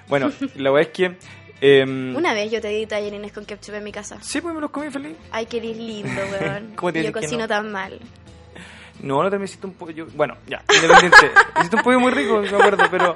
Bueno, 0.08 0.32
la 0.56 0.70
verdad 0.70 0.88
es 0.92 0.96
que. 0.96 1.18
em, 1.62 2.16
Una 2.16 2.36
vez 2.36 2.52
yo 2.52 2.62
te 2.62 2.68
di 2.68 2.86
tallarines 2.86 3.34
con 3.34 3.44
ketchup 3.44 3.74
en 3.74 3.84
mi 3.86 3.92
casa. 3.92 4.20
Sí, 4.22 4.40
pues 4.40 4.54
me 4.54 4.62
los 4.62 4.70
comí 4.70 4.92
feliz. 4.92 5.16
Ay, 5.32 5.48
que 5.48 5.58
eres 5.58 5.78
lindo, 5.78 6.22
weón. 6.40 6.74
¿Cómo 6.76 6.94
te 6.94 7.04
yo 7.06 7.12
cocino 7.12 7.40
no? 7.40 7.48
tan 7.48 7.72
mal. 7.72 8.00
No, 9.02 9.28
no 9.28 9.40
me 9.40 9.46
hiciste 9.46 9.66
un 9.66 9.74
pollo. 9.74 10.06
Bueno, 10.14 10.38
ya, 10.46 10.62
independiente. 10.76 11.32
hiciste 11.58 11.76
un 11.76 11.82
pollo 11.82 12.00
muy 12.00 12.12
rico, 12.12 12.40
me 12.40 12.50
acuerdo, 12.50 12.84
pero 12.92 13.16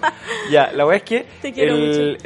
ya, 0.49 0.71
la 0.73 0.83
verdad 0.83 0.95
es 0.95 1.03
que. 1.03 1.25
Te 1.43 1.53
quiero 1.53 1.75
el- 1.75 2.17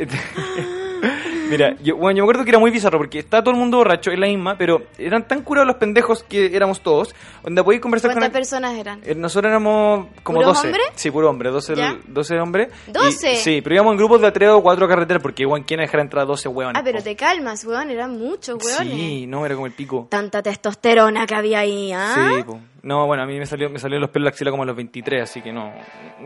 Mira, 1.53 1.75
yo, 1.81 1.95
bueno, 1.97 2.17
yo 2.17 2.23
me 2.23 2.27
acuerdo 2.27 2.43
que 2.43 2.49
era 2.51 2.59
muy 2.59 2.71
bizarro 2.71 2.97
porque 2.97 3.19
estaba 3.19 3.43
todo 3.43 3.53
el 3.53 3.59
mundo 3.59 3.77
borracho, 3.77 4.11
es 4.11 4.19
la 4.19 4.27
misma, 4.27 4.57
pero 4.57 4.83
eran 4.97 5.27
tan 5.27 5.41
curados 5.41 5.67
los 5.67 5.77
pendejos 5.77 6.23
que 6.23 6.55
éramos 6.55 6.81
todos, 6.81 7.13
donde 7.43 7.63
podías 7.63 7.81
conversar 7.81 8.11
con... 8.11 8.19
¿Cuántas 8.19 8.27
el- 8.27 8.41
personas 8.41 8.73
eran? 8.75 8.99
Eh, 9.03 9.15
Nosotros 9.15 9.49
éramos 9.49 10.07
como 10.23 10.39
¿Puros 10.39 10.55
12. 10.55 10.67
hombres? 10.67 10.85
Sí, 10.95 11.11
puro 11.11 11.29
hombre, 11.29 11.49
12, 11.49 11.75
¿Ya? 11.75 11.97
12 12.07 12.39
hombres. 12.39 12.69
Y- 12.87 12.91
¿12? 12.91 13.35
sí, 13.35 13.61
pero 13.61 13.75
íbamos 13.75 13.91
en 13.93 13.97
grupos 13.97 14.21
de 14.21 14.27
a 14.27 14.33
3 14.33 14.49
o 14.49 14.61
4 14.63 14.87
carreteras 14.87 15.21
porque 15.23 15.43
igual 15.43 15.63
quién 15.65 15.79
dejar 15.79 15.99
entrar 16.01 16.23
a 16.23 16.25
12 16.25 16.47
hueones. 16.49 16.79
Ah, 16.79 16.83
pero 16.83 16.97
po. 16.99 17.03
te 17.03 17.15
calmas, 17.15 17.63
weón, 17.65 17.89
eran 17.89 18.17
muchos, 18.17 18.57
weones. 18.63 18.93
Sí, 18.93 19.25
no, 19.27 19.45
era 19.45 19.55
como 19.55 19.67
el 19.67 19.73
pico. 19.73 20.07
Tanta 20.09 20.41
testosterona 20.41 21.25
que 21.25 21.35
había 21.35 21.59
ahí, 21.59 21.91
¿ah? 21.93 22.13
Sí, 22.37 22.43
po. 22.43 22.59
No, 22.83 23.07
bueno, 23.07 23.23
a 23.23 23.25
mí 23.25 23.39
me 23.39 23.45
salió 23.45 23.69
me 23.69 23.79
salieron 23.79 24.01
los 24.01 24.09
pelos 24.09 24.25
de 24.25 24.25
la 24.25 24.29
axila 24.31 24.51
como 24.51 24.63
a 24.63 24.65
los 24.65 24.75
23, 24.75 25.23
así 25.23 25.41
que 25.41 25.53
no. 25.53 25.73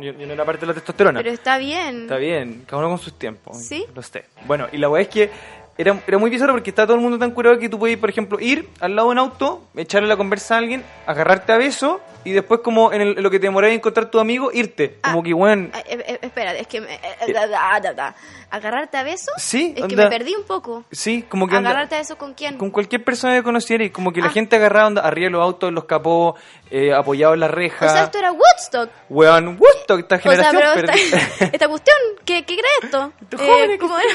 Yo, 0.01 0.11
yo 0.13 0.25
no 0.25 0.33
era 0.33 0.43
parte 0.43 0.61
de 0.61 0.67
la 0.67 0.73
testosterona. 0.73 1.19
Pero 1.19 1.33
está 1.33 1.59
bien. 1.59 2.01
Está 2.01 2.17
bien, 2.17 2.63
cada 2.65 2.79
uno 2.79 2.89
con 2.89 2.97
sus 2.97 3.13
tiempos. 3.13 3.57
¿Sí? 3.57 3.85
Lo 3.93 4.01
sé. 4.01 4.25
Bueno, 4.47 4.67
y 4.71 4.77
la 4.77 4.89
weá 4.89 5.03
es 5.03 5.07
que 5.07 5.29
era, 5.77 6.01
era 6.07 6.17
muy 6.17 6.31
bizarro 6.31 6.53
porque 6.53 6.71
está 6.71 6.87
todo 6.87 6.95
el 6.95 7.03
mundo 7.03 7.19
tan 7.19 7.29
curado 7.29 7.59
que 7.59 7.69
tú 7.69 7.77
podías, 7.77 7.99
por 7.99 8.09
ejemplo, 8.09 8.39
ir 8.39 8.67
al 8.79 8.95
lado 8.95 9.09
de 9.09 9.11
un 9.11 9.19
auto, 9.19 9.67
echarle 9.75 10.07
la 10.07 10.17
conversa 10.17 10.55
a 10.55 10.57
alguien, 10.57 10.83
agarrarte 11.05 11.51
a 11.51 11.57
beso 11.57 12.01
y 12.29 12.33
después, 12.33 12.61
como 12.63 12.91
en, 12.93 13.01
el- 13.01 13.17
en 13.17 13.23
lo 13.23 13.29
que 13.29 13.39
te 13.39 13.47
demoraba 13.47 13.69
en 13.71 13.77
encontrar 13.79 14.09
tu 14.11 14.19
amigo, 14.19 14.51
irte. 14.53 14.97
Ah. 15.01 15.11
Como 15.11 15.23
que, 15.23 15.33
weón. 15.33 15.71
Ah, 15.73 15.79
eh, 15.87 16.03
eh, 16.07 16.19
espera, 16.21 16.53
es 16.55 16.67
que 16.67 16.81
me, 16.81 16.93
eh, 16.93 17.33
da, 17.33 17.47
da, 17.47 17.79
da, 17.79 17.93
da. 17.93 18.15
agarrarte 18.49 18.97
a 18.97 19.03
besos. 19.03 19.33
Sí, 19.37 19.73
es 19.75 19.85
que 19.85 19.95
me 19.95 20.07
perdí 20.07 20.35
un 20.35 20.43
poco. 20.45 20.85
Sí, 20.91 21.23
como 21.27 21.47
que. 21.47 21.55
onda- 21.55 21.69
Agarrarte 21.71 21.95
a 21.95 21.97
besos 21.99 22.17
con 22.17 22.33
quién? 22.33 22.57
con 22.57 22.71
cualquier 22.71 23.03
persona 23.03 23.35
que 23.35 23.43
conociera 23.43 23.83
y 23.83 23.89
como 23.89 24.11
que 24.13 24.21
la 24.21 24.27
Ah. 24.27 24.31
gente 24.31 24.55
agarraba 24.55 24.87
onda, 24.87 25.01
arriba 25.01 25.25
de 25.27 25.31
los 25.31 25.41
autos, 25.41 25.69
en 25.69 25.75
los 25.75 25.85
capós, 25.85 26.39
eh, 26.69 26.93
apoyado 26.93 27.33
en 27.33 27.39
la 27.39 27.47
reja. 27.47 27.85
O 27.85 27.89
sea, 27.89 28.03
esto 28.03 28.17
era 28.19 28.31
Woodstock. 28.31 28.89
Weón, 29.09 29.57
Woodstock, 29.59 29.99
esta 29.99 30.15
O 30.15 30.19
sea, 30.19 30.31
generación 30.31 30.61
pero 30.75 30.93
esta, 30.93 31.45
esta 31.53 31.67
cuestión, 31.67 31.97
¿qué, 32.25 32.45
qué 32.45 32.55
crees 32.55 32.83
esto? 32.83 33.11
Estos 33.21 33.41
jóvenes 33.41 33.79
¿cómo 33.79 33.97
era? 33.97 34.13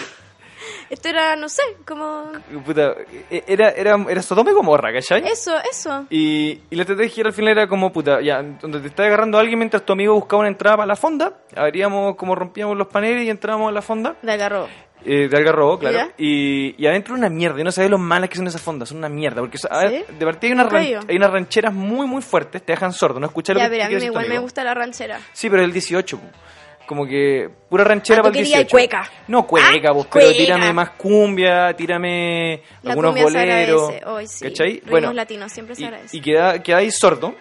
Esto 0.92 1.08
era, 1.08 1.36
no 1.36 1.48
sé, 1.48 1.62
como... 1.86 2.32
Puta, 2.66 2.94
e- 3.30 3.42
era, 3.46 3.70
era, 3.70 3.96
era 4.10 4.20
Sodoma 4.20 4.50
y 4.50 4.52
Gomorra, 4.54 4.92
¿cachai? 4.92 5.26
Eso, 5.26 5.56
eso. 5.70 6.06
Y, 6.10 6.60
y 6.68 6.76
la 6.76 6.82
estrategia 6.82 7.24
al 7.24 7.32
final 7.32 7.52
era 7.52 7.66
como, 7.66 7.90
puta, 7.90 8.20
ya, 8.20 8.42
donde 8.42 8.78
te 8.80 8.88
está 8.88 9.04
agarrando 9.04 9.38
alguien 9.38 9.58
mientras 9.58 9.86
tu 9.86 9.94
amigo 9.94 10.12
buscaba 10.12 10.40
una 10.40 10.48
entrada 10.50 10.76
para 10.76 10.86
la 10.88 10.96
fonda, 10.96 11.32
abríamos, 11.56 12.14
como 12.16 12.34
rompíamos 12.34 12.76
los 12.76 12.88
paneles 12.88 13.24
y 13.24 13.30
entrábamos 13.30 13.70
a 13.70 13.72
la 13.72 13.80
fonda, 13.80 14.16
Me 14.20 14.32
agarró. 14.32 14.68
eh, 15.06 15.28
de 15.28 15.36
algarrobo, 15.38 15.78
claro, 15.78 16.10
y, 16.18 16.74
y 16.76 16.86
adentro 16.86 17.14
una 17.14 17.30
mierda, 17.30 17.58
y 17.58 17.64
no 17.64 17.72
sabes 17.72 17.90
lo 17.90 17.96
malas 17.96 18.28
que 18.28 18.36
son 18.36 18.46
esas 18.46 18.60
fondas, 18.60 18.90
son 18.90 18.98
una 18.98 19.08
mierda, 19.08 19.40
porque 19.40 19.56
de 19.56 20.26
partida 20.26 20.52
hay, 20.52 20.92
he 20.92 20.94
ran- 20.98 21.06
hay 21.08 21.16
unas 21.16 21.30
rancheras 21.30 21.72
muy, 21.72 22.06
muy 22.06 22.20
fuertes, 22.20 22.62
te 22.62 22.72
dejan 22.74 22.92
sordo, 22.92 23.18
no 23.18 23.24
escuchar 23.28 23.56
lo 23.56 23.60
Ya, 23.60 23.70
que 23.70 23.76
pero 23.78 23.84
a 23.86 23.88
mí 23.98 24.04
igual 24.04 24.28
me 24.28 24.38
gusta 24.40 24.62
la 24.62 24.74
ranchera. 24.74 25.18
Sí, 25.32 25.48
pero 25.48 25.62
es 25.62 25.68
el 25.68 25.72
18, 25.72 26.18
po. 26.18 26.26
Como 26.92 27.06
que 27.06 27.48
pura 27.70 27.84
ranchera 27.84 28.20
Ah, 28.20 28.22
para 28.24 28.28
el 28.36 28.44
querías 28.44 28.58
18. 28.68 28.70
cueca. 28.70 29.10
No, 29.28 29.46
cueca, 29.46 29.66
Ah, 29.90 29.94
pues, 29.94 30.06
pero 30.12 30.26
cueca. 30.26 30.32
tírame 30.38 30.72
más 30.74 30.90
cumbia, 30.90 31.74
tírame 31.74 32.60
La 32.82 32.90
algunos 32.90 33.18
boleros. 33.18 33.92
Hoy 34.06 34.26
sí. 34.26 34.44
¿cachai? 34.44 34.82
Ritmos 34.84 35.14
latinos 35.14 35.50
siempre 35.50 35.74
se 35.74 35.82
y, 35.82 35.84
agradece. 35.86 36.16
y 36.16 36.20
queda, 36.20 36.62
queda 36.62 36.76
ahí 36.76 36.90
sordo. 36.90 37.34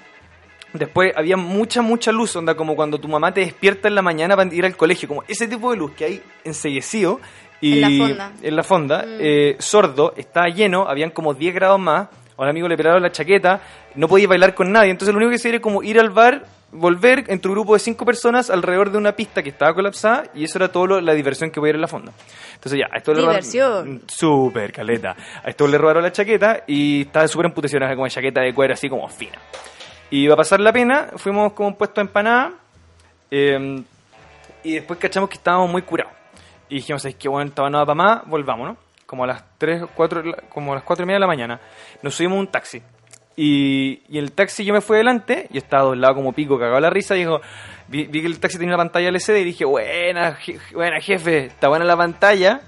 Después 0.72 1.12
había 1.18 1.36
mucha, 1.36 1.82
mucha 1.82 2.14
luz, 2.14 2.34
onda 2.38 2.56
como 2.56 2.78
cuando 2.78 2.98
tu 2.98 3.10
mamá 3.10 3.34
te 3.34 3.42
despierta 3.42 3.90
en 3.90 3.96
la 3.96 4.02
mañana 4.02 4.38
para 4.38 4.54
ir 4.56 4.64
al 4.64 4.78
colegio, 4.78 5.06
como 5.10 5.22
ese 5.28 5.46
tipo 5.50 5.70
de 5.72 5.76
luz 5.78 5.92
que 5.92 6.06
hay 6.06 6.22
enseguecido. 6.46 7.20
Y 7.60 7.74
En 7.74 7.82
la 7.82 8.06
fonda. 8.08 8.30
Mm. 8.30 8.46
En 8.46 8.56
la 8.56 8.64
fonda, 8.64 9.06
eh, 9.20 9.56
sordo, 9.60 10.14
estaba 10.16 10.48
lleno, 10.48 10.88
habían 10.88 11.10
como 11.12 11.34
10 11.34 11.54
grados 11.54 11.80
más, 11.80 12.08
a 12.38 12.42
un 12.42 12.48
amigo 12.48 12.68
le 12.70 12.78
pelaron 12.78 13.04
la 13.04 13.12
chaqueta, 13.12 13.62
no 13.96 14.08
podía 14.08 14.28
bailar 14.30 14.56
con 14.56 14.72
nadie, 14.72 14.90
entonces 14.92 15.14
lo 15.14 15.18
único 15.18 15.32
que 15.32 15.38
se 15.38 15.50
era 15.50 15.60
como 15.60 15.84
ir 15.84 16.00
al 16.00 16.10
bar, 16.10 16.46
volver 16.72 17.26
en 17.28 17.40
tu 17.42 17.52
grupo 17.52 17.74
de 17.74 17.80
5 17.80 18.06
personas 18.06 18.50
alrededor 18.50 18.92
de 18.92 18.98
una 18.98 19.12
pista 19.14 19.44
que 19.44 19.50
estaba 19.50 19.74
colapsada 19.74 20.24
y 20.34 20.44
eso 20.46 20.58
era 20.58 20.72
todo 20.72 20.88
lo- 20.88 21.02
la 21.02 21.14
diversión 21.14 21.52
que 21.52 21.60
podía 21.60 21.72
ir 21.72 21.76
en 21.76 21.82
la 21.82 21.88
fonda. 21.88 22.12
Entonces 22.56 22.80
ya, 22.80 22.88
a 22.92 22.98
esto 22.98 23.14
le 23.14 23.22
robaron- 23.22 23.34
Diversión. 23.42 24.02
Súper, 24.08 24.72
caleta. 24.72 25.16
A 25.44 25.50
esto 25.50 25.68
le 25.68 25.78
robaron 25.78 26.04
la 26.04 26.12
chaqueta 26.12 26.64
y 26.68 27.02
estaba 27.02 27.28
súper 27.28 27.48
emputecido, 27.48 27.78
era 27.84 27.94
como 27.96 28.08
chaqueta 28.08 28.42
de 28.42 28.54
cuero 28.54 28.74
así 28.74 28.88
como 28.90 29.08
fina. 29.10 29.38
Y 30.10 30.24
iba 30.24 30.34
a 30.34 30.38
pasar 30.38 30.60
la 30.60 30.72
pena, 30.74 31.08
fuimos 31.18 31.54
como 31.54 31.70
un 31.70 31.76
puesto 31.76 32.02
de 32.02 32.08
empanada 32.08 32.52
eh, 33.30 33.82
y 34.64 34.74
después 34.74 35.00
cachamos 35.00 35.30
que 35.30 35.36
estábamos 35.38 35.70
muy 35.70 35.82
curados. 35.82 36.14
Y 36.70 36.76
dijimos, 36.76 37.04
es 37.06 37.16
que 37.16 37.28
bueno, 37.28 37.50
estaba 37.50 37.70
nada 37.70 37.86
para 37.86 37.96
más, 37.96 38.28
volvámonos. 38.28 38.78
Como 39.06 39.26
a 39.26 39.28
las 39.28 39.44
3, 39.58 39.84
4, 39.94 40.24
como 40.48 40.72
a 40.72 40.76
las 40.76 40.84
4 40.86 41.04
y 41.04 41.06
media 41.06 41.18
de 41.18 41.20
la 41.22 41.28
mañana. 41.28 41.60
Nos 42.02 42.16
subimos 42.16 42.38
a 42.38 42.40
un 42.40 42.48
taxi. 42.48 42.82
Y, 43.36 44.02
y 44.10 44.18
el 44.18 44.34
taxi 44.34 44.66
yo 44.66 44.74
me 44.74 44.82
fui 44.82 44.96
adelante, 44.98 45.48
yo 45.52 45.60
estaba 45.60 45.84
doblado 45.84 46.16
como 46.16 46.34
pico, 46.34 46.60
cagado 46.60 46.80
la 46.80 46.90
risa, 46.90 47.16
y 47.16 47.20
dijo, 47.20 47.40
vi, 47.88 48.06
vi 48.06 48.22
que 48.22 48.28
el 48.28 48.40
taxi 48.40 48.58
tenía 48.58 48.76
una 48.76 48.84
pantalla 48.84 49.10
LCD 49.10 49.38
y 49.38 49.44
dije, 49.46 49.66
buena, 49.66 50.38
je- 50.38 50.60
buena 50.74 51.00
jefe, 51.00 51.46
está 51.46 51.70
buena 51.70 51.86
la 51.86 51.96
pantalla, 51.98 52.62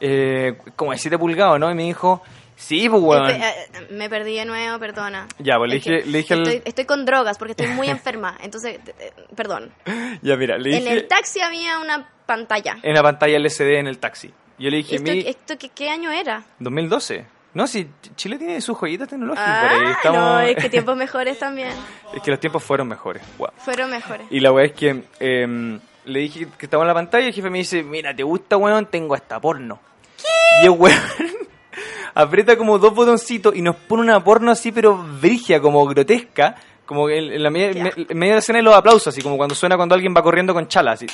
eh, 0.00 0.56
como 0.76 0.92
de 0.92 0.98
7 0.98 1.18
pulgadas, 1.18 1.58
¿no? 1.58 1.70
Y 1.70 1.74
me 1.74 1.84
dijo, 1.84 2.22
sí, 2.56 2.88
pues 2.88 3.02
weón. 3.02 3.26
Espe- 3.26 3.40
eh, 3.42 3.86
me 3.90 4.10
perdí 4.10 4.36
de 4.36 4.44
nuevo, 4.44 4.78
perdona. 4.78 5.26
Ya, 5.38 5.56
pues, 5.56 5.70
le 5.70 5.74
dije- 5.76 6.04
le 6.04 6.18
dije 6.18 6.34
al- 6.34 6.62
estoy, 6.64 6.84
con 6.84 7.04
drogas 7.06 7.38
porque 7.38 7.52
estoy 7.52 7.68
muy 7.68 7.88
enferma. 7.88 8.36
Entonces, 8.42 8.78
eh, 8.98 9.12
perdón. 9.34 9.72
Ya, 10.22 10.36
mira, 10.36 10.58
le 10.58 10.76
En 10.76 10.84
dije 10.84 10.92
el 10.92 11.08
taxi 11.08 11.40
había 11.40 11.78
una 11.80 12.06
pantalla. 12.26 12.76
en 12.82 12.94
la 12.94 13.02
pantalla 13.02 13.36
LCD 13.38 13.78
en 13.78 13.86
el 13.86 13.98
taxi. 13.98 14.30
Yo 14.58 14.70
le 14.70 14.76
dije, 14.76 14.96
¿Esto, 14.96 15.10
mi... 15.10 15.18
esto 15.20 15.58
qué, 15.58 15.70
qué 15.70 15.88
año 15.88 16.10
era? 16.12 16.44
2012. 16.60 17.24
No, 17.54 17.66
si 17.66 17.88
Chile 18.16 18.38
tiene 18.38 18.60
sus 18.60 18.76
joyitas 18.78 19.08
tecnológicas 19.08 19.46
Ah, 19.48 19.68
por 19.76 19.84
ahí. 19.86 19.92
Estamos... 19.92 20.20
no, 20.20 20.40
es 20.40 20.56
que 20.56 20.70
tiempos 20.70 20.96
mejores 20.96 21.38
también. 21.38 21.68
Es 22.14 22.22
que 22.22 22.30
los 22.30 22.40
tiempos 22.40 22.62
fueron 22.62 22.88
mejores. 22.88 23.22
Wow. 23.38 23.48
Fueron 23.58 23.90
mejores. 23.90 24.26
Y 24.30 24.40
la 24.40 24.52
weá 24.52 24.64
es 24.66 24.72
que 24.72 25.04
em, 25.20 25.78
le 26.06 26.18
dije 26.20 26.48
que 26.58 26.66
estaba 26.66 26.82
en 26.84 26.88
la 26.88 26.94
pantalla 26.94 27.24
y 27.26 27.28
el 27.28 27.34
jefe 27.34 27.50
me 27.50 27.58
dice, 27.58 27.82
mira, 27.82 28.14
¿te 28.16 28.22
gusta, 28.22 28.56
weón? 28.56 28.86
Tengo 28.86 29.14
hasta 29.14 29.38
porno. 29.40 29.78
¿Qué? 30.16 30.62
Y 30.62 30.64
el 30.64 30.70
weón 30.70 30.98
aprieta 32.14 32.56
como 32.56 32.78
dos 32.78 32.94
botoncitos 32.94 33.54
y 33.54 33.62
nos 33.62 33.76
pone 33.76 34.02
una 34.02 34.22
porno 34.22 34.50
así, 34.50 34.72
pero 34.72 34.96
brigia, 34.96 35.60
como 35.60 35.84
grotesca. 35.86 36.56
Como 36.86 37.08
en, 37.08 37.42
la 37.42 37.48
media, 37.50 37.72
Qué 37.72 37.82
me- 37.82 38.06
en 38.10 38.18
medio 38.18 38.32
de 38.32 38.36
la 38.36 38.40
escena 38.40 38.58
de 38.58 38.64
los 38.64 38.74
aplausos, 38.74 39.06
así 39.08 39.22
como 39.22 39.36
cuando 39.36 39.54
suena 39.54 39.76
cuando 39.76 39.94
alguien 39.94 40.14
va 40.14 40.22
corriendo 40.22 40.52
con 40.52 40.66
chala, 40.68 40.92
así. 40.92 41.06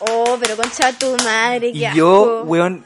Oh, 0.00 0.36
pero 0.40 0.56
concha 0.56 0.96
tu 0.98 1.14
madre, 1.24 1.68
Y 1.68 1.72
qué 1.74 1.90
yo, 1.94 2.38
asco. 2.38 2.42
weón, 2.48 2.84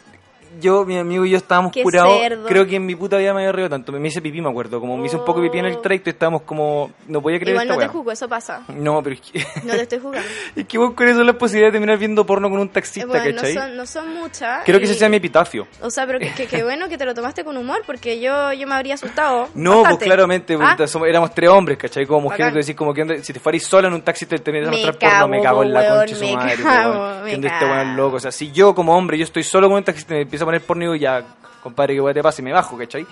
yo, 0.60 0.84
mi 0.84 0.96
amigo 0.98 1.24
y 1.24 1.30
yo 1.30 1.36
estábamos 1.36 1.72
Qué 1.72 1.82
curados. 1.82 2.18
cerdo. 2.20 2.46
Creo 2.48 2.66
que 2.66 2.76
en 2.76 2.86
mi 2.86 2.94
puta 2.94 3.16
vida 3.18 3.32
me 3.34 3.40
había 3.40 3.52
reído 3.52 3.70
tanto. 3.70 3.92
Me 3.92 4.08
hice 4.08 4.20
pipí, 4.22 4.40
me 4.40 4.48
acuerdo. 4.50 4.80
Como 4.80 4.96
me 4.96 5.06
hice 5.06 5.16
un 5.16 5.24
poco 5.24 5.40
pipí 5.40 5.58
en 5.58 5.66
el 5.66 5.74
Oh. 5.76 5.80
trayecto 5.80 6.10
y 6.10 6.12
estábamos 6.12 6.42
como. 6.42 6.90
No 7.08 7.20
podía 7.22 7.38
creer 7.38 7.54
Igual 7.54 7.66
esta 7.66 7.74
no 7.74 7.78
te 7.80 7.84
weá. 7.86 7.92
juzgo, 7.92 8.12
eso 8.12 8.28
pasa. 8.28 8.62
No, 8.68 9.02
pero 9.02 9.16
es 9.16 9.20
que. 9.22 9.44
No 9.64 9.72
te 9.74 9.82
estoy 9.82 9.98
jugando. 9.98 10.28
es 10.56 10.66
que 10.66 10.78
vos 10.78 10.94
con 10.94 11.08
eso 11.08 11.22
la 11.24 11.32
posibilidad 11.38 11.68
de 11.68 11.72
terminar 11.72 11.98
viendo 11.98 12.24
porno 12.26 12.48
con 12.50 12.58
un 12.58 12.68
taxista, 12.68 13.06
bueno, 13.06 13.24
no 13.30 13.36
¿cachai? 13.36 13.54
son, 13.54 13.76
no 13.76 13.86
son 13.86 14.14
muchas. 14.14 14.62
Creo 14.64 14.78
que 14.78 14.84
ese 14.86 14.94
sea 14.94 15.08
mi 15.08 15.16
epitafio. 15.16 15.66
O 15.80 15.90
sea, 15.90 16.06
pero 16.06 16.18
que, 16.18 16.32
que, 16.32 16.46
que 16.46 16.62
bueno 16.62 16.88
que 16.88 16.98
te 16.98 17.04
lo 17.04 17.14
tomaste 17.14 17.44
con 17.44 17.56
humor, 17.56 17.82
porque 17.86 18.20
yo, 18.20 18.52
yo 18.52 18.66
me 18.66 18.74
habría 18.74 18.94
asustado. 18.94 19.48
No, 19.54 19.76
bastante. 19.82 19.96
pues 19.96 20.04
claramente, 20.06 20.58
¿Ah? 20.60 20.76
somos- 20.86 21.08
éramos 21.08 21.32
tres 21.34 21.48
hombres, 21.50 21.78
¿cachai? 21.78 22.06
Como 22.06 22.22
mujer, 22.22 22.38
Bacán. 22.40 22.52
tú 22.54 22.58
decís, 22.58 22.74
como 22.76 22.92
que 22.94 23.22
si 23.22 23.32
te 23.32 23.40
fueras 23.40 23.62
sola 23.62 23.88
en 23.88 23.94
un 23.94 24.02
taxi 24.02 24.26
te 24.26 24.38
terminas 24.38 24.68
a 24.68 24.70
Me 24.70 24.76
mostrar 24.84 24.98
porno, 24.98 25.28
me 25.28 25.42
cago, 25.42 25.62
en 25.62 25.72
la 25.72 25.80
concha 25.88 26.00
de 26.02 26.14
su 26.14 26.24
me 26.24 26.36
madre, 26.36 26.62
cago, 26.62 27.24
me 27.24 27.32
este 27.32 27.48
cago. 27.48 27.96
loco. 27.96 28.16
O 28.16 28.20
sea, 28.20 28.30
si 28.32 28.52
yo 28.52 28.74
como 28.74 28.96
hombre, 28.96 29.16
yo 29.18 29.24
estoy 29.24 29.42
solo 29.42 29.68
con 29.68 29.76
un 29.78 29.84
taxista 29.84 30.14
y 30.14 30.16
me 30.18 30.22
empieza 30.22 30.43
a 30.44 30.46
poner 30.46 30.62
porno, 30.62 30.82
digo, 30.82 30.94
ya, 30.94 31.24
compadre, 31.62 31.94
que 31.94 32.00
weón 32.00 32.14
te 32.14 32.22
pasa 32.22 32.40
y 32.40 32.44
me 32.44 32.52
bajo, 32.52 32.76
¿cachai? 32.78 33.06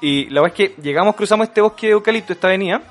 Y 0.00 0.26
la 0.30 0.40
verdad 0.42 0.58
es 0.58 0.68
que 0.74 0.82
llegamos, 0.82 1.14
cruzamos 1.14 1.48
este 1.48 1.60
bosque 1.60 1.86
de 1.88 1.92
eucalipto, 1.92 2.32
esta 2.32 2.48
avenida, 2.48 2.82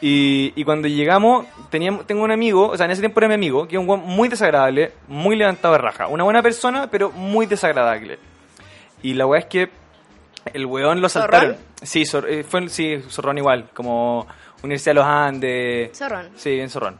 y, 0.00 0.52
y 0.56 0.64
cuando 0.64 0.88
llegamos, 0.88 1.46
teníamos, 1.70 2.06
tengo 2.06 2.22
un 2.24 2.30
amigo, 2.30 2.68
o 2.68 2.76
sea, 2.76 2.86
en 2.86 2.92
ese 2.92 3.02
tiempo 3.02 3.20
era 3.20 3.28
mi 3.28 3.34
amigo, 3.34 3.68
que 3.68 3.76
es 3.76 3.80
un 3.80 3.88
weón 3.88 4.00
muy 4.04 4.28
desagradable, 4.28 4.92
muy 5.08 5.36
levantado 5.36 5.74
de 5.74 5.78
raja. 5.80 6.06
Una 6.08 6.24
buena 6.24 6.42
persona, 6.42 6.88
pero 6.90 7.10
muy 7.12 7.46
desagradable. 7.46 8.18
Y 9.02 9.14
la 9.14 9.26
weá 9.26 9.40
es 9.40 9.46
que 9.46 9.70
el 10.54 10.64
weón 10.66 11.00
lo 11.02 11.08
¿Zorrón? 11.08 11.30
saltaron. 11.30 11.56
Sí, 11.82 12.02
zor- 12.04 12.26
eh, 12.28 12.44
fue, 12.44 12.68
sí, 12.70 12.98
Zorrón 13.10 13.38
igual, 13.38 13.68
como 13.74 14.26
Universidad 14.62 14.92
de 14.92 14.94
los 15.00 15.04
Andes. 15.06 15.98
Zorrón. 15.98 16.30
Sí, 16.34 16.58
en 16.58 16.70
Zorrón. 16.70 16.98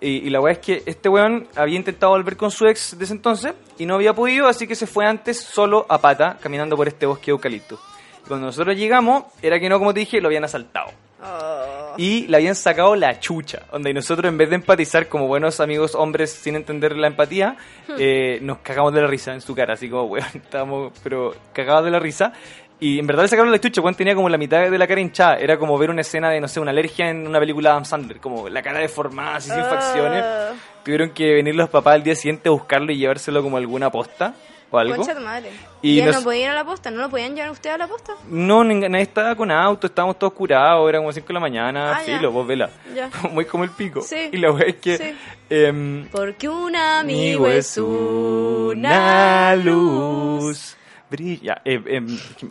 Y, 0.00 0.26
y 0.26 0.30
la 0.30 0.40
weá 0.40 0.52
es 0.52 0.58
que 0.58 0.82
este 0.86 1.08
weón 1.08 1.48
había 1.54 1.76
intentado 1.76 2.12
volver 2.12 2.36
con 2.36 2.50
su 2.50 2.66
ex 2.66 2.98
de 2.98 3.04
ese 3.04 3.14
entonces 3.14 3.54
y 3.78 3.86
no 3.86 3.94
había 3.94 4.14
podido, 4.14 4.46
así 4.46 4.66
que 4.66 4.74
se 4.74 4.86
fue 4.86 5.06
antes 5.06 5.40
solo 5.40 5.86
a 5.88 5.98
pata, 5.98 6.38
caminando 6.40 6.76
por 6.76 6.88
este 6.88 7.06
bosque 7.06 7.26
de 7.26 7.32
eucalipto. 7.32 7.78
Y 8.24 8.28
cuando 8.28 8.46
nosotros 8.46 8.76
llegamos, 8.76 9.24
era 9.40 9.58
que 9.58 9.68
no, 9.68 9.78
como 9.78 9.94
te 9.94 10.00
dije, 10.00 10.20
lo 10.20 10.28
habían 10.28 10.44
asaltado. 10.44 10.90
Oh. 11.22 11.94
Y 11.96 12.26
le 12.26 12.36
habían 12.36 12.54
sacado 12.54 12.94
la 12.94 13.18
chucha. 13.18 13.62
Donde 13.72 13.92
nosotros, 13.94 14.28
en 14.28 14.36
vez 14.36 14.50
de 14.50 14.56
empatizar 14.56 15.08
como 15.08 15.26
buenos 15.26 15.60
amigos 15.60 15.94
hombres 15.94 16.30
sin 16.30 16.56
entender 16.56 16.96
la 16.96 17.06
empatía, 17.06 17.56
eh, 17.98 18.38
nos 18.42 18.58
cagamos 18.58 18.92
de 18.92 19.00
la 19.00 19.06
risa 19.06 19.32
en 19.32 19.40
su 19.40 19.54
cara. 19.54 19.74
Así 19.74 19.88
como, 19.88 20.04
weón, 20.04 20.26
estábamos, 20.34 20.92
pero 21.02 21.34
cagados 21.52 21.84
de 21.84 21.90
la 21.90 21.98
risa. 21.98 22.32
Y 22.78 22.98
en 22.98 23.06
verdad 23.06 23.22
le 23.22 23.28
sacaron 23.28 23.50
la 23.50 23.58
chucha, 23.58 23.80
weón 23.80 23.94
tenía 23.94 24.14
como 24.14 24.28
la 24.28 24.36
mitad 24.36 24.70
de 24.70 24.78
la 24.78 24.86
cara 24.86 25.00
hinchada. 25.00 25.36
Era 25.38 25.58
como 25.58 25.78
ver 25.78 25.88
una 25.90 26.02
escena 26.02 26.28
de, 26.30 26.40
no 26.40 26.48
sé, 26.48 26.60
una 26.60 26.72
alergia 26.72 27.08
en 27.08 27.26
una 27.26 27.38
película 27.40 27.70
de 27.70 27.72
Adam 27.72 27.84
Sandler. 27.86 28.20
Como 28.20 28.48
la 28.50 28.62
cara 28.62 28.80
deformada, 28.80 29.36
así 29.36 29.50
sin 29.50 29.62
facciones. 29.64 30.22
Ah. 30.24 30.52
Tuvieron 30.84 31.10
que 31.10 31.32
venir 31.34 31.54
los 31.54 31.68
papás 31.70 31.94
al 31.94 32.02
día 32.02 32.14
siguiente 32.14 32.48
a 32.48 32.52
buscarlo 32.52 32.92
y 32.92 32.98
llevárselo 32.98 33.42
como 33.42 33.56
alguna 33.56 33.90
posta 33.90 34.34
o 34.70 34.78
algo. 34.78 34.96
Concha 34.96 35.18
madre. 35.20 35.50
Y 35.80 35.92
Y, 35.94 36.00
él 36.00 36.06
nos- 36.06 36.16
no 36.16 36.22
podía 36.22 36.42
ir 36.44 36.48
a 36.50 36.54
la 36.54 36.64
posta, 36.64 36.90
¿no 36.90 37.00
lo 37.00 37.08
podían 37.08 37.34
llevar 37.34 37.50
ustedes 37.50 37.74
a 37.76 37.78
la 37.78 37.88
posta? 37.88 38.12
No, 38.28 38.62
nadie 38.62 39.00
estaba 39.02 39.34
con 39.34 39.50
auto, 39.50 39.86
estábamos 39.86 40.18
todos 40.18 40.32
curados, 40.34 40.88
era 40.88 40.98
como 40.98 41.12
5 41.12 41.26
de 41.28 41.34
la 41.34 41.40
mañana, 41.40 41.92
Ah, 41.96 42.00
filo, 42.00 42.30
vos 42.30 42.46
vela. 42.46 42.68
Ya. 42.94 43.08
Muy 43.32 43.46
como 43.46 43.64
el 43.64 43.70
pico. 43.70 44.02
Sí. 44.02 44.28
Y 44.32 44.36
la 44.36 44.50
wea 44.52 44.66
es 44.66 44.76
que. 44.76 44.98
Sí. 44.98 45.14
em, 45.50 46.06
Porque 46.08 46.48
un 46.48 46.76
amigo 46.76 47.46
es 47.48 47.78
una 47.78 48.66
una 48.70 49.56
luz. 49.56 50.75
Brilla. 51.10 51.60
Eh, 51.64 51.80
eh, 51.86 52.00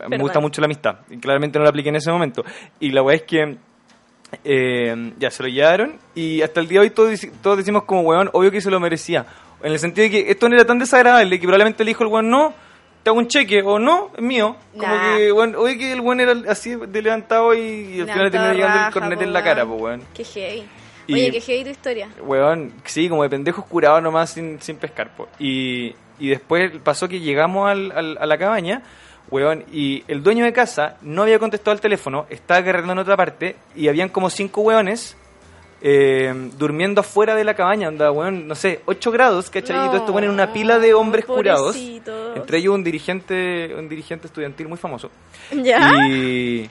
me 0.08 0.18
gusta 0.18 0.40
mucho 0.40 0.60
la 0.60 0.66
amistad. 0.66 0.96
Y 1.10 1.18
claramente 1.18 1.58
no 1.58 1.64
la 1.64 1.70
apliqué 1.70 1.88
en 1.90 1.96
ese 1.96 2.10
momento. 2.10 2.44
Y 2.80 2.90
la 2.90 3.02
weá 3.02 3.16
es 3.16 3.22
que 3.22 3.56
eh, 4.44 5.12
ya 5.18 5.30
se 5.30 5.42
lo 5.42 5.48
llevaron 5.48 5.98
y 6.14 6.42
hasta 6.42 6.60
el 6.60 6.68
día 6.68 6.80
de 6.80 6.86
hoy 6.86 6.90
todos, 6.90 7.20
todos 7.42 7.58
decimos 7.58 7.84
como 7.84 8.02
weón, 8.02 8.28
obvio 8.32 8.50
que 8.50 8.60
se 8.60 8.70
lo 8.70 8.80
merecía. 8.80 9.24
En 9.62 9.72
el 9.72 9.78
sentido 9.78 10.04
de 10.04 10.10
que 10.10 10.30
esto 10.30 10.48
no 10.48 10.54
era 10.56 10.64
tan 10.64 10.78
desagradable 10.78 11.38
que 11.38 11.46
probablemente 11.46 11.84
le 11.84 11.90
dijo 11.90 12.02
el 12.04 12.10
weón 12.10 12.28
no, 12.28 12.52
te 13.02 13.10
hago 13.10 13.18
un 13.18 13.28
cheque 13.28 13.62
o 13.62 13.78
no, 13.78 14.10
es 14.16 14.22
mío. 14.22 14.56
Como 14.76 14.86
Nah. 14.94 15.16
que, 15.16 15.32
weón, 15.32 15.54
oye 15.56 15.78
que 15.78 15.92
el 15.92 16.00
weón 16.00 16.20
era 16.20 16.34
así 16.50 16.74
de 16.74 17.02
levantado 17.02 17.54
y, 17.54 17.58
y 17.60 18.00
al 18.00 18.06
final 18.08 18.24
le 18.24 18.30
terminó 18.30 18.52
llegando 18.54 18.86
el 18.88 18.92
cornete 18.92 19.24
en 19.24 19.32
la 19.32 19.42
cara, 19.44 19.64
pues 19.64 19.80
weón. 19.80 20.02
Qué 20.12 20.24
heavy. 20.24 20.64
Y- 21.08 21.14
Oye, 21.14 21.30
qué 21.30 21.40
heavy 21.40 21.64
tu 21.64 21.70
historia. 21.70 22.08
Weón, 22.20 22.72
sí, 22.84 23.08
como 23.08 23.22
de 23.22 23.30
pendejos 23.30 23.64
curados 23.66 24.02
nomás 24.02 24.30
sin, 24.30 24.60
sin 24.60 24.76
pescar. 24.76 25.14
po. 25.16 25.28
Y, 25.38 25.94
y 26.18 26.28
después 26.28 26.72
pasó 26.82 27.08
que 27.08 27.20
llegamos 27.20 27.68
al, 27.70 27.92
al- 27.92 28.18
a 28.20 28.26
la 28.26 28.38
cabaña, 28.38 28.82
weón, 29.30 29.64
y 29.72 30.04
el 30.08 30.22
dueño 30.22 30.44
de 30.44 30.52
casa 30.52 30.96
no 31.02 31.22
había 31.22 31.38
contestado 31.38 31.72
al 31.72 31.80
teléfono, 31.80 32.26
estaba 32.30 32.64
cargando 32.64 32.92
en 32.92 32.98
otra 33.00 33.16
parte, 33.16 33.56
y 33.74 33.88
habían 33.88 34.08
como 34.08 34.30
cinco 34.30 34.60
weones 34.62 35.16
eh, 35.82 36.32
durmiendo 36.56 37.00
afuera 37.02 37.34
de 37.34 37.44
la 37.44 37.54
cabaña, 37.54 37.88
onda, 37.88 38.10
weón, 38.10 38.48
no 38.48 38.54
sé, 38.54 38.80
8 38.86 39.10
grados, 39.12 39.50
¿cachai? 39.50 39.76
y 39.76 39.88
todo 39.88 39.96
esto, 39.98 40.12
weón, 40.12 40.24
en 40.24 40.30
una 40.30 40.52
pila 40.52 40.78
de 40.78 40.94
hombres 40.94 41.24
curados. 41.26 41.76
Entre 42.34 42.58
ellos 42.58 42.74
un 42.74 42.82
dirigente, 42.82 43.74
un 43.78 43.88
dirigente 43.88 44.26
estudiantil 44.26 44.68
muy 44.68 44.78
famoso. 44.78 45.10
¿Ya? 45.52 45.92
Y, 46.08 46.68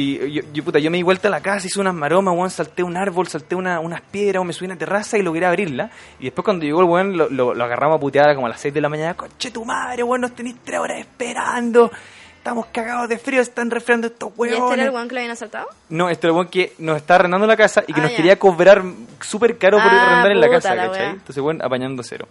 y 0.00 0.32
yo, 0.32 0.42
yo, 0.52 0.64
puta, 0.64 0.78
yo 0.78 0.90
me 0.90 0.96
di 0.98 1.02
vuelta 1.02 1.28
a 1.28 1.30
la 1.30 1.40
casa, 1.40 1.66
hice 1.66 1.80
unas 1.80 1.94
maromas, 1.94 2.34
weón, 2.36 2.50
salté 2.50 2.82
un 2.82 2.96
árbol, 2.96 3.26
salté 3.28 3.54
una, 3.54 3.80
unas 3.80 4.00
piedras, 4.00 4.44
me 4.44 4.52
subí 4.52 4.66
a 4.66 4.70
una 4.70 4.78
terraza 4.78 5.18
y 5.18 5.22
logré 5.22 5.46
abrirla. 5.46 5.90
Y 6.20 6.24
después 6.24 6.44
cuando 6.44 6.64
llegó 6.64 6.80
el 6.80 6.86
weón, 6.86 7.16
lo, 7.16 7.28
lo, 7.30 7.54
lo 7.54 7.64
agarramos 7.64 7.96
a 7.96 8.00
putear 8.00 8.34
como 8.34 8.46
a 8.46 8.50
las 8.50 8.60
6 8.60 8.74
de 8.74 8.80
la 8.80 8.88
mañana. 8.88 9.14
Conche 9.14 9.50
tu 9.50 9.64
madre, 9.64 10.02
weón, 10.02 10.20
nos 10.20 10.32
tenéis 10.34 10.56
tres 10.64 10.78
horas 10.80 10.98
esperando. 11.00 11.90
Estamos 12.36 12.66
cagados 12.72 13.08
de 13.08 13.18
frío, 13.18 13.42
están 13.42 13.70
resfriando 13.70 14.06
estos 14.06 14.30
¿Y 14.38 14.42
este 14.54 14.72
era 14.74 14.84
el 14.84 14.90
weón 14.90 15.08
que 15.08 15.14
lo 15.14 15.20
habían 15.20 15.32
asaltado? 15.32 15.66
No, 15.90 16.08
este 16.08 16.26
era 16.26 16.32
el 16.32 16.36
weón 16.36 16.48
que 16.48 16.72
nos 16.78 16.96
estaba 16.96 17.18
arrendando 17.20 17.46
la 17.46 17.56
casa 17.56 17.82
y 17.86 17.92
que 17.92 18.00
Ah, 18.00 18.04
nos 18.04 18.10
ya. 18.12 18.16
quería 18.16 18.38
cobrar 18.38 18.82
súper 19.20 19.58
caro 19.58 19.78
por 19.78 19.86
Ah, 19.92 20.02
arrendar 20.22 20.32
en 20.32 20.40
la 20.40 20.48
casa, 20.48 20.74
la 20.74 20.86
¿cachai? 20.86 21.00
wea. 21.02 21.10
Entonces, 21.10 21.38
weón, 21.42 21.60
apañando 21.62 22.02
cero. 22.02 22.26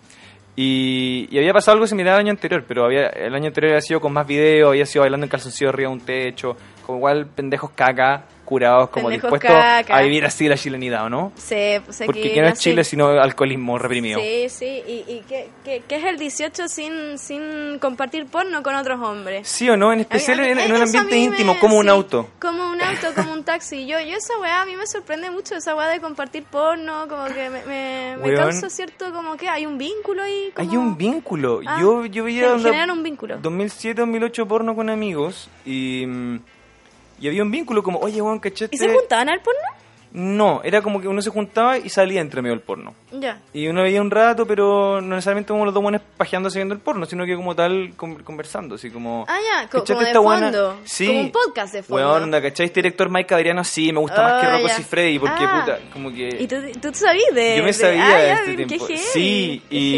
Y, 0.60 1.38
había 1.38 1.54
pasado 1.54 1.76
algo 1.76 1.86
similar 1.86 2.16
al 2.16 2.22
año 2.22 2.32
anterior, 2.32 2.66
pero 2.68 2.86
había, 2.86 3.10
el 3.10 3.36
año 3.36 3.46
anterior 3.46 3.74
había 3.74 3.82
sido 3.82 4.02
con 4.02 4.12
más 4.12 4.26
video, 4.26 4.70
había 4.70 4.88
sido 4.88 5.04
bailando 5.04 5.26
en 5.26 5.30
calzoncillo 5.30 5.70
arriba 5.70 5.92
de 5.92 5.96
un 5.96 6.02
techo, 6.02 6.58
como 6.84 6.98
igual 6.98 7.28
pendejos 7.28 7.70
caca, 7.76 8.26
curados, 8.48 8.90
como 8.90 9.10
dispuestos 9.10 9.52
caca. 9.52 9.98
a 9.98 10.02
vivir 10.02 10.24
así 10.26 10.48
la 10.48 10.56
chilenidad, 10.56 11.04
¿o 11.06 11.10
no? 11.10 11.34
Sí, 11.36 11.80
pues 11.84 12.02
Porque 12.06 12.20
aquí 12.22 12.34
que 12.34 12.42
no 12.42 12.48
es. 12.48 12.60
Chile 12.60 12.84
sino 12.86 13.10
alcoholismo 13.10 13.78
reprimido. 13.78 14.22
Sí, 14.22 14.48
sí. 14.50 14.84
¿Y, 14.88 15.04
y 15.12 15.24
qué, 15.28 15.50
qué, 15.66 15.84
qué 15.86 15.96
es 15.98 16.06
el 16.06 16.18
18 16.18 16.70
sin, 16.70 17.18
sin 17.18 17.78
compartir 17.80 18.26
porno 18.28 18.64
con 18.64 18.74
otros 18.76 19.02
hombres? 19.02 19.48
¿Sí 19.50 19.70
o 19.70 19.76
no? 19.76 19.92
En 19.92 20.00
especial 20.00 20.40
mí- 20.40 20.48
en, 20.48 20.72
un 20.72 20.82
ambiente 20.82 21.18
íntimo, 21.18 21.60
como 21.60 21.78
un 21.78 21.90
auto. 21.90 22.30
Como 22.40 22.72
un 22.72 22.82
auto, 22.82 23.08
como 23.14 23.34
un 23.34 23.44
taxi. 23.44 23.86
Yo, 23.86 24.00
yo 24.00 24.16
esa 24.16 24.40
weá 24.40 24.62
a 24.62 24.66
mí 24.66 24.78
me 24.78 24.88
sorprende 24.88 25.30
mucho, 25.30 25.56
esa 25.56 25.76
weá 25.76 25.90
de 25.90 26.00
compartir 26.00 26.44
porno, 26.46 27.08
como 27.10 27.26
que 27.26 27.50
me, 27.50 28.16
me, 28.16 28.34
causa 28.36 28.70
cierto, 28.70 29.12
como 29.12 29.36
que 29.36 29.50
hay 29.50 29.66
un 29.66 29.78
vínculo 29.78 30.24
ahí. 30.24 30.52
Como... 30.56 30.70
Hay 30.72 30.78
un 30.78 30.98
vínculo. 30.98 31.60
Ah, 31.66 31.80
yo, 31.82 32.06
yo 32.06 32.24
veía 32.24 32.58
generan 32.58 32.92
un 32.92 33.04
vínculo. 33.04 33.38
2007, 33.42 34.00
2008 34.02 34.48
porno 34.48 34.74
con 34.74 34.90
amigos 34.90 35.50
y, 35.66 36.06
mm, 36.08 36.40
y 37.20 37.28
había 37.28 37.44
un 37.44 37.52
vínculo 37.52 37.84
como, 37.84 38.00
oye, 38.00 38.22
weón, 38.22 38.40
¿cachaste? 38.40 38.76
¿Y 38.76 38.80
se 38.80 38.90
juntaban 38.90 39.30
al 39.30 39.42
porno? 39.42 39.60
No, 40.14 40.62
era 40.64 40.82
como 40.82 41.02
que 41.02 41.08
uno 41.10 41.22
se 41.22 41.30
juntaba 41.30 41.78
y 41.78 41.90
salía 41.90 42.22
entre 42.22 42.42
medio 42.42 42.56
del 42.56 42.64
porno. 42.64 42.96
Ya. 43.12 43.42
Y 43.54 43.68
uno 43.68 43.84
veía 43.84 44.02
un 44.02 44.10
rato, 44.10 44.48
pero 44.48 45.02
no 45.02 45.16
necesariamente 45.16 45.50
como 45.50 45.66
los 45.66 45.74
dos 45.74 45.84
buenos 45.84 46.02
pajeándose 46.16 46.58
viendo 46.60 46.74
el 46.74 46.80
porno, 46.80 47.06
sino 47.06 47.26
que 47.26 47.36
como 47.36 47.54
tal 47.56 47.94
con- 47.98 48.24
conversando, 48.24 48.76
así 48.76 48.90
como... 48.90 49.26
Ah, 49.28 49.38
ya, 49.38 49.68
co- 49.68 49.80
¿cachaste 49.80 49.94
como 49.94 50.02
de 50.02 50.08
esta 50.08 50.20
buena? 50.20 50.42
fondo. 50.52 50.78
Sí. 50.86 51.08
Como 51.08 51.20
un 51.20 51.32
podcast 51.32 51.74
de 51.74 51.84
fondo. 51.84 52.04
Weón, 52.08 52.24
onda, 52.24 52.42
¿cachai? 52.42 52.68
Este 52.68 52.80
director 52.82 53.10
Mike 53.10 53.36
Adriano, 53.36 53.64
sí, 53.66 53.92
me 53.92 54.00
gusta 54.00 54.24
más 54.24 54.42
que 54.42 54.48
Ah, 54.48 54.52
Rocco 54.58 54.68
ya. 54.70 54.76
Freddy, 54.76 55.20
porque 55.20 55.44
Ah. 55.46 55.60
puta, 55.66 55.80
como 55.92 56.10
que... 56.12 56.30
¿Y 56.40 56.48
tú, 56.48 56.56
tú 56.82 56.94
sabías 56.94 57.36
de...? 57.36 57.58
Yo 57.58 57.62
me 57.64 57.68
de- 57.68 57.74
sabía 57.74 58.06
ah, 58.06 58.18
de 58.18 58.28
ya, 58.28 58.34
este 58.36 58.56
qué 58.56 58.66
tiempo. 58.66 58.88
heavy, 58.88 59.00
Sí, 59.00 59.62
qué 59.70 59.76
y 59.76 59.92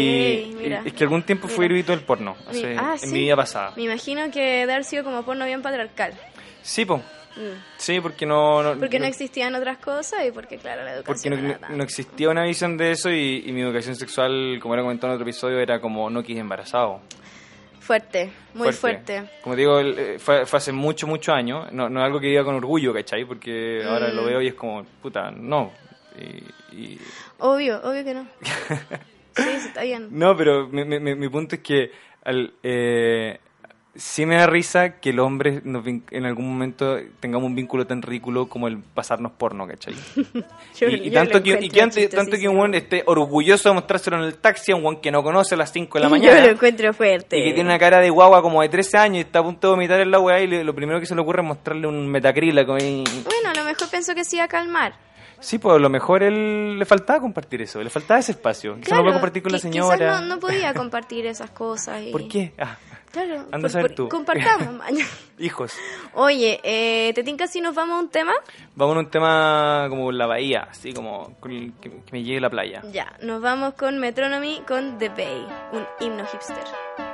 heavy, 0.50 0.54
mira. 0.64 0.82
es 0.84 0.92
que 0.92 1.04
algún 1.04 1.22
tiempo 1.22 1.46
fui 1.46 1.66
Mira. 1.66 1.74
grito 1.74 1.92
del 1.92 2.00
porno, 2.04 2.36
Mi- 2.52 2.58
hace- 2.58 2.76
ah, 2.78 2.92
en 2.94 2.98
sí. 2.98 3.06
mi 3.14 3.20
vida 3.20 3.36
pasada. 3.36 3.72
Me 3.76 3.84
imagino 3.84 4.28
que 4.32 4.40
debe 4.40 4.72
haber 4.72 4.84
sido 4.84 5.04
como 5.04 5.22
porno 5.22 5.46
bien 5.46 5.62
patriarcal. 5.62 6.14
Sí, 6.62 6.84
po. 6.84 6.96
Mm. 7.36 7.62
Sí, 7.78 8.00
porque 8.00 8.26
no... 8.26 8.62
no 8.62 8.78
Porque 8.78 8.98
no 8.98 9.04
no- 9.04 9.08
existían 9.08 9.54
otras 9.54 9.78
cosas 9.78 10.26
y 10.26 10.32
porque, 10.32 10.58
claro, 10.58 10.82
la 10.84 11.02
porque 11.02 11.28
educación 11.28 11.56
no, 11.70 11.76
no 11.76 11.84
existía 11.84 12.28
una 12.28 12.44
visión 12.44 12.76
de 12.76 12.90
eso 12.90 13.10
y, 13.10 13.44
y 13.46 13.52
mi 13.52 13.62
educación 13.62 13.94
sexual, 13.96 14.58
como 14.60 14.74
era 14.74 14.82
comentado 14.82 15.12
en 15.12 15.14
otro 15.14 15.24
episodio, 15.28 15.58
era 15.60 15.80
como 15.80 16.10
no 16.10 16.22
quise 16.22 16.40
embarazado. 16.40 17.00
Fuerte, 17.78 18.30
muy 18.54 18.72
fuerte. 18.72 19.22
Como 19.42 19.54
te 19.56 19.60
digo, 19.62 19.80
eh, 19.80 20.18
fue, 20.18 20.44
fue 20.46 20.56
hace 20.58 20.70
mucho, 20.72 21.06
mucho 21.06 21.32
años. 21.32 21.72
No, 21.72 21.88
no 21.88 22.00
es 22.00 22.06
algo 22.06 22.20
que 22.20 22.26
diga 22.28 22.44
con 22.44 22.54
orgullo, 22.54 22.92
¿cachai? 22.92 23.24
Porque 23.24 23.82
ahora 23.84 24.08
Mm. 24.08 24.16
lo 24.16 24.24
veo 24.24 24.42
y 24.42 24.48
es 24.48 24.54
como, 24.54 24.84
puta, 25.02 25.30
no. 25.30 25.72
Y, 26.72 26.76
y- 26.76 26.98
Obvio, 27.38 27.80
obvio 27.82 28.04
que 28.04 28.14
no. 28.14 28.26
Sí, 29.36 29.48
está 29.48 29.82
bien. 29.82 30.08
No, 30.10 30.36
pero 30.36 30.66
mi- 30.68 30.84
mi 30.84 31.28
punto 31.28 31.54
es 31.54 31.62
que 31.62 31.90
al, 32.24 32.52
eh, 32.62 33.38
sí 33.94 34.24
me 34.24 34.36
da 34.36 34.46
risa 34.46 35.00
que 35.00 35.12
los 35.12 35.26
hombres 35.26 35.64
nos 35.64 35.84
en 35.86 36.24
algún 36.24 36.48
momento 36.48 36.96
tengamos 37.18 37.46
un 37.46 37.54
vínculo 37.56 37.86
tan 37.86 38.02
ridículo 38.02 38.46
como 38.48 38.68
el 38.68 38.78
pasarnos 38.78 39.32
porno, 39.32 39.66
¿cachai? 39.66 39.94
Yo- 40.78 40.88
y, 40.88 40.94
y 40.94 41.10
yo 41.10 41.14
tanto 41.14 41.42
que, 41.42 41.58
y 41.60 41.68
que 41.68 41.82
antes- 41.82 42.08
tanto 42.10 42.36
que 42.38 42.48
un 42.48 42.56
weón 42.56 42.74
esté 42.74 43.02
orgulloso 43.06 43.68
de 43.68 43.74
mostrárselo 43.74 44.16
en 44.18 44.24
el 44.24 44.36
taxi 44.36 44.72
a 44.72 44.76
un 44.76 44.84
weón 44.84 45.00
que 45.00 45.10
no 45.10 45.22
conoce 45.22 45.54
a 45.54 45.58
las 45.58 45.72
5 45.72 45.98
de 45.98 46.04
la 46.04 46.06
Yo 46.08 46.10
mañana. 46.10 46.40
lo 46.46 46.52
encuentro 46.52 46.92
fuerte. 46.94 47.38
Y 47.38 47.44
que 47.44 47.52
tiene 47.52 47.68
una 47.68 47.78
cara 47.78 47.98
de 47.98 48.10
guagua 48.10 48.42
como 48.42 48.62
de 48.62 48.68
13 48.68 48.96
años 48.98 49.16
y 49.18 49.20
está 49.20 49.40
a 49.40 49.42
punto 49.42 49.68
de 49.68 49.74
vomitar 49.74 50.00
en 50.00 50.10
la 50.10 50.20
weá 50.20 50.40
y 50.40 50.46
le- 50.46 50.64
lo 50.64 50.74
primero 50.74 51.00
que 51.00 51.06
se 51.06 51.14
le 51.14 51.20
ocurre 51.20 51.42
es 51.42 51.48
mostrarle 51.48 51.86
un 51.86 52.06
metacrílaco 52.08 52.76
y... 52.78 53.02
Bueno, 53.24 53.50
a 53.50 53.54
lo 53.54 53.64
mejor 53.64 53.88
pensó 53.90 54.14
que 54.14 54.24
se 54.24 54.36
iba 54.36 54.44
a 54.44 54.48
calmar. 54.48 54.94
Sí, 55.40 55.58
pues 55.58 55.74
a 55.74 55.78
lo 55.78 55.88
mejor 55.88 56.22
él 56.22 56.78
le 56.78 56.84
faltaba 56.84 57.18
compartir 57.18 57.62
eso, 57.62 57.82
le 57.82 57.88
faltaba 57.88 58.20
ese 58.20 58.32
espacio. 58.32 58.76
Quizá 58.76 58.90
no 58.90 58.96
lo 58.98 59.02
Claro, 59.04 59.14
compartir 59.14 59.42
con 59.42 59.52
la 59.52 59.58
señora. 59.58 60.20
No, 60.20 60.26
no 60.26 60.38
podía 60.38 60.74
compartir 60.74 61.24
esas 61.26 61.50
cosas. 61.50 62.02
Y... 62.06 62.12
¿Por 62.12 62.28
qué? 62.28 62.52
Ah, 62.58 62.76
Claro, 63.12 63.46
Anda 63.50 63.66
a 63.66 63.70
saber 63.70 63.94
tú. 63.94 64.08
Compartamos 64.08 64.72
mañana. 64.78 65.08
hijos. 65.38 65.72
Oye, 66.14 66.60
eh, 66.62 67.12
¿te 67.14 67.22
tinca 67.24 67.46
si 67.48 67.60
nos 67.60 67.74
vamos 67.74 67.96
a 67.96 68.00
un 68.00 68.08
tema? 68.08 68.32
Vamos 68.76 68.96
a 68.96 69.00
un 69.00 69.10
tema 69.10 69.86
como 69.88 70.12
la 70.12 70.26
bahía, 70.26 70.68
así 70.70 70.92
como 70.92 71.36
que, 71.40 71.72
que 71.80 71.90
me 72.12 72.22
llegue 72.22 72.40
la 72.40 72.50
playa. 72.50 72.82
Ya, 72.92 73.12
nos 73.22 73.42
vamos 73.42 73.74
con 73.74 73.98
Metronomy 73.98 74.62
con 74.66 74.98
The 74.98 75.08
Bay, 75.08 75.46
un 75.72 75.86
himno 76.00 76.24
hipster. 76.26 77.09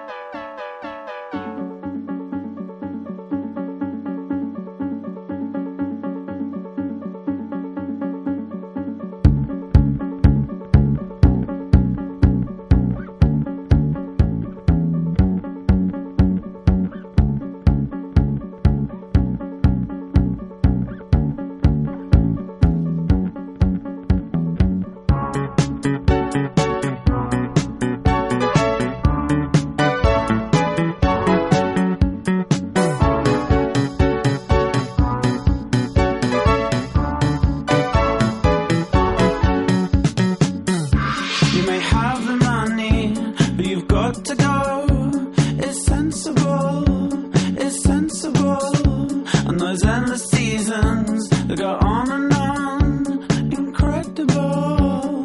Seasons 51.57 51.61
go 51.61 51.79
on 51.81 52.11
and 52.11 52.33
on, 52.35 53.53
incredible. 53.53 55.25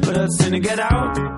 But 0.00 0.18
I'd 0.18 0.32
sooner 0.32 0.58
get 0.58 0.78
out. 0.80 1.29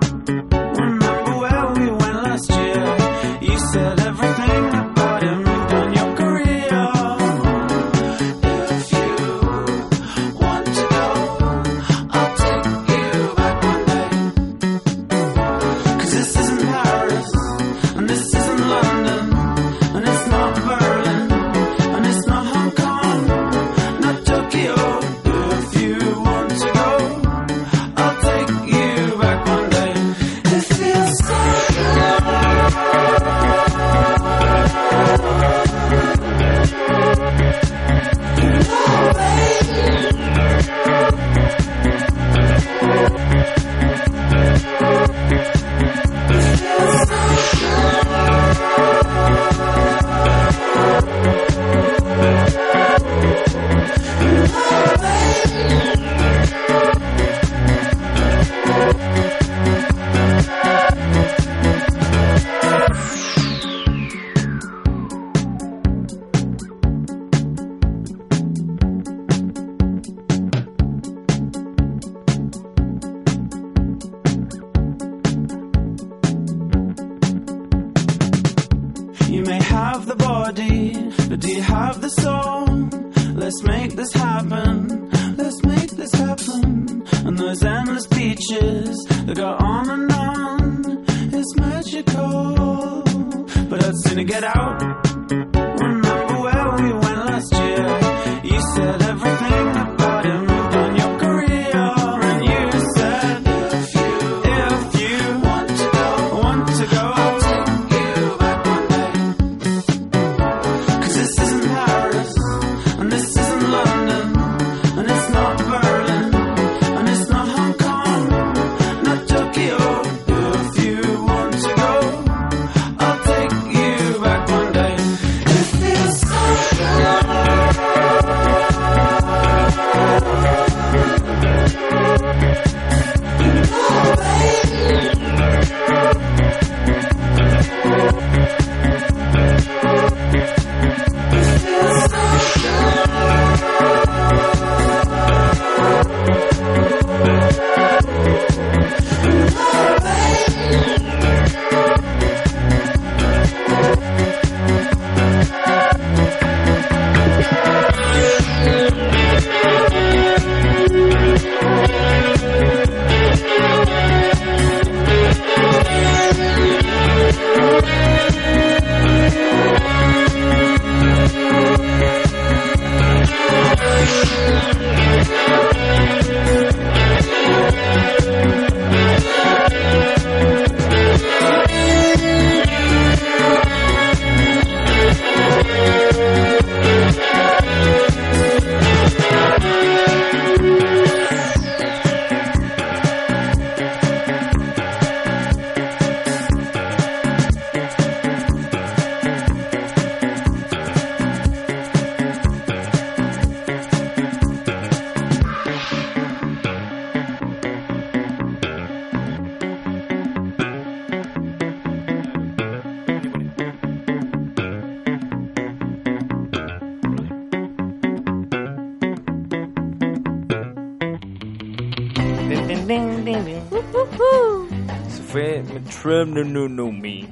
Fue 226.02 226.26
Metronomy. 226.26 227.28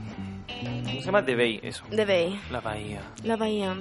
¿Cómo 0.84 1.00
se 1.00 1.06
llama? 1.06 1.24
The 1.24 1.34
Bay, 1.34 1.58
eso. 1.60 1.82
De 1.90 2.04
Bay, 2.04 2.40
La 2.52 2.60
bahía. 2.60 3.00
la 3.24 3.36
bahía. 3.36 3.74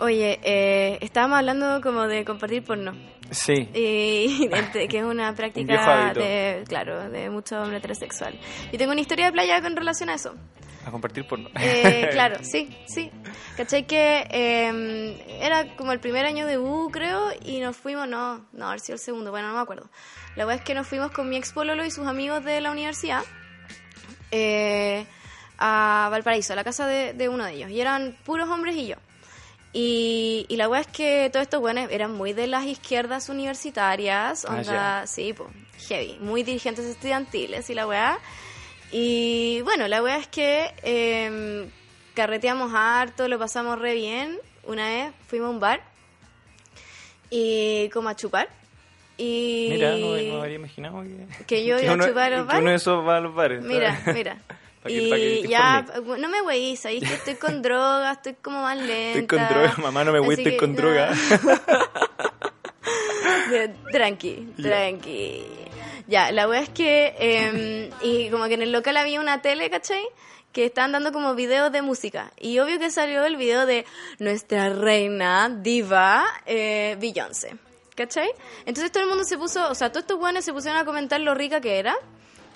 Oye, 0.00 0.40
eh, 0.42 0.98
estábamos 1.00 1.38
hablando 1.38 1.80
como 1.80 2.08
de 2.08 2.24
compartir 2.24 2.64
porno. 2.64 2.94
Sí. 3.30 3.68
Y 3.72 4.48
que 4.88 4.98
es 4.98 5.04
una 5.04 5.32
práctica 5.36 6.06
hábito. 6.06 6.18
de, 6.18 6.64
claro, 6.66 7.10
de 7.10 7.30
mucho 7.30 7.62
hombre 7.62 7.76
heterosexual. 7.78 8.36
Y 8.72 8.76
tengo 8.76 8.90
una 8.90 9.00
historia 9.00 9.26
de 9.26 9.32
playa 9.32 9.62
con 9.62 9.76
relación 9.76 10.08
a 10.10 10.14
eso. 10.14 10.34
A 10.84 10.90
compartir 10.90 11.24
porno. 11.28 11.48
Eh, 11.60 12.08
claro, 12.10 12.38
sí, 12.42 12.76
sí. 12.86 13.08
¿Cachai 13.56 13.86
que 13.86 14.26
eh, 14.28 15.38
era 15.40 15.76
como 15.76 15.92
el 15.92 16.00
primer 16.00 16.26
año 16.26 16.44
de 16.48 16.58
U, 16.58 16.90
creo, 16.90 17.28
y 17.44 17.60
nos 17.60 17.76
fuimos, 17.76 18.08
no, 18.08 18.44
no, 18.52 18.66
haber 18.66 18.80
sido 18.80 18.94
el 18.94 19.00
segundo, 19.00 19.30
bueno, 19.30 19.46
no 19.46 19.54
me 19.54 19.60
acuerdo. 19.60 19.88
La 20.34 20.44
verdad 20.44 20.60
es 20.60 20.64
que 20.64 20.74
nos 20.74 20.88
fuimos 20.88 21.12
con 21.12 21.28
mi 21.28 21.36
ex 21.36 21.52
pololo 21.52 21.84
y 21.84 21.92
sus 21.92 22.08
amigos 22.08 22.44
de 22.44 22.60
la 22.60 22.72
universidad 22.72 23.22
eh, 24.32 25.06
a 25.58 26.08
Valparaíso, 26.10 26.54
a 26.54 26.56
la 26.56 26.64
casa 26.64 26.88
de, 26.88 27.12
de 27.12 27.28
uno 27.28 27.44
de 27.44 27.52
ellos. 27.52 27.70
Y 27.70 27.80
eran 27.80 28.16
puros 28.24 28.48
hombres 28.48 28.74
y 28.74 28.88
yo. 28.88 28.96
Y, 29.72 30.44
y 30.48 30.56
la 30.56 30.68
weá 30.68 30.80
es 30.80 30.86
que 30.88 31.30
todos 31.32 31.44
estos 31.44 31.62
weones 31.62 31.88
eran 31.90 32.12
muy 32.12 32.32
de 32.32 32.46
las 32.46 32.64
izquierdas 32.66 33.28
universitarias, 33.28 34.44
Ah, 34.44 34.56
onda, 34.56 35.06
sí, 35.06 35.32
pues, 35.32 35.48
heavy, 35.88 36.18
muy 36.20 36.42
dirigentes 36.42 36.84
estudiantiles 36.84 37.70
y 37.70 37.74
la 37.74 37.86
weá. 37.86 38.18
Y 38.90 39.62
bueno, 39.62 39.88
la 39.88 40.02
weá 40.02 40.18
es 40.18 40.26
que 40.26 40.74
eh, 40.82 41.70
carreteamos 42.14 42.72
harto, 42.74 43.28
lo 43.28 43.38
pasamos 43.38 43.78
re 43.78 43.94
bien. 43.94 44.38
Una 44.64 44.86
vez 44.88 45.14
fuimos 45.26 45.46
a 45.48 45.50
un 45.50 45.60
bar 45.60 45.82
y 47.30 47.88
como 47.90 48.10
a 48.10 48.16
chupar. 48.16 48.48
Y 49.18 49.68
Mira, 49.70 49.96
no, 49.96 50.16
no 50.16 50.36
habría 50.40 50.56
imaginado 50.56 51.02
que... 51.02 51.44
Que 51.46 51.64
yo 51.66 51.78
iba 51.82 51.92
a 51.94 51.98
chupar 52.08 52.32
a 52.32 52.38
los 52.38 52.46
que 52.48 52.52
uno 52.56 52.60
de 52.60 52.64
bares. 52.64 52.82
esos 52.82 53.06
va 53.06 53.16
a 53.16 53.20
los 53.20 53.34
bares. 53.34 53.62
Mira, 53.62 53.98
¿sabes? 54.00 54.14
mira. 54.16 54.36
Que- 54.84 55.42
y 55.44 55.46
ya, 55.46 55.86
por 56.04 56.18
no 56.18 56.28
me 56.28 56.42
weí, 56.42 56.76
sabéis 56.76 57.06
que 57.08 57.14
estoy 57.14 57.34
con 57.36 57.62
droga, 57.62 58.10
estoy 58.12 58.34
como 58.42 58.62
más 58.62 58.76
lenta. 58.76 59.20
Estoy 59.20 59.38
con 59.38 59.48
droga, 59.48 59.74
mamá, 59.78 60.02
no 60.02 60.12
me 60.12 60.18
Así 60.18 60.32
estoy 60.42 60.56
con 60.56 60.72
no. 60.72 60.76
droga. 60.80 61.12
Tranqui, 63.92 64.48
tranqui. 64.60 65.44
Ya, 66.08 66.32
la 66.32 66.48
wea 66.48 66.60
es 66.62 66.68
que, 66.70 67.14
eh, 67.18 67.90
y 68.02 68.28
como 68.30 68.46
que 68.46 68.54
en 68.54 68.62
el 68.62 68.72
local 68.72 68.96
había 68.96 69.20
una 69.20 69.40
tele, 69.40 69.70
¿cachai? 69.70 70.02
Que 70.52 70.64
estaban 70.64 70.90
dando 70.92 71.12
como 71.12 71.34
videos 71.36 71.70
de 71.70 71.80
música. 71.80 72.32
Y 72.40 72.58
obvio 72.58 72.78
que 72.80 72.90
salió 72.90 73.24
el 73.24 73.36
video 73.36 73.66
de 73.66 73.84
nuestra 74.18 74.68
reina, 74.70 75.48
diva, 75.48 76.24
eh, 76.44 76.96
Beyoncé. 77.00 77.54
¿Cachai? 77.94 78.30
Entonces 78.64 78.90
todo 78.90 79.02
el 79.02 79.08
mundo 79.08 79.24
se 79.24 79.36
puso, 79.36 79.68
o 79.70 79.74
sea, 79.74 79.90
todos 79.90 80.04
estos 80.04 80.18
weones 80.18 80.44
se 80.44 80.52
pusieron 80.52 80.80
a 80.80 80.84
comentar 80.84 81.20
lo 81.20 81.34
rica 81.34 81.60
que 81.60 81.78
era. 81.78 81.94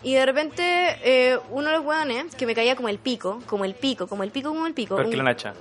Y 0.02 0.14
de 0.14 0.24
repente, 0.26 0.62
eh, 1.02 1.38
uno 1.50 1.68
de 1.70 1.76
los 1.76 1.84
weones, 1.84 2.34
que 2.34 2.46
me 2.46 2.54
caía 2.54 2.76
como 2.76 2.88
el 2.88 2.98
pico, 2.98 3.42
como 3.46 3.64
el 3.64 3.74
pico, 3.74 4.06
como 4.06 4.22
el 4.22 4.30
pico, 4.30 4.50
como 4.50 4.66
el 4.66 4.74
pico. 4.74 4.94
Peor 4.96 5.08
que 5.08 5.16
un- 5.16 5.24
la 5.24 5.24
Nacha. 5.32 5.54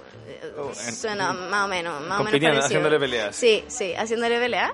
En- 0.88 0.95
Suena 0.95 1.34
más 1.34 1.65
o 1.65 1.67
menos, 1.67 2.01
más 2.01 2.19
o 2.19 2.23
menos 2.23 2.39
parecido. 2.39 2.65
haciéndole 2.65 2.99
peleas. 2.99 3.36
Sí, 3.36 3.63
sí, 3.67 3.93
haciéndole 3.95 4.39
pelea. 4.39 4.73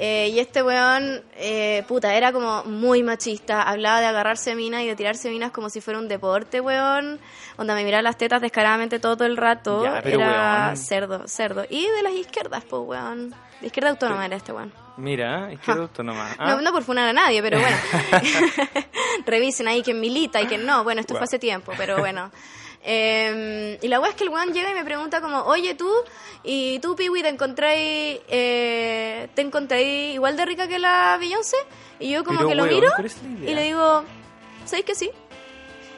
Eh, 0.00 0.28
y 0.32 0.38
este 0.38 0.62
weón, 0.62 1.22
eh, 1.36 1.82
puta, 1.88 2.14
era 2.14 2.32
como 2.32 2.62
muy 2.64 3.02
machista. 3.02 3.62
Hablaba 3.62 3.98
de 4.00 4.06
agarrarse 4.06 4.54
minas 4.54 4.82
y 4.82 4.86
de 4.86 4.94
tirarse 4.94 5.28
minas 5.28 5.50
como 5.50 5.70
si 5.70 5.80
fuera 5.80 5.98
un 5.98 6.06
deporte, 6.06 6.60
weón. 6.60 7.18
Onda, 7.56 7.74
me 7.74 7.82
miraba 7.82 8.02
las 8.02 8.16
tetas 8.16 8.40
descaradamente 8.40 9.00
todo 9.00 9.24
el 9.26 9.36
rato. 9.36 9.82
Ya, 9.82 9.98
era 9.98 10.64
weón. 10.66 10.76
cerdo, 10.76 11.26
cerdo. 11.26 11.64
Y 11.68 11.88
de 11.88 12.02
las 12.04 12.12
izquierdas, 12.12 12.62
pues, 12.64 12.80
weón. 12.84 13.34
De 13.60 13.66
izquierda 13.66 13.90
autónoma 13.90 14.24
era 14.24 14.36
este 14.36 14.52
weón. 14.52 14.72
Mira, 14.98 15.52
izquierda 15.52 15.82
autónoma. 15.82 16.28
Ah, 16.38 16.54
No, 16.54 16.60
no 16.62 16.70
por 16.72 16.84
funar 16.84 17.08
a 17.08 17.12
nadie, 17.12 17.42
pero 17.42 17.58
bueno. 17.58 17.76
Revisen 19.26 19.68
ahí 19.68 19.82
quién 19.82 20.00
milita 20.00 20.40
y 20.40 20.46
quién 20.46 20.64
no. 20.64 20.84
Bueno, 20.84 21.00
esto 21.00 21.14
Wow. 21.14 21.18
fue 21.18 21.24
hace 21.24 21.38
tiempo, 21.38 21.72
pero 21.76 21.98
bueno. 21.98 22.30
Eh, 22.84 23.78
y 23.82 23.88
la 23.88 24.00
weá 24.00 24.10
es 24.10 24.16
que 24.16 24.24
el 24.24 24.30
weón 24.30 24.52
llega 24.52 24.70
y 24.70 24.74
me 24.74 24.84
pregunta 24.84 25.20
como, 25.20 25.42
oye 25.42 25.74
tú, 25.74 25.90
y 26.44 26.78
tú, 26.78 26.94
Piwi, 26.96 27.22
¿te 27.22 27.28
encontráis, 27.28 28.20
eh, 28.28 29.28
¿te 29.34 29.42
encontráis 29.42 30.14
igual 30.14 30.36
de 30.36 30.46
rica 30.46 30.68
que 30.68 30.78
la 30.78 31.16
Beyoncé? 31.18 31.56
Y 31.98 32.10
yo 32.10 32.24
como 32.24 32.38
Pero, 32.38 32.48
que 32.48 32.54
lo 32.54 32.62
weón, 32.64 32.74
miro 32.74 32.92
y 33.42 33.54
le 33.54 33.62
digo, 33.64 34.04
¿sabéis 34.64 34.86
que 34.86 34.94
sí? 34.94 35.10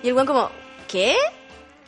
Y 0.02 0.08
el 0.08 0.14
weón 0.14 0.26
como, 0.26 0.50
¿qué? 0.88 1.16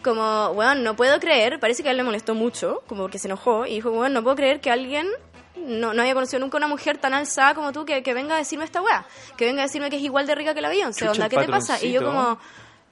Como, 0.03 0.49
weón, 0.49 0.82
no 0.82 0.95
puedo 0.95 1.18
creer, 1.20 1.59
parece 1.59 1.82
que 1.82 1.88
a 1.88 1.93
él 1.93 1.97
le 1.97 2.05
molestó 2.05 2.34
mucho, 2.34 2.82
como 2.86 3.03
porque 3.03 3.18
se 3.18 3.28
enojó, 3.28 3.66
y 3.66 3.74
dijo, 3.74 3.90
weón, 3.90 4.12
no 4.12 4.22
puedo 4.22 4.36
creer 4.36 4.61
que 4.61 4.70
alguien 4.70 5.09
no, 5.57 5.95
no 5.95 6.03
haya 6.03 6.14
conocido 6.14 6.40
nunca 6.40 6.57
una 6.57 6.68
mujer 6.68 6.99
tan 6.99 7.14
alzada 7.14 7.55
como 7.55 7.72
tú 7.72 7.84
que, 7.84 8.03
que 8.03 8.14
venga 8.14 8.34
a 8.34 8.38
decirme 8.38 8.64
esta 8.64 8.82
weá, 8.82 9.07
que 9.36 9.45
venga 9.45 9.62
a 9.62 9.66
decirme 9.66 9.90
que 9.90 9.97
es 9.97 10.03
igual 10.03 10.26
de 10.26 10.34
rica 10.34 10.55
que 10.55 10.61
la 10.61 10.68
Beyoncé, 10.68 11.09
onda, 11.09 11.28
¿qué 11.28 11.38
te 11.38 11.49
pasa? 11.49 11.82
Y 11.82 11.93
yo 11.93 12.05
como, 12.05 12.38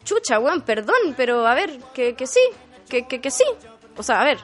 chucha, 0.04 0.38
weón, 0.38 0.62
perdón, 0.62 1.14
pero 1.16 1.46
a 1.46 1.54
ver, 1.54 1.78
que, 1.94 2.14
que 2.14 2.26
sí, 2.26 2.40
que, 2.88 3.06
que, 3.06 3.20
que 3.20 3.30
sí. 3.30 3.44
O 3.96 4.02
sea, 4.02 4.20
a 4.20 4.24
ver, 4.24 4.38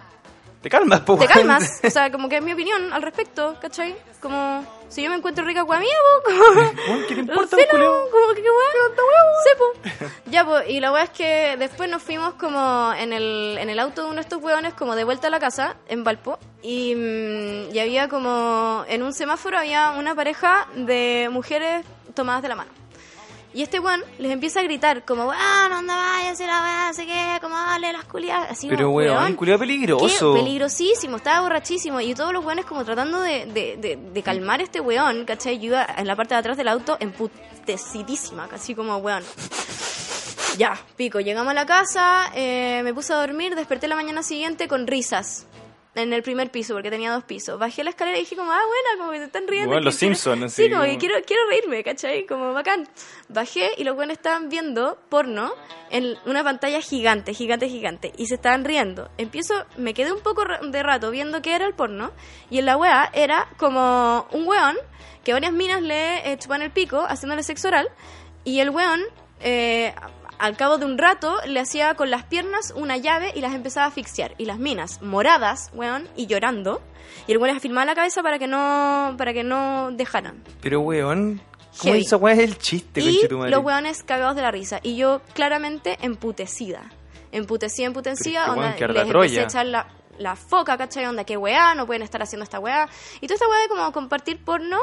Te 0.62 0.68
calmas, 0.68 1.00
po. 1.00 1.14
te 1.16 1.20
weón. 1.26 1.32
calmas. 1.32 1.80
O 1.84 1.90
sea, 1.90 2.10
como 2.10 2.28
que 2.28 2.36
es 2.36 2.42
mi 2.42 2.52
opinión 2.52 2.92
al 2.92 3.02
respecto, 3.02 3.56
¿cachai? 3.60 3.96
Como, 4.20 4.64
si 4.88 5.02
yo 5.02 5.10
me 5.10 5.16
encuentro 5.16 5.44
rica 5.44 5.64
con 5.64 5.78
mi 5.78 5.86
amigo, 5.86 5.94
como... 6.24 6.60
Weón, 6.60 7.04
¿Qué 7.08 7.14
te 7.14 7.20
importa, 7.20 7.56
como 7.56 8.34
que 8.34 8.42
qué 8.42 8.48
weá. 8.50 8.70
Sí, 9.44 9.50
po. 9.58 10.10
Ya, 10.30 10.44
pues, 10.44 10.68
y 10.68 10.80
la 10.80 10.90
weá 10.92 11.04
es 11.04 11.10
que 11.10 11.56
después 11.58 11.88
nos 11.88 12.02
fuimos 12.02 12.34
como 12.34 12.92
en 12.98 13.12
el, 13.12 13.56
en 13.58 13.70
el 13.70 13.78
auto 13.78 14.02
de 14.02 14.06
uno 14.08 14.16
de 14.16 14.22
estos 14.22 14.42
weones, 14.42 14.74
como 14.74 14.94
de 14.96 15.04
vuelta 15.04 15.28
a 15.28 15.30
la 15.30 15.38
casa, 15.38 15.76
en 15.88 16.02
Valpo, 16.04 16.38
y, 16.62 16.94
mm, 16.94 17.74
y 17.74 17.78
había 17.78 18.08
como, 18.08 18.84
en 18.88 19.02
un 19.02 19.12
semáforo 19.12 19.58
había 19.58 19.92
una 19.92 20.14
pareja 20.14 20.66
de 20.74 21.28
mujeres 21.30 21.84
tomadas 22.14 22.42
de 22.42 22.48
la 22.48 22.56
mano. 22.56 22.70
Y 23.56 23.62
este 23.62 23.80
weón 23.80 24.02
les 24.18 24.30
empieza 24.32 24.60
a 24.60 24.64
gritar, 24.64 25.02
como, 25.06 25.24
weón, 25.24 25.70
¿dónde 25.70 25.94
vayas? 25.94 26.38
la 26.40 26.60
weá, 26.60 26.88
no 26.88 26.92
sé 26.92 27.06
qué, 27.06 27.38
como, 27.40 27.56
dale 27.56 27.90
las 27.90 28.04
culiadas. 28.04 28.50
Así 28.50 28.68
Pero, 28.68 28.88
como, 28.88 28.98
weón, 28.98 29.34
culiao 29.34 29.58
peligroso. 29.58 30.34
Qué 30.34 30.40
peligrosísimo, 30.40 31.16
estaba 31.16 31.40
borrachísimo. 31.40 31.98
Y 32.02 32.14
todos 32.14 32.34
los 32.34 32.44
weones 32.44 32.66
como 32.66 32.84
tratando 32.84 33.18
de, 33.22 33.46
de, 33.46 33.78
de, 33.78 33.96
de 33.96 34.22
calmar 34.22 34.60
a 34.60 34.62
este 34.62 34.82
weón, 34.82 35.24
¿cachai? 35.24 35.58
Yo 35.58 35.68
iba 35.68 35.86
en 35.96 36.06
la 36.06 36.14
parte 36.14 36.34
de 36.34 36.40
atrás 36.40 36.58
del 36.58 36.68
auto 36.68 36.98
emputecidísima, 37.00 38.46
casi 38.46 38.74
como 38.74 38.98
weón. 38.98 39.24
Ya, 40.58 40.78
pico, 40.96 41.20
llegamos 41.20 41.52
a 41.52 41.54
la 41.54 41.64
casa, 41.64 42.30
eh, 42.34 42.82
me 42.84 42.92
puse 42.92 43.14
a 43.14 43.16
dormir, 43.16 43.54
desperté 43.54 43.88
la 43.88 43.96
mañana 43.96 44.22
siguiente 44.22 44.68
con 44.68 44.86
risas. 44.86 45.46
En 45.96 46.12
el 46.12 46.22
primer 46.22 46.50
piso, 46.50 46.74
porque 46.74 46.90
tenía 46.90 47.10
dos 47.10 47.24
pisos. 47.24 47.58
Bajé 47.58 47.82
la 47.82 47.90
escalera 47.90 48.18
y 48.18 48.20
dije 48.20 48.36
como, 48.36 48.52
ah, 48.52 48.60
buena, 48.60 48.98
como 48.98 49.12
que 49.12 49.18
se 49.18 49.24
están 49.24 49.48
riendo. 49.48 49.68
Bueno, 49.68 49.86
los 49.86 49.94
Simpsons, 49.94 50.52
Sí, 50.52 50.70
como 50.70 50.82
que 50.82 50.98
quiero, 50.98 51.14
quiero 51.26 51.42
reírme, 51.48 51.82
¿cachai? 51.82 52.26
Como 52.26 52.52
bacán. 52.52 52.86
Bajé 53.30 53.70
y 53.78 53.84
los 53.84 53.96
buenos 53.96 54.18
estaban 54.18 54.50
viendo 54.50 54.98
porno 55.08 55.54
en 55.90 56.16
una 56.26 56.44
pantalla 56.44 56.82
gigante, 56.82 57.32
gigante, 57.32 57.68
gigante. 57.70 58.12
Y 58.18 58.26
se 58.26 58.34
estaban 58.34 58.64
riendo. 58.66 59.10
Empiezo, 59.16 59.54
me 59.78 59.94
quedé 59.94 60.12
un 60.12 60.20
poco 60.20 60.44
de 60.62 60.82
rato 60.82 61.10
viendo 61.10 61.40
qué 61.40 61.54
era 61.54 61.66
el 61.66 61.72
porno. 61.72 62.12
Y 62.50 62.58
en 62.58 62.66
la 62.66 62.76
weá 62.76 63.10
era 63.14 63.48
como 63.56 64.28
un 64.32 64.46
weón 64.46 64.76
que 65.24 65.32
varias 65.32 65.52
minas 65.52 65.80
le 65.80 66.30
eh, 66.30 66.38
chupan 66.38 66.62
el 66.62 66.70
pico 66.70 67.04
haciéndole 67.08 67.42
sexo 67.42 67.68
oral. 67.68 67.88
Y 68.44 68.60
el 68.60 68.70
weón, 68.70 69.00
eh, 69.40 69.94
al 70.38 70.56
cabo 70.56 70.78
de 70.78 70.84
un 70.86 70.98
rato, 70.98 71.36
le 71.46 71.60
hacía 71.60 71.94
con 71.94 72.10
las 72.10 72.24
piernas 72.24 72.72
una 72.76 72.96
llave 72.96 73.32
y 73.34 73.40
las 73.40 73.54
empezaba 73.54 73.86
a 73.86 73.88
asfixiar. 73.88 74.34
Y 74.38 74.44
las 74.44 74.58
minas, 74.58 75.00
moradas, 75.02 75.70
weón, 75.74 76.08
y 76.16 76.26
llorando. 76.26 76.82
Y 77.26 77.32
el 77.32 77.38
weón 77.38 77.48
les 77.48 77.56
afirmaba 77.58 77.84
la 77.84 77.94
cabeza 77.94 78.22
para 78.22 78.38
que 78.38 78.46
no, 78.46 79.14
para 79.16 79.32
que 79.32 79.42
no 79.44 79.90
dejaran. 79.92 80.42
Pero, 80.60 80.80
weón, 80.80 81.40
¿cómo 81.78 81.92
Heavy. 81.94 82.04
esa 82.04 82.16
weá 82.16 82.34
es 82.34 82.40
el 82.40 82.58
chiste, 82.58 83.00
Y 83.00 83.12
conchetumare? 83.14 83.50
los 83.50 83.64
weones 83.64 84.02
cagados 84.02 84.36
de 84.36 84.42
la 84.42 84.50
risa. 84.50 84.80
Y 84.82 84.96
yo 84.96 85.20
claramente 85.34 85.98
emputecida. 86.02 86.90
Emputecida, 87.32 87.86
emputecida. 87.86 88.44
Pero 88.46 88.46
es 88.46 88.46
que, 88.46 88.50
onda, 88.52 88.62
weón, 88.66 88.76
que 88.76 88.84
arda 88.84 89.04
les 89.04 89.14
empecé 89.14 89.40
a 89.40 89.44
echar 89.44 89.66
la, 89.66 89.86
la 90.18 90.36
foca, 90.36 90.76
¿cachai? 90.78 91.06
Onda, 91.06 91.24
qué 91.24 91.36
weá, 91.36 91.74
no 91.74 91.86
pueden 91.86 92.02
estar 92.02 92.22
haciendo 92.22 92.44
esta 92.44 92.58
weá. 92.60 92.88
Y 93.20 93.26
toda 93.26 93.34
esta 93.34 93.48
weá 93.48 93.60
de 93.62 93.68
como 93.68 93.92
compartir 93.92 94.42
porno, 94.44 94.78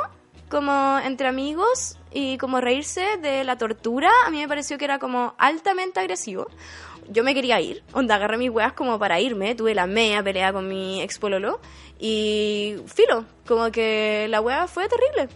como 0.50 1.00
entre 1.04 1.28
amigos 1.28 1.98
y 2.14 2.38
como 2.38 2.62
reírse 2.62 3.18
de 3.22 3.44
la 3.44 3.58
tortura, 3.58 4.10
a 4.26 4.30
mí 4.30 4.38
me 4.40 4.48
pareció 4.48 4.78
que 4.78 4.86
era 4.86 5.00
como 5.00 5.34
altamente 5.38 6.00
agresivo. 6.00 6.48
Yo 7.10 7.24
me 7.24 7.34
quería 7.34 7.60
ir, 7.60 7.84
onda, 7.92 8.16
agarré 8.16 8.38
mis 8.38 8.50
weas 8.50 8.74
como 8.74 8.98
para 8.98 9.20
irme, 9.20 9.56
tuve 9.56 9.76
la 9.76 9.88
mea 9.88 10.24
pelea 10.24 10.54
con 10.54 10.68
mi 10.70 11.02
ex 11.02 11.20
pololo 11.20 11.60
y 12.00 12.76
filo, 12.88 13.26
como 13.48 13.72
que 13.72 14.28
la 14.30 14.40
wea 14.42 14.68
fue 14.68 14.88
terrible. 14.88 15.28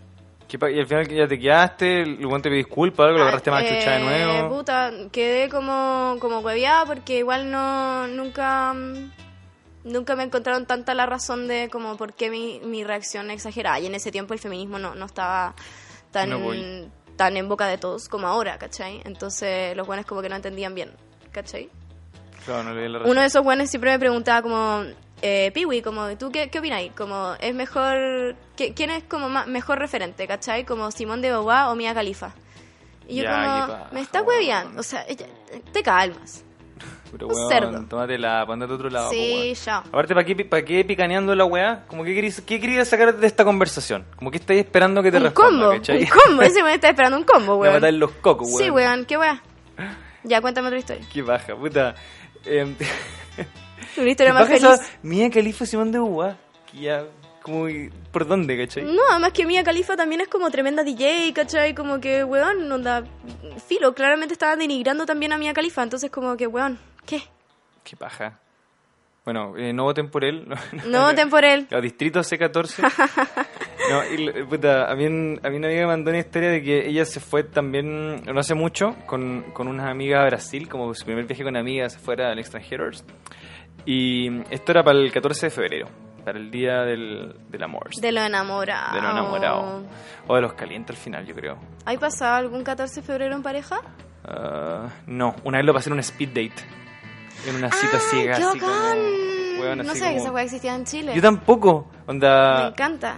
¿Qué 0.48 0.58
pa- 0.58 0.72
Y 0.72 0.80
al 0.80 0.88
final 0.88 1.08
ya 1.10 1.28
te 1.28 1.38
quedaste, 1.38 2.04
el 2.04 2.18
te 2.20 2.26
pidió 2.44 2.52
disculpas, 2.56 3.06
algo, 3.08 3.18
lo 3.18 3.24
agarraste 3.24 3.52
más 3.52 3.64
chucha 3.66 3.92
de 3.98 4.00
nuevo. 4.00 4.56
Puta, 4.58 4.92
quedé 5.12 5.50
como, 5.50 6.16
como 6.20 6.40
hueveada 6.40 6.86
porque 6.86 7.18
igual 7.20 7.52
no, 7.52 8.08
nunca, 8.08 8.74
mm, 8.74 9.12
nunca 9.84 10.16
me 10.16 10.24
encontraron 10.24 10.66
tanta 10.66 10.94
la 10.94 11.06
razón 11.06 11.50
de 11.50 11.68
como 11.70 11.98
por 11.98 12.14
qué 12.14 12.30
mi, 12.30 12.62
mi 12.64 12.86
reacción 12.86 13.30
exagerada. 13.30 13.78
Y 13.82 13.88
en 13.88 13.96
ese 13.96 14.10
tiempo 14.10 14.34
el 14.34 14.40
feminismo 14.40 14.80
no, 14.80 14.96
no 14.96 15.06
estaba 15.06 15.54
tan, 16.22 16.30
No 16.30 16.40
voy. 16.40 16.90
tan 17.16 17.38
en 17.38 17.48
boca 17.50 17.68
de 17.68 17.78
todos 17.78 18.10
como 18.10 18.28
ahora, 18.28 18.58
¿cachai? 18.58 19.02
Entonces 19.06 19.76
los 19.76 19.86
buenos 19.88 20.06
como 20.06 20.22
que 20.22 20.30
no 20.30 20.36
entendían 20.36 20.74
bien, 20.76 20.92
¿cachai? 21.32 21.70
Claro, 22.46 22.64
no 22.64 22.74
la. 22.74 23.00
Uno 23.00 23.22
de 23.22 23.28
esos 23.28 23.44
buenos 23.44 23.70
siempre 23.70 23.92
me 23.92 24.00
preguntaba 24.00 24.42
como, 24.42 24.84
eh, 25.22 25.52
Piwi, 25.54 25.82
como, 25.82 26.16
¿tú 26.18 26.32
qué, 26.32 26.50
qué 26.50 26.60
opináis? 26.60 26.92
Como, 26.94 27.34
¿es 27.40 27.54
mejor, 27.54 28.36
qué- 28.56 28.74
quién 28.74 28.90
es 28.92 29.04
como 29.04 29.28
ma- 29.30 29.46
mejor 29.46 29.80
referente, 29.80 30.28
cachai? 30.28 30.64
Como 30.66 30.90
Simón 30.92 31.22
de 31.22 31.30
Beauvoir 31.30 31.66
o 31.68 31.76
Mia 31.76 31.94
Khalifa. 31.94 32.34
Y 33.08 33.18
yo 33.18 33.24
Ya, 33.24 33.66
como, 33.68 33.78
me 33.92 34.02
está 34.02 34.22
weón. 34.22 34.40
hueveando, 34.40 34.80
o 34.80 34.84
sea, 34.84 35.06
ella- 35.08 35.28
te 35.74 35.82
calmas. 35.84 36.44
Pero, 37.12 37.28
un 37.28 37.34
weón, 37.36 37.50
cerdo. 37.50 37.86
tómatela, 37.88 38.46
póndate 38.46 38.72
a 38.72 38.76
otro 38.76 38.90
lado. 38.90 39.10
sí, 39.10 39.54
ya. 39.66 39.78
Aparte, 39.78 40.14
¿para 40.14 40.26
qué, 40.26 40.36
¿para 40.46 40.66
qué 40.66 40.84
picaneando 40.86 41.34
la 41.36 41.46
weá? 41.46 41.86
Como 41.88 42.04
que 42.04 42.14
querías, 42.14 42.42
¿Qué 42.42 42.60
querías 42.60 42.88
sacar 42.88 43.16
de 43.16 43.28
esta 43.28 43.44
conversación? 43.46 44.06
Como 44.16 44.30
que 44.32 44.38
estáis 44.38 44.60
esperando 44.60 45.02
que 45.02 45.12
te 45.12 45.18
Un 45.18 45.24
responda, 45.24 45.66
combo, 45.66 45.72
¿cachai? 45.78 46.04
un 46.04 46.10
combo, 46.10 46.42
ese 46.42 46.62
weón 46.62 46.76
está 46.76 46.90
esperando 46.90 47.18
un 47.18 47.24
combo, 47.24 47.56
weón. 47.60 47.74
matar 47.76 47.94
los 47.94 48.12
cocos, 48.12 48.48
weón. 48.50 48.64
Sí, 48.64 48.70
weón, 48.72 49.06
qué 49.06 49.18
weón. 49.18 49.40
Ya, 50.24 50.42
cuéntame 50.42 50.68
otra 50.68 50.80
historia. 50.80 51.06
Qué 51.14 51.22
baja, 51.22 51.56
puta. 51.56 51.96
Eh, 52.46 52.76
Una 53.98 54.10
historia 54.10 54.34
más 54.34 54.48
feliz. 54.48 54.64
esa 54.64 54.80
Mía 55.04 55.30
Califa 55.30 55.66
Simón 55.66 55.92
de 55.92 56.00
Uva. 56.00 56.36
Que 56.72 56.80
ya, 56.82 57.06
como, 57.42 57.68
¿por 58.12 58.28
dónde, 58.28 58.58
cachai? 58.58 58.84
No, 58.84 59.02
además 59.10 59.32
que 59.32 59.46
Mia 59.46 59.64
Khalifa 59.64 59.96
también 59.96 60.22
es 60.22 60.28
como 60.28 60.50
tremenda 60.52 60.84
DJ, 60.84 61.32
¿cachai? 61.34 61.74
Como 61.74 62.00
que, 62.02 62.24
weón, 62.24 62.70
onda, 62.72 63.04
filo, 63.68 63.94
claramente 63.96 64.34
estaba 64.34 64.56
denigrando 64.58 65.06
también 65.06 65.32
a 65.34 65.38
Mia 65.38 65.54
Khalifa, 65.54 65.82
entonces 65.84 66.12
como 66.12 66.36
que, 66.36 66.46
weón, 66.48 66.78
¿qué? 67.08 67.24
Qué 67.84 67.96
paja. 67.98 68.40
Bueno, 69.26 69.58
eh, 69.58 69.74
no 69.74 69.84
voten 69.84 70.10
por 70.10 70.24
él. 70.24 70.48
No 70.86 71.02
voten 71.08 71.30
por 71.30 71.44
él. 71.44 71.68
Distrito 71.82 72.20
C14. 72.22 72.82
no, 73.90 74.06
y, 74.12 74.28
l- 74.28 74.46
puta, 74.46 74.90
a 74.92 74.96
mí, 74.96 75.06
a 75.06 75.10
mí 75.10 75.58
una 75.58 75.68
amiga 75.68 75.82
me 75.82 75.88
mandó 75.88 76.12
una 76.12 76.20
historia 76.20 76.50
de 76.50 76.62
que 76.62 76.88
ella 76.88 77.04
se 77.06 77.20
fue 77.20 77.44
también, 77.44 78.24
no 78.24 78.40
hace 78.40 78.54
mucho, 78.54 78.96
con, 79.06 79.44
con 79.54 79.68
unas 79.68 79.90
amigas 79.90 80.22
a 80.22 80.26
Brasil, 80.28 80.70
como 80.70 80.94
su 80.94 81.04
primer 81.06 81.26
viaje 81.26 81.44
con 81.44 81.58
amigas 81.58 81.98
fuera 81.98 82.30
al 82.32 82.40
extranjero. 82.40 82.90
Y 83.86 84.42
esto 84.50 84.72
era 84.72 84.84
para 84.84 84.98
el 85.00 85.12
14 85.12 85.48
de 85.48 85.50
febrero, 85.50 85.88
para 86.26 86.38
el 86.40 86.52
día 86.52 86.82
del, 86.84 87.36
del 87.50 87.64
amor. 87.64 87.90
De 88.00 88.12
lo 88.12 88.22
enamorado. 88.22 88.96
De 88.96 89.02
lo 89.02 89.12
enamorado. 89.12 89.84
O 90.28 90.36
de 90.36 90.42
los 90.42 90.54
calientes 90.54 90.96
al 90.96 91.02
final, 91.02 91.26
yo 91.26 91.34
creo. 91.36 91.58
¿Hay 91.86 91.98
pasado 91.98 92.36
algún 92.36 92.64
14 92.64 93.02
de 93.02 93.08
febrero 93.08 93.36
en 93.36 93.44
pareja? 93.44 93.80
Ah, 94.26 94.88
no, 95.06 95.36
una 95.46 95.58
vez 95.60 95.66
lo 95.66 95.74
pasé 95.74 95.90
en 95.90 95.94
un 95.94 96.00
speed 96.00 96.30
date. 96.30 96.64
En 97.46 97.56
una 97.56 97.72
cita 97.72 97.94
¡Ay, 97.98 98.00
ciega. 98.10 98.38
¡Qué 98.38 98.44
así 98.44 98.60
como- 98.60 98.74
weón, 99.62 99.78
no 99.80 99.92
así 99.92 100.00
sabía 100.00 100.14
que 100.14 100.18
como- 100.18 100.24
esa 100.26 100.32
weá 100.32 100.44
existía 100.44 100.76
en 100.76 100.86
Chile. 100.86 101.12
Yo 101.16 101.22
tampoco. 101.22 101.88
Onda. 102.06 102.62
Me 102.64 102.68
encanta. 102.70 103.18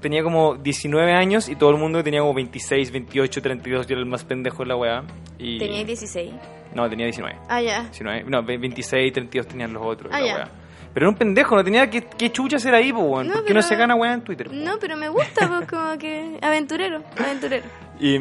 Tenía 0.00 0.22
como 0.22 0.54
19 0.56 1.12
años 1.12 1.48
y 1.48 1.56
todo 1.56 1.70
el 1.70 1.76
mundo 1.76 2.02
tenía 2.04 2.20
como 2.20 2.34
26, 2.34 2.90
28, 2.92 3.42
32. 3.42 3.86
Yo 3.86 3.94
era 3.94 4.00
el 4.00 4.06
más 4.06 4.24
pendejo 4.24 4.58
de 4.62 4.66
la 4.68 4.76
weá. 4.76 5.04
Y... 5.38 5.58
Tenía 5.58 5.84
16. 5.84 6.32
No, 6.74 6.88
tenía 6.88 7.06
19. 7.06 7.36
Ah, 7.48 7.60
ya. 7.60 7.82
19. 7.82 8.24
No, 8.28 8.42
ve- 8.44 8.58
26, 8.58 9.12
32 9.12 9.46
tenían 9.48 9.72
los 9.72 9.82
otros. 9.84 10.12
Ah, 10.14 10.20
la 10.20 10.26
ya. 10.26 10.34
weá. 10.36 10.48
Pero 10.92 11.04
era 11.06 11.10
un 11.10 11.16
pendejo, 11.16 11.54
no 11.54 11.62
tenía 11.62 11.88
que, 11.88 12.02
que 12.02 12.32
chucha 12.32 12.56
hacer 12.56 12.74
ahí, 12.74 12.92
po, 12.92 13.00
weón. 13.02 13.28
No, 13.28 13.34
¿Por 13.34 13.44
qué 13.44 13.54
no 13.54 13.62
se 13.62 13.76
gana 13.76 13.94
weá 13.94 14.12
en 14.12 14.22
Twitter? 14.22 14.48
po, 14.48 14.54
No, 14.54 14.76
pero 14.80 14.96
me 14.96 15.08
gusta, 15.08 15.48
pues, 15.48 15.68
como 15.68 15.96
que. 15.98 16.38
Aventurero, 16.42 17.02
aventurero. 17.18 17.64
Y, 18.02 18.16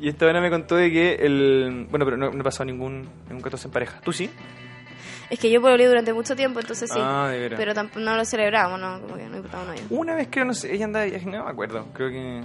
y 0.00 0.08
esta 0.10 0.26
buena 0.26 0.38
me 0.42 0.50
contó 0.50 0.76
de 0.76 0.90
que 0.92 1.14
el. 1.14 1.86
Bueno, 1.90 2.04
pero 2.04 2.18
no, 2.18 2.30
no 2.30 2.40
he 2.40 2.44
pasado 2.44 2.66
ningún, 2.66 3.08
ningún 3.26 3.40
14 3.40 3.68
en 3.68 3.72
pareja. 3.72 4.00
¿Tú 4.02 4.12
sí? 4.12 4.28
Es 5.30 5.38
que 5.38 5.50
yo 5.50 5.60
pololeé 5.60 5.86
durante 5.88 6.12
mucho 6.12 6.36
tiempo, 6.36 6.60
entonces 6.60 6.90
sí. 6.92 6.98
Ah, 7.02 7.28
de 7.28 7.38
veras. 7.38 7.58
Pero 7.58 7.74
tampoco 7.74 8.00
no 8.00 8.16
lo 8.16 8.24
celebramos, 8.24 8.78
¿no? 8.78 9.00
Como 9.00 9.16
que 9.16 9.24
no 9.24 9.36
importaba 9.36 9.64
nada. 9.64 9.76
Una 9.90 10.14
vez 10.14 10.28
creo, 10.30 10.44
no 10.44 10.54
sé, 10.54 10.74
ella 10.74 10.84
andaba 10.84 11.04
de 11.04 11.10
viaje, 11.12 11.26
no 11.26 11.44
me 11.44 11.50
acuerdo. 11.50 11.86
Creo 11.94 12.10
que. 12.10 12.42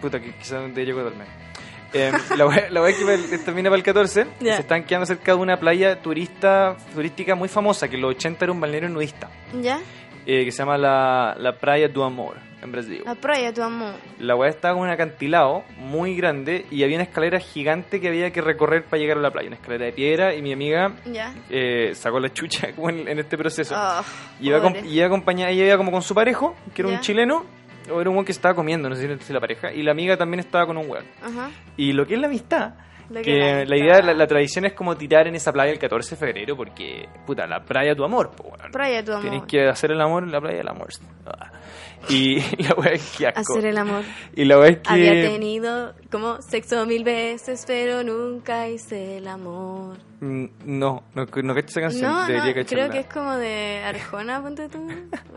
Puta, 0.00 0.20
que 0.20 0.34
quizás 0.36 0.74
de 0.74 0.86
yo 0.86 0.92
acordarme. 0.98 1.24
Eh, 1.96 2.10
la 2.36 2.46
wea 2.46 2.70
la 2.70 2.82
que 2.92 3.38
también 3.38 3.66
para 3.66 3.76
el 3.76 3.84
14 3.84 4.26
Ya. 4.40 4.56
se 4.56 4.62
están 4.62 4.82
quedando 4.82 5.06
cerca 5.06 5.32
de 5.32 5.38
una 5.38 5.56
playa 5.56 6.02
turista 6.02 6.76
turística 6.92 7.36
muy 7.36 7.48
famosa 7.48 7.88
que 7.88 7.94
en 7.94 8.02
los 8.02 8.16
80 8.16 8.44
era 8.46 8.52
un 8.52 8.60
balneario 8.60 8.88
nudista 8.88 9.30
¿Ya? 9.62 9.78
eh, 10.26 10.44
que 10.44 10.50
se 10.50 10.58
llama 10.58 10.76
la, 10.76 11.36
la 11.38 11.56
Praia 11.56 11.88
do 11.88 12.02
Amor 12.02 12.36
en 12.64 12.72
Brasil. 12.72 13.02
La 13.04 13.14
playa, 13.14 13.52
tu 13.52 13.62
amor. 13.62 13.92
La 14.18 14.34
weá 14.34 14.50
estaba 14.50 14.74
con 14.74 14.84
un 14.84 14.90
acantilado 14.90 15.62
muy 15.76 16.16
grande 16.16 16.66
y 16.70 16.82
había 16.82 16.96
una 16.96 17.04
escalera 17.04 17.38
gigante 17.38 18.00
que 18.00 18.08
había 18.08 18.30
que 18.32 18.40
recorrer 18.40 18.84
para 18.84 18.98
llegar 19.00 19.18
a 19.18 19.20
la 19.20 19.30
playa, 19.30 19.48
una 19.48 19.56
escalera 19.56 19.84
de 19.84 19.92
piedra 19.92 20.34
y 20.34 20.42
mi 20.42 20.52
amiga 20.52 20.92
eh, 21.50 21.92
sacó 21.94 22.18
la 22.18 22.32
chucha 22.32 22.68
en, 22.76 23.06
en 23.08 23.18
este 23.18 23.36
proceso. 23.36 23.74
Ah, 23.76 24.02
Y 24.40 24.48
iba, 24.48 24.58
y 24.84 24.96
iba 24.96 25.06
acompañada, 25.06 25.50
ella 25.50 25.66
iba 25.66 25.76
como 25.76 25.92
con 25.92 26.02
su 26.02 26.14
parejo, 26.14 26.56
que 26.74 26.82
era 26.82 26.90
un 26.90 27.00
chileno, 27.00 27.44
o 27.92 28.00
era 28.00 28.08
un 28.08 28.16
weón 28.16 28.24
que 28.24 28.32
estaba 28.32 28.54
comiendo, 28.54 28.88
no 28.88 28.96
sé 28.96 29.18
si 29.18 29.32
la 29.32 29.40
pareja, 29.40 29.70
y 29.72 29.82
la 29.82 29.92
amiga 29.92 30.16
también 30.16 30.40
estaba 30.40 30.66
con 30.66 30.76
un 30.78 30.88
weón. 30.90 31.04
Ajá. 31.22 31.50
Y 31.76 31.92
lo 31.92 32.06
que 32.06 32.14
es 32.14 32.20
la 32.20 32.28
amistad, 32.28 32.74
que 33.12 33.20
que 33.20 33.64
la 33.66 33.76
idea, 33.76 34.00
la, 34.00 34.14
la 34.14 34.26
tradición 34.26 34.64
es 34.64 34.72
como 34.72 34.96
tirar 34.96 35.26
en 35.26 35.34
esa 35.34 35.52
playa 35.52 35.70
el 35.70 35.78
14 35.78 36.14
de 36.14 36.16
febrero, 36.18 36.56
porque, 36.56 37.06
puta, 37.26 37.46
la 37.46 37.60
playa 37.62 37.94
tu 37.94 38.02
amor, 38.04 38.30
po, 38.30 38.44
weón. 38.44 38.72
Playa, 38.72 39.04
tu 39.04 39.12
amor. 39.12 39.22
Tienes 39.22 39.42
que 39.46 39.68
hacer 39.68 39.92
el 39.92 40.00
amor 40.00 40.22
en 40.22 40.32
la 40.32 40.40
playa 40.40 40.56
del 40.56 40.68
amor. 40.68 40.88
Ah. 41.26 41.50
Y 42.10 42.38
la 42.62 42.74
weá 42.74 42.92
es 42.92 43.14
que 43.16 43.26
asco. 43.28 43.54
Hacer 43.54 43.64
el 43.70 43.78
amor. 43.78 44.02
Y 44.36 44.44
la 44.44 44.58
weá 44.58 44.68
es 44.68 44.78
que... 44.78 44.90
Había 44.92 45.12
tenido 45.30 45.94
Como 46.10 46.40
sexo 46.42 46.84
mil 46.84 47.02
veces, 47.02 47.64
pero 47.66 48.02
nunca 48.02 48.68
hice 48.68 49.16
el 49.18 49.26
amor. 49.28 49.96
Mm, 50.20 50.44
No, 50.66 51.02
no, 51.14 51.24
no 51.42 51.54
cacho 51.54 51.66
esa 51.68 51.80
canción. 51.80 52.02
No, 52.12 52.20
no, 52.20 52.26
Debería 52.26 52.52
creo 52.52 52.64
cacharla. 52.64 52.90
que 52.90 52.98
es 53.00 53.06
como 53.06 53.32
de 53.36 53.82
Arjona, 53.84 54.42
ponte 54.42 54.68
tú. 54.68 54.78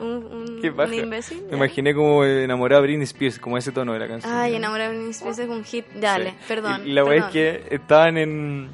Un, 0.01 0.07
un, 0.25 0.59
Qué 0.61 0.69
un 0.69 0.93
imbécil. 0.93 1.43
Me 1.43 1.51
ya. 1.51 1.55
imaginé 1.55 1.95
como 1.95 2.25
enamorado 2.25 2.81
de 2.81 2.88
Britney 2.89 3.03
Spears, 3.05 3.39
como 3.39 3.57
ese 3.57 3.71
tono 3.71 3.93
de 3.93 3.99
la 3.99 4.07
canción. 4.09 4.33
Ay, 4.33 4.55
enamorado 4.55 4.89
de 4.91 4.97
Britney 4.97 5.11
Spears 5.13 5.39
es 5.39 5.47
un 5.49 5.63
hit. 5.63 5.85
Dale, 5.95 6.31
Sí. 6.31 6.35
perdón. 6.49 6.85
Y 6.85 6.91
la 6.91 7.05
wea 7.05 7.15
es 7.15 7.23
perdón. 7.25 7.31
que 7.69 7.75
estaban 7.75 8.17
en. 8.17 8.69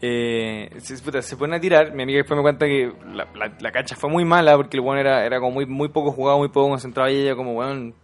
Eh, 0.00 0.70
se, 0.78 0.96
puta, 0.98 1.22
se 1.22 1.36
ponen 1.36 1.54
a 1.54 1.60
tirar. 1.60 1.92
Mi 1.92 2.02
amiga 2.02 2.18
después 2.18 2.36
me 2.36 2.42
cuenta 2.42 2.66
que 2.66 2.92
la, 3.12 3.26
la, 3.34 3.52
la 3.58 3.72
cancha 3.72 3.96
fue 3.96 4.10
muy 4.10 4.24
mala 4.24 4.56
porque 4.56 4.76
el 4.76 4.82
weón 4.82 4.98
era, 4.98 5.24
era 5.24 5.38
como 5.40 5.52
muy, 5.52 5.66
muy 5.66 5.88
poco 5.88 6.12
jugado, 6.12 6.38
muy 6.38 6.48
poco 6.48 6.68
concentrado. 6.68 7.08
Y 7.10 7.14
ella, 7.14 7.34
como 7.34 7.52
weón, 7.54 7.94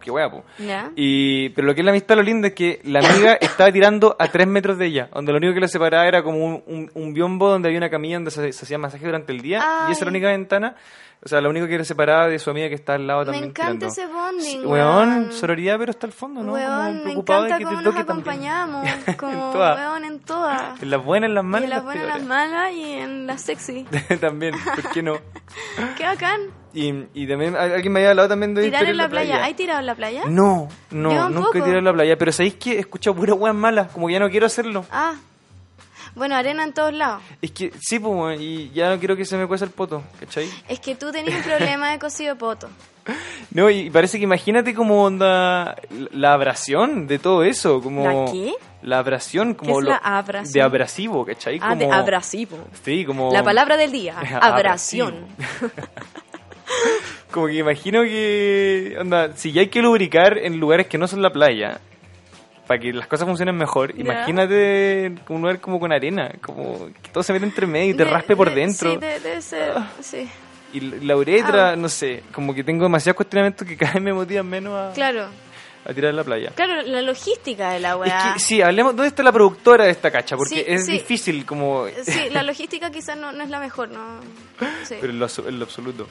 qué 0.00 0.10
wea, 0.10 0.30
po. 0.30 0.44
Y, 0.94 1.50
pero 1.50 1.66
lo 1.66 1.74
que 1.74 1.80
es 1.80 1.84
la 1.84 1.90
amistad, 1.90 2.16
lo 2.16 2.22
lindo 2.22 2.46
es 2.46 2.54
que 2.54 2.80
la 2.84 3.00
amiga 3.00 3.34
estaba 3.40 3.70
tirando 3.72 4.16
a 4.18 4.28
tres 4.28 4.46
metros 4.46 4.78
de 4.78 4.86
ella, 4.86 5.08
donde 5.12 5.32
lo 5.32 5.38
único 5.38 5.54
que 5.54 5.60
la 5.60 5.68
separaba 5.68 6.06
era 6.06 6.22
como 6.22 6.44
un, 6.44 6.62
un, 6.66 6.90
un 6.94 7.12
biombo 7.12 7.48
donde 7.48 7.68
había 7.68 7.78
una 7.78 7.90
camilla 7.90 8.16
donde 8.16 8.30
se, 8.30 8.52
se 8.52 8.64
hacía 8.64 8.78
masaje 8.78 9.04
durante 9.04 9.32
el 9.32 9.40
día, 9.40 9.58
y 9.88 9.92
esa 9.92 10.04
era 10.04 10.10
la 10.10 10.10
única 10.10 10.28
ventana. 10.28 10.76
O 11.24 11.28
sea, 11.28 11.40
lo 11.40 11.50
único 11.50 11.66
que 11.66 11.76
la 11.78 11.84
separaba 11.84 12.28
de 12.28 12.38
su 12.38 12.50
amiga 12.50 12.68
que 12.68 12.74
está 12.76 12.94
al 12.94 13.06
lado 13.06 13.20
Me 13.20 13.24
también. 13.26 13.44
encanta 13.46 13.72
tirando. 13.72 13.86
ese 13.88 14.06
bonding, 14.06 14.66
Weón, 14.70 15.08
weón. 15.08 15.32
sororidad, 15.32 15.76
pero 15.78 15.90
está 15.90 16.06
al 16.06 16.12
fondo, 16.12 16.42
¿no? 16.42 16.52
Weón, 16.52 16.68
Como 16.70 16.92
me 16.92 17.00
preocupado 17.02 17.42
de 17.42 17.48
encanta 17.48 17.58
que 17.58 17.64
cómo 17.64 17.78
te 17.78 17.84
nos 17.84 17.96
acompañamos. 17.96 18.86
Como, 19.18 19.50
todas. 19.52 19.76
weón, 19.78 20.04
en 20.04 20.20
todas. 20.20 20.82
En 20.82 20.90
las 20.90 21.04
buenas, 21.04 21.28
en 21.28 21.34
las 21.34 21.42
Y 21.44 21.46
malas, 21.46 21.64
en 21.64 21.70
las 21.70 21.84
buenas, 21.84 22.02
en 22.04 22.08
las 22.10 22.22
malas 22.22 22.72
y 22.72 22.92
en 22.92 23.26
las 23.26 23.42
sexy. 23.42 23.86
también, 24.20 24.54
¿por 24.74 24.90
qué 24.92 25.02
no? 25.02 25.14
Qué 25.96 26.04
bacán. 26.04 26.40
Y, 26.74 26.92
y 27.14 27.26
también, 27.26 27.56
¿al- 27.56 27.72
alguien 27.72 27.92
me 27.92 28.00
había 28.00 28.10
hablado 28.10 28.28
también 28.28 28.54
de 28.54 28.62
Tirar 28.64 28.84
en 28.84 28.96
la 28.98 29.08
playa. 29.08 29.42
¿Hay 29.42 29.54
tirado 29.54 29.80
en 29.80 29.86
la 29.86 29.94
playa? 29.94 30.22
No, 30.28 30.68
no, 30.90 31.10
Yo 31.12 31.28
nunca 31.30 31.58
he 31.58 31.62
tirado 31.62 31.78
en 31.78 31.84
la 31.86 31.92
playa, 31.94 32.16
pero 32.18 32.30
¿sabéis 32.32 32.54
que 32.56 32.74
he 32.74 32.78
escuchado 32.80 33.16
puras 33.16 33.36
weas 33.36 33.56
malas? 33.56 33.88
Como 33.90 34.06
que 34.06 34.12
ya 34.12 34.20
no 34.20 34.28
quiero 34.30 34.46
hacerlo. 34.46 34.84
Ah. 34.92 35.14
Bueno, 36.16 36.34
arena 36.34 36.64
en 36.64 36.72
todos 36.72 36.92
lados. 36.94 37.22
Es 37.42 37.50
que, 37.52 37.70
sí, 37.78 37.98
pues, 38.00 38.40
y 38.40 38.70
ya 38.74 38.88
no 38.90 38.98
quiero 38.98 39.14
que 39.16 39.24
se 39.26 39.36
me 39.36 39.46
cueza 39.46 39.66
el 39.66 39.70
poto, 39.70 40.02
¿cachai? 40.18 40.48
Es 40.66 40.80
que 40.80 40.94
tú 40.96 41.12
tenías 41.12 41.36
un 41.36 41.42
problema 41.42 41.90
de 41.92 41.98
cocido 41.98 42.36
poto. 42.36 42.68
No, 43.52 43.70
y 43.70 43.88
parece 43.88 44.18
que 44.18 44.24
imagínate 44.24 44.74
como 44.74 45.04
onda 45.04 45.76
la 46.12 46.32
abrasión 46.34 47.06
de 47.06 47.18
todo 47.20 47.44
eso, 47.44 47.80
como... 47.80 48.04
¿La 48.26 48.32
qué? 48.32 48.52
La 48.82 48.98
abrasión, 48.98 49.54
como 49.54 49.78
es 49.78 49.84
lo... 49.84 49.90
la 49.90 49.96
abrasión? 49.98 50.52
De 50.52 50.62
abrasivo, 50.62 51.24
¿cachai? 51.24 51.58
Ah, 51.62 51.74
de 51.76 51.84
Como- 51.84 51.94
abrasivo. 51.96 52.58
Sí, 52.84 53.04
como... 53.06 53.32
La 53.32 53.44
palabra 53.44 53.76
del 53.78 53.92
día, 53.92 54.16
abrasión. 54.42 55.26
Como 57.30 57.46
que 57.48 57.54
imagino 57.54 58.02
que, 58.02 58.96
onda, 58.98 59.36
si 59.36 59.52
ya 59.52 59.60
hay 59.60 59.68
que 59.68 59.82
lubricar 59.82 60.38
en 60.38 60.58
lugares 60.58 60.86
que 60.86 60.96
no 60.98 61.06
son 61.06 61.22
la 61.22 61.30
playa, 61.30 61.80
para 62.66 62.80
que 62.80 62.92
las 62.92 63.06
cosas 63.06 63.26
funcionen 63.26 63.56
mejor, 63.56 63.92
imagínate 63.98 65.12
un 65.28 65.40
lugar 65.40 65.60
como 65.60 65.78
con 65.78 65.92
arena, 65.92 66.30
como 66.42 66.86
que 67.02 67.10
todo 67.12 67.22
se 67.22 67.32
mete 67.32 67.44
entre 67.46 67.66
medio 67.66 67.90
y 67.92 67.96
te 67.96 68.04
De- 68.04 68.10
raspe 68.10 68.34
por 68.36 68.50
de- 68.50 68.56
dentro. 68.56 68.90
Sí, 68.92 68.96
de- 68.98 69.20
debe 69.20 69.40
ser, 69.42 69.72
sí. 70.00 70.28
Y 70.72 70.80
la 70.80 71.16
uretra, 71.16 71.70
Ah. 71.70 71.76
no 71.76 71.88
sé, 71.88 72.22
como 72.32 72.52
que 72.54 72.64
tengo 72.64 72.82
demasiados 72.84 73.16
cuestionamientos 73.16 73.66
que 73.66 73.76
cada 73.76 73.94
vez 73.94 74.02
me 74.02 74.12
motivan 74.12 74.46
menos 74.48 74.74
a, 74.74 74.92
Claro, 74.92 75.26
a 75.84 75.94
tirar 75.94 76.10
en 76.10 76.16
la 76.16 76.24
playa. 76.24 76.50
claro, 76.56 76.82
la 76.82 77.00
logística 77.02 77.70
de 77.70 77.80
la 77.80 77.90
Es 77.92 77.96
weá. 77.96 78.32
que, 78.34 78.40
sí, 78.40 78.60
hablemos, 78.60 78.94
¿dónde 78.96 79.08
está 79.08 79.22
la 79.22 79.32
productora 79.32 79.84
de 79.84 79.92
esta 79.92 80.10
cacha? 80.10 80.36
Porque 80.36 80.56
Sí, 80.56 80.64
es 80.66 80.86
sí. 80.86 80.92
difícil 80.92 81.46
como... 81.46 81.86
Sí, 82.02 82.28
la 82.32 82.42
logística 82.42 82.90
quizás 82.90 83.16
no, 83.16 83.30
no 83.32 83.44
es 83.44 83.48
la 83.50 83.60
mejor, 83.60 83.88
¿no? 83.90 84.20
Sí. 84.84 84.96
Pero 85.00 85.12
en 85.12 85.18
lo, 85.20 85.26
en 85.48 85.58
lo 85.58 85.64
absoluto. 85.64 86.08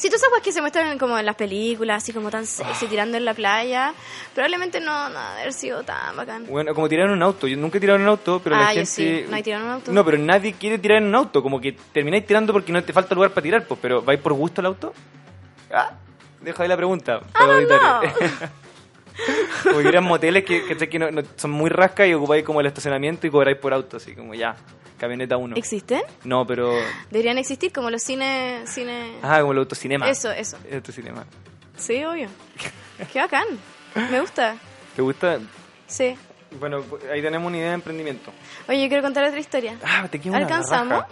Si 0.00 0.08
tú 0.08 0.16
sabes 0.16 0.40
que 0.42 0.50
se 0.50 0.62
muestran 0.62 0.98
como 0.98 1.18
en 1.18 1.26
las 1.26 1.36
películas, 1.36 2.02
así 2.02 2.14
como 2.14 2.30
tan 2.30 2.46
sexy, 2.46 2.86
tirando 2.86 3.18
en 3.18 3.24
la 3.26 3.34
playa, 3.34 3.92
probablemente 4.34 4.80
no, 4.80 5.10
no 5.10 5.18
ha 5.18 5.34
haber 5.34 5.52
sido 5.52 5.82
tan 5.82 6.16
bacán. 6.16 6.46
Bueno, 6.46 6.74
como 6.74 6.88
tirar 6.88 7.04
en 7.06 7.12
un 7.12 7.22
auto. 7.22 7.46
Yo 7.46 7.58
nunca 7.58 7.76
he 7.76 7.80
tirado 7.82 7.96
en 7.98 8.04
un 8.04 8.08
auto, 8.08 8.40
pero 8.42 8.56
la 8.56 8.68
Ah, 8.68 8.72
yo 8.72 8.76
gente... 8.80 8.86
sí. 8.86 9.24
¿No 9.28 9.36
hay 9.36 9.42
tirado 9.42 9.62
en 9.64 9.68
un 9.68 9.74
auto? 9.74 9.92
No, 9.92 10.02
pero 10.02 10.16
nadie 10.16 10.54
quiere 10.54 10.78
tirar 10.78 10.98
en 10.98 11.04
un 11.08 11.14
auto. 11.16 11.42
Como 11.42 11.60
que 11.60 11.72
termináis 11.92 12.24
tirando 12.26 12.54
porque 12.54 12.72
no 12.72 12.82
te 12.82 12.94
falta 12.94 13.14
lugar 13.14 13.30
para 13.32 13.42
tirar, 13.42 13.66
pues. 13.66 13.78
Pero 13.82 14.00
¿vais 14.00 14.18
por 14.18 14.32
gusto 14.32 14.62
al 14.62 14.66
auto? 14.68 14.94
Ah, 15.70 15.90
deja 16.40 16.62
ahí 16.62 16.68
la 16.70 16.78
pregunta. 16.78 17.20
para 17.32 17.46
don't 17.46 17.70
auditorio. 17.70 18.50
como 19.64 19.80
moteles 20.02 20.44
que, 20.44 20.64
que, 20.64 20.88
que 20.88 20.98
no- 20.98 21.10
no- 21.10 21.22
son 21.36 21.50
muy 21.50 21.68
rascas 21.68 22.08
y 22.08 22.14
ocupáis 22.14 22.42
como 22.42 22.60
el 22.60 22.66
estacionamiento 22.66 23.26
y 23.26 23.30
cobráis 23.30 23.58
por 23.58 23.74
auto, 23.74 23.98
así 23.98 24.14
como 24.14 24.32
ya, 24.34 24.56
camioneta. 25.00 25.36
¿Existen? 25.56 26.02
No, 26.24 26.46
pero... 26.46 26.72
Deberían 27.10 27.38
existir 27.38 27.72
como 27.72 27.90
los 27.90 28.02
cines... 28.02 28.68
Cine... 28.70 29.14
Ah, 29.22 29.40
como 29.40 29.52
el 29.52 29.58
autocinema. 29.58 30.08
Eso, 30.08 30.30
eso. 30.30 30.58
El 30.68 30.76
autocinema. 30.76 31.26
Sí, 31.76 32.04
obvio. 32.04 32.28
Qué 33.12 33.18
bacán. 33.18 33.46
Me 34.10 34.20
gusta. 34.20 34.56
¿Te 34.94 35.02
gusta? 35.02 35.40
Sí. 35.86 36.14
Bueno, 36.58 36.84
ahí 37.10 37.22
tenemos 37.22 37.48
una 37.48 37.56
idea 37.56 37.68
de 37.68 37.74
emprendimiento. 37.74 38.32
Oye, 38.68 38.82
yo 38.82 38.88
quiero 38.88 39.02
contar 39.02 39.24
otra 39.24 39.40
historia. 39.40 39.78
Ah, 39.82 40.06
te 40.10 40.18
una 40.18 40.40
la 40.40 40.46
¿Alcanzamos? 40.46 40.98
raja. 41.00 41.08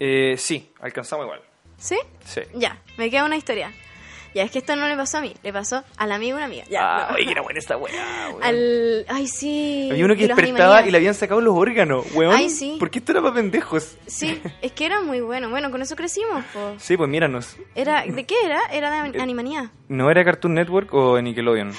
Eh, 0.00 0.34
sí, 0.36 0.72
alcanzamos 0.80 1.26
igual. 1.26 1.40
¿Sí? 1.78 1.98
Sí. 2.24 2.40
Ya, 2.54 2.82
me 2.98 3.10
queda 3.10 3.24
una 3.24 3.36
historia. 3.36 3.72
Ya, 4.34 4.42
es 4.44 4.50
que 4.50 4.58
esto 4.58 4.76
no 4.76 4.86
le 4.88 4.96
pasó 4.96 5.18
a 5.18 5.20
mí, 5.20 5.34
le 5.42 5.52
pasó 5.52 5.82
al 5.96 6.12
amigo 6.12 6.36
una 6.36 6.46
amiga. 6.46 6.64
Ya, 6.70 6.80
Ah, 6.82 7.06
no. 7.10 7.16
oye, 7.16 7.24
que 7.26 7.32
era 7.32 7.42
buena 7.42 7.58
esta 7.58 7.76
weá. 7.76 8.28
Al... 8.42 9.04
Ay, 9.08 9.26
sí. 9.26 9.88
Había 9.90 10.04
uno 10.04 10.14
que 10.16 10.26
despertaba 10.28 10.86
y 10.86 10.90
le 10.90 10.96
habían 10.98 11.14
sacado 11.14 11.40
los 11.40 11.54
órganos, 11.56 12.04
weón. 12.14 12.34
Ay, 12.34 12.48
sí. 12.50 12.76
¿Por 12.78 12.90
qué 12.90 13.00
esto 13.00 13.12
era 13.12 13.20
para 13.22 13.34
pendejos? 13.34 13.96
Sí, 14.06 14.40
es 14.62 14.72
que 14.72 14.86
era 14.86 15.00
muy 15.00 15.20
bueno. 15.20 15.50
Bueno, 15.50 15.70
con 15.70 15.82
eso 15.82 15.96
crecimos, 15.96 16.44
po. 16.52 16.74
Sí, 16.78 16.96
pues 16.96 17.08
míranos. 17.10 17.56
Era, 17.74 18.04
¿De 18.06 18.24
qué 18.24 18.34
era? 18.44 18.60
Era 18.72 19.06
Eh, 19.06 19.12
de 19.12 19.20
Animanía. 19.22 19.70
¿No 19.88 20.10
era 20.10 20.24
Cartoon 20.24 20.54
Network 20.54 20.92
o 20.94 21.20
Nickelodeon? 21.20 21.72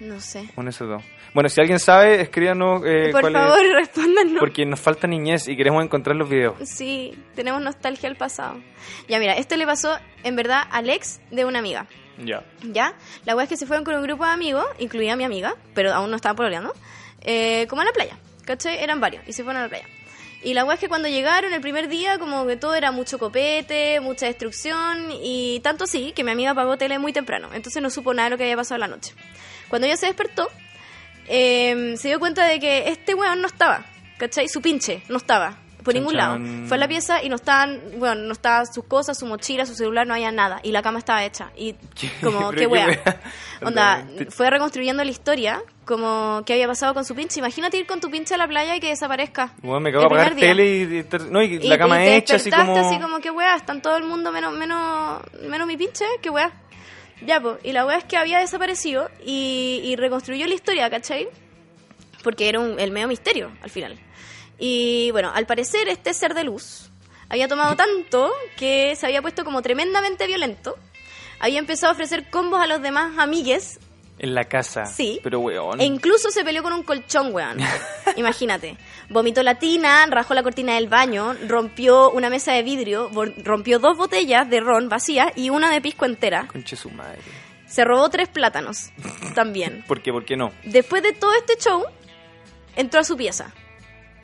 No 0.00 0.20
sé. 0.20 0.48
Uno 0.56 0.64
de 0.64 0.70
esos 0.70 0.88
dos. 0.88 1.02
Bueno, 1.34 1.48
si 1.48 1.60
alguien 1.60 1.78
sabe, 1.78 2.22
escríbanos 2.22 2.82
eh, 2.86 3.10
Por 3.12 3.20
cuál 3.20 3.32
favor, 3.34 3.64
es. 3.64 3.72
respóndanos. 3.74 4.38
Porque 4.40 4.64
nos 4.66 4.80
falta 4.80 5.06
niñez 5.06 5.46
y 5.46 5.56
queremos 5.56 5.84
encontrar 5.84 6.16
los 6.16 6.28
videos. 6.28 6.56
Sí, 6.68 7.16
tenemos 7.34 7.60
nostalgia 7.62 8.08
al 8.08 8.16
pasado. 8.16 8.60
Ya, 9.08 9.18
mira, 9.18 9.34
esto 9.36 9.56
le 9.56 9.66
pasó 9.66 9.96
en 10.24 10.36
verdad 10.36 10.62
al 10.70 10.88
ex 10.88 11.20
de 11.30 11.44
una 11.44 11.58
amiga. 11.58 11.86
Ya. 12.24 12.42
¿Ya? 12.62 12.94
La 13.24 13.36
wea 13.36 13.44
es 13.44 13.48
que 13.48 13.56
se 13.56 13.66
fueron 13.66 13.84
con 13.84 13.94
un 13.94 14.02
grupo 14.02 14.24
de 14.24 14.30
amigos, 14.30 14.66
incluida 14.78 15.16
mi 15.16 15.24
amiga, 15.24 15.54
pero 15.74 15.92
aún 15.92 16.10
no 16.10 16.16
estaban 16.16 16.36
pololeando, 16.36 16.74
eh, 17.22 17.66
como 17.68 17.82
a 17.82 17.84
la 17.84 17.92
playa, 17.92 18.18
¿cachai? 18.44 18.82
Eran 18.82 19.00
varios 19.00 19.22
y 19.26 19.32
se 19.32 19.42
fueron 19.44 19.60
a 19.60 19.64
la 19.64 19.68
playa. 19.68 19.86
Y 20.42 20.54
la 20.54 20.64
wea 20.64 20.74
es 20.74 20.80
que 20.80 20.88
cuando 20.88 21.08
llegaron 21.08 21.52
el 21.52 21.60
primer 21.60 21.88
día, 21.88 22.18
como 22.18 22.46
que 22.46 22.56
todo 22.56 22.74
era 22.74 22.92
mucho 22.92 23.18
copete, 23.18 24.00
mucha 24.00 24.26
destrucción, 24.26 25.10
y 25.22 25.60
tanto 25.60 25.84
así 25.84 26.12
que 26.12 26.24
mi 26.24 26.30
amiga 26.30 26.52
apagó 26.52 26.78
tele 26.78 26.98
muy 26.98 27.12
temprano, 27.12 27.50
entonces 27.52 27.82
no 27.82 27.90
supo 27.90 28.14
nada 28.14 28.28
de 28.28 28.30
lo 28.30 28.38
que 28.38 28.44
había 28.44 28.56
pasado 28.56 28.78
la 28.78 28.88
noche. 28.88 29.12
Cuando 29.68 29.86
ella 29.86 29.98
se 29.98 30.06
despertó, 30.06 30.48
eh, 31.28 31.94
se 31.98 32.08
dio 32.08 32.18
cuenta 32.18 32.46
de 32.46 32.58
que 32.58 32.88
este 32.88 33.14
weón 33.14 33.42
no 33.42 33.48
estaba, 33.48 33.84
¿cachai? 34.16 34.48
Su 34.48 34.62
pinche 34.62 35.02
no 35.08 35.18
estaba. 35.18 35.58
Por 35.84 35.94
ningún 35.94 36.14
lado. 36.16 36.38
Fue 36.66 36.76
a 36.76 36.80
la 36.80 36.88
pieza 36.88 37.22
y 37.22 37.28
no 37.28 37.36
estaban, 37.36 37.80
bueno, 37.96 38.22
no 38.22 38.32
estaban 38.32 38.66
sus 38.72 38.84
cosas, 38.84 39.18
su 39.18 39.26
mochila, 39.26 39.64
su 39.66 39.74
celular, 39.74 40.06
no 40.06 40.14
había 40.14 40.30
nada. 40.30 40.60
Y 40.62 40.72
la 40.72 40.82
cama 40.82 40.98
estaba 40.98 41.24
hecha. 41.24 41.50
Y 41.56 41.74
como, 42.22 42.50
qué 42.52 42.66
wea. 42.66 43.00
Onda, 43.62 44.06
fue 44.30 44.50
reconstruyendo 44.50 45.02
la 45.04 45.10
historia, 45.10 45.62
como 45.84 46.42
qué 46.46 46.54
había 46.54 46.66
pasado 46.66 46.94
con 46.94 47.04
su 47.04 47.14
pinche. 47.14 47.40
Imagínate 47.40 47.76
ir 47.78 47.86
con 47.86 48.00
tu 48.00 48.10
pinche 48.10 48.34
a 48.34 48.38
la 48.38 48.46
playa 48.48 48.76
y 48.76 48.80
que 48.80 48.88
desaparezca. 48.88 49.52
Bueno, 49.62 49.80
me 49.80 49.90
acabo 49.90 50.02
de 50.02 50.06
apagar 50.06 50.36
tele 50.36 50.76
y, 50.78 51.06
no, 51.30 51.42
y 51.42 51.54
Y- 51.56 51.68
la 51.68 51.78
cama 51.78 52.02
y 52.02 52.06
te 52.06 52.16
hecha 52.16 52.36
así 52.36 52.50
como... 52.50 52.76
así 52.76 52.98
como, 53.00 53.20
qué 53.20 53.30
wea, 53.30 53.56
están 53.56 53.82
todo 53.82 53.96
el 53.96 54.04
mundo 54.04 54.32
menos, 54.32 54.52
menos, 54.54 55.20
menos 55.48 55.66
mi 55.66 55.76
pinche, 55.76 56.04
qué 56.22 56.30
wea. 56.30 56.52
Ya, 57.26 57.38
pues, 57.40 57.56
y 57.62 57.72
la 57.72 57.84
wea 57.84 57.98
es 57.98 58.04
que 58.04 58.16
había 58.16 58.38
desaparecido 58.38 59.10
y, 59.24 59.80
y 59.84 59.96
reconstruyó 59.96 60.46
la 60.46 60.54
historia, 60.54 60.88
¿cachai? 60.88 61.28
Porque 62.22 62.48
era 62.48 62.60
un, 62.60 62.78
el 62.80 62.90
medio 62.90 63.08
misterio 63.08 63.50
al 63.62 63.70
final. 63.70 63.98
Y 64.60 65.10
bueno, 65.10 65.32
al 65.34 65.46
parecer 65.46 65.88
este 65.88 66.12
ser 66.14 66.34
de 66.34 66.44
luz 66.44 66.90
había 67.28 67.48
tomado 67.48 67.74
tanto 67.76 68.30
que 68.56 68.94
se 68.96 69.06
había 69.06 69.22
puesto 69.22 69.44
como 69.44 69.62
tremendamente 69.62 70.26
violento. 70.26 70.76
Había 71.40 71.58
empezado 71.58 71.90
a 71.90 71.94
ofrecer 71.94 72.28
combos 72.28 72.60
a 72.60 72.66
los 72.66 72.82
demás 72.82 73.16
amigues 73.18 73.80
En 74.18 74.34
la 74.34 74.44
casa. 74.44 74.84
Sí. 74.84 75.18
Pero 75.22 75.40
weón. 75.40 75.80
e 75.80 75.84
incluso 75.84 76.30
se 76.30 76.44
peleó 76.44 76.62
con 76.62 76.74
un 76.74 76.82
colchón, 76.82 77.32
weón. 77.34 77.58
Imagínate. 78.16 78.76
Vomitó 79.08 79.42
la 79.42 79.54
tina, 79.58 80.04
rajó 80.10 80.34
la 80.34 80.42
cortina 80.42 80.74
del 80.74 80.88
baño, 80.88 81.34
rompió 81.48 82.10
una 82.10 82.28
mesa 82.28 82.52
de 82.52 82.62
vidrio, 82.62 83.10
rompió 83.42 83.78
dos 83.78 83.96
botellas 83.96 84.50
de 84.50 84.60
ron 84.60 84.90
vacías 84.90 85.32
y 85.36 85.48
una 85.48 85.70
de 85.70 85.80
pisco 85.80 86.04
entera. 86.04 86.46
Conche 86.48 86.76
su 86.76 86.90
madre. 86.90 87.22
Se 87.66 87.84
robó 87.84 88.10
tres 88.10 88.28
plátanos 88.28 88.90
también. 89.34 89.82
¿Por 89.88 90.02
qué? 90.02 90.12
¿Por 90.12 90.26
qué 90.26 90.36
no? 90.36 90.52
Después 90.64 91.02
de 91.02 91.12
todo 91.14 91.32
este 91.32 91.56
show, 91.56 91.84
entró 92.76 93.00
a 93.00 93.04
su 93.04 93.16
pieza. 93.16 93.54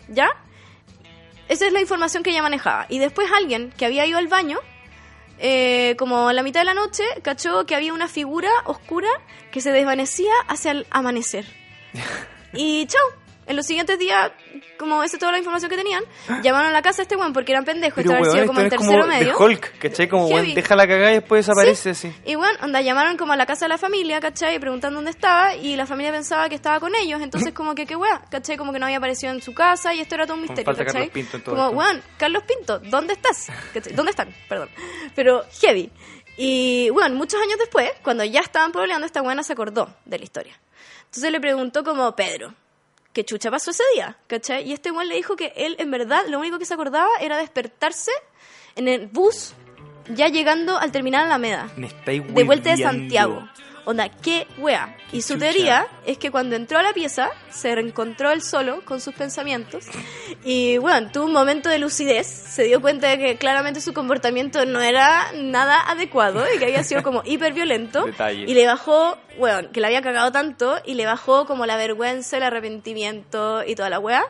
¿Ya? 0.09 0.29
Esa 1.49 1.67
es 1.67 1.73
la 1.73 1.81
información 1.81 2.23
que 2.23 2.31
ella 2.31 2.43
manejaba. 2.43 2.87
Y 2.89 2.99
después 2.99 3.29
alguien 3.33 3.73
que 3.77 3.87
había 3.87 4.07
ido 4.07 4.19
al 4.19 4.29
baño, 4.29 4.59
eh, 5.39 5.95
como 5.99 6.29
a 6.29 6.33
la 6.33 6.43
mitad 6.43 6.61
de 6.61 6.67
la 6.67 6.75
noche, 6.75 7.05
cachó 7.23 7.67
que 7.67 7.75
había 7.75 7.93
una 7.93 8.09
figura 8.09 8.51
oscura 8.65 9.09
que 9.53 9.61
se 9.61 9.71
desvanecía 9.71 10.33
hacia 10.49 10.73
el 10.73 10.87
amanecer. 10.91 11.47
Y 12.59 12.87
chau, 12.87 13.03
En 13.47 13.55
los 13.55 13.65
siguientes 13.65 13.99
días, 13.99 14.33
como 14.77 15.03
esa 15.05 15.17
es 15.17 15.21
toda 15.21 15.33
la 15.33 15.39
información 15.39 15.71
que 15.71 15.77
tenían, 15.77 16.03
llamaron 16.43 16.69
a 16.69 16.73
la 16.73 16.83
casa 16.83 16.99
de 16.99 17.03
este 17.05 17.17
weón 17.17 17.33
porque 17.33 17.53
eran 17.53 17.65
pendejos. 17.65 18.05
Weón, 18.05 18.31
sido 18.31 18.47
como 18.47 18.61
en 18.61 18.69
tercero 18.69 19.03
como 19.03 19.13
de 19.13 19.19
medio. 19.21 19.39
Hulk, 19.39 19.79
¿cachai? 19.79 20.09
Como, 20.09 20.27
weón, 20.29 20.53
deja 20.55 20.75
la 20.75 20.87
cagada 20.89 21.13
y 21.13 21.15
después 21.15 21.47
desaparece, 21.47 21.91
así. 21.91 22.13
Y 22.25 22.35
bueno, 22.35 22.59
onda, 22.63 22.81
llamaron 22.81 23.17
como 23.17 23.33
a 23.33 23.37
la 23.37 23.47
casa 23.47 23.67
de 23.67 23.69
la 23.69 23.79
familia, 23.79 24.21
¿cachai? 24.21 24.59
Preguntando 24.59 24.97
dónde 24.97 25.13
estaba 25.13 25.55
y 25.55 25.77
la 25.77 25.87
familia 25.87 26.11
pensaba 26.11 26.49
que 26.49 26.57
estaba 26.57 26.81
con 26.81 26.95
ellos, 26.97 27.21
entonces 27.23 27.53
como 27.53 27.75
que 27.75 27.87
qué 27.87 27.95
weá, 27.95 28.23
¿cachai? 28.31 28.57
Como 28.57 28.73
que 28.73 28.81
no 28.81 28.87
había 28.87 28.99
aparecido 28.99 29.33
en 29.33 29.41
su 29.41 29.55
casa 29.55 29.95
y 29.95 30.01
esto 30.01 30.17
era 30.17 30.27
todo 30.27 30.35
un 30.35 30.43
misterio, 30.43 30.65
¿cachai? 30.65 30.87
Carlos 30.87 31.11
Pinto 31.11 31.37
en 31.37 31.43
todo 31.45 31.55
como, 31.55 31.69
weón, 31.71 32.03
Carlos 32.19 32.43
Pinto, 32.43 32.81
¿dónde 32.81 33.13
estás? 33.13 33.47
¿Cachai? 33.73 33.93
¿Dónde 33.93 34.11
están? 34.11 34.35
Perdón. 34.49 34.69
Pero 35.15 35.45
heavy. 35.61 35.91
Y 36.37 36.91
bueno, 36.91 37.15
muchos 37.15 37.41
años 37.41 37.59
después, 37.59 37.91
cuando 38.03 38.25
ya 38.25 38.41
estaban 38.41 38.73
pobleando, 38.73 39.07
esta 39.07 39.23
buena 39.23 39.43
se 39.43 39.53
acordó 39.53 39.89
de 40.05 40.19
la 40.19 40.25
historia. 40.25 40.59
Entonces 41.07 41.33
le 41.33 41.41
preguntó 41.41 41.83
como, 41.83 42.15
Pedro, 42.15 42.55
¿qué 43.17 43.25
chucha 43.25 43.51
pasó 43.51 43.71
ese 43.71 43.83
día? 43.95 44.19
¿Cachai? 44.27 44.69
Y 44.69 44.75
este 44.75 44.91
weón 44.91 45.09
le 45.09 45.15
dijo 45.15 45.37
que 45.37 45.51
él, 45.57 45.75
en 45.79 45.91
verdad, 45.91 46.27
lo 46.29 46.39
único 46.39 46.59
que 46.59 46.67
se 46.67 46.75
acordaba 46.75 47.09
era 47.19 47.39
despertarse 47.39 48.11
en 48.75 48.89
el 48.89 49.07
bus 49.07 49.55
ya 50.11 50.29
llegando 50.29 50.77
al 50.77 50.93
terminal 50.93 51.25
Alameda 51.25 51.71
Me 51.79 51.87
estáis 51.87 52.23
de 52.35 52.45
vuelta 52.45 52.77
de. 52.77 52.83
Santiago. 52.83 53.49
Onda, 53.87 54.09
qué 54.09 54.49
wea. 54.59 54.97
Y 55.13 55.23
su 55.23 55.35
chucha. 55.35 55.47
teoría 55.47 55.87
es 56.05 56.19
que 56.19 56.33
cuando 56.33 56.57
entró 56.57 56.77
a 56.77 56.83
la 56.83 56.93
pieza, 56.93 57.31
se 57.51 57.73
reencontró 57.73 58.33
él 58.33 58.43
solo 58.43 58.85
con 58.85 59.01
sus 59.01 59.15
pensamientos. 59.15 59.85
Y 60.45 60.77
bueno, 60.79 61.09
tuvo 61.13 61.27
un 61.27 61.33
momento 61.33 61.69
de 61.69 61.79
lucidez. 61.79 62.27
Se 62.27 62.65
dio 62.65 62.81
cuenta 62.81 63.09
de 63.09 63.19
que 63.19 63.37
claramente 63.37 63.81
su 63.81 63.95
comportamiento 63.95 64.67
no 64.67 64.81
era 64.81 65.31
nada 65.35 65.89
adecuado 65.89 66.45
y 66.53 66.59
que 66.59 66.65
había 66.65 66.83
sido 66.83 67.05
como 67.05 67.23
hiper 67.25 67.53
violento. 67.53 68.05
Detalle. 68.05 68.45
Y 68.51 68.55
le 68.55 68.67
bajó, 68.67 69.19
bueno, 69.39 69.71
que 69.71 69.81
le 69.81 69.87
había 69.87 70.03
cagado 70.03 70.33
tanto 70.33 70.81
y 70.85 70.95
le 70.95 71.07
bajó 71.07 71.47
como 71.47 71.65
la 71.65 71.77
vergüenza, 71.77 72.39
el 72.39 72.43
arrepentimiento 72.43 73.63
y 73.65 73.77
toda 73.77 73.89
la 73.89 74.01
wea. 74.01 74.25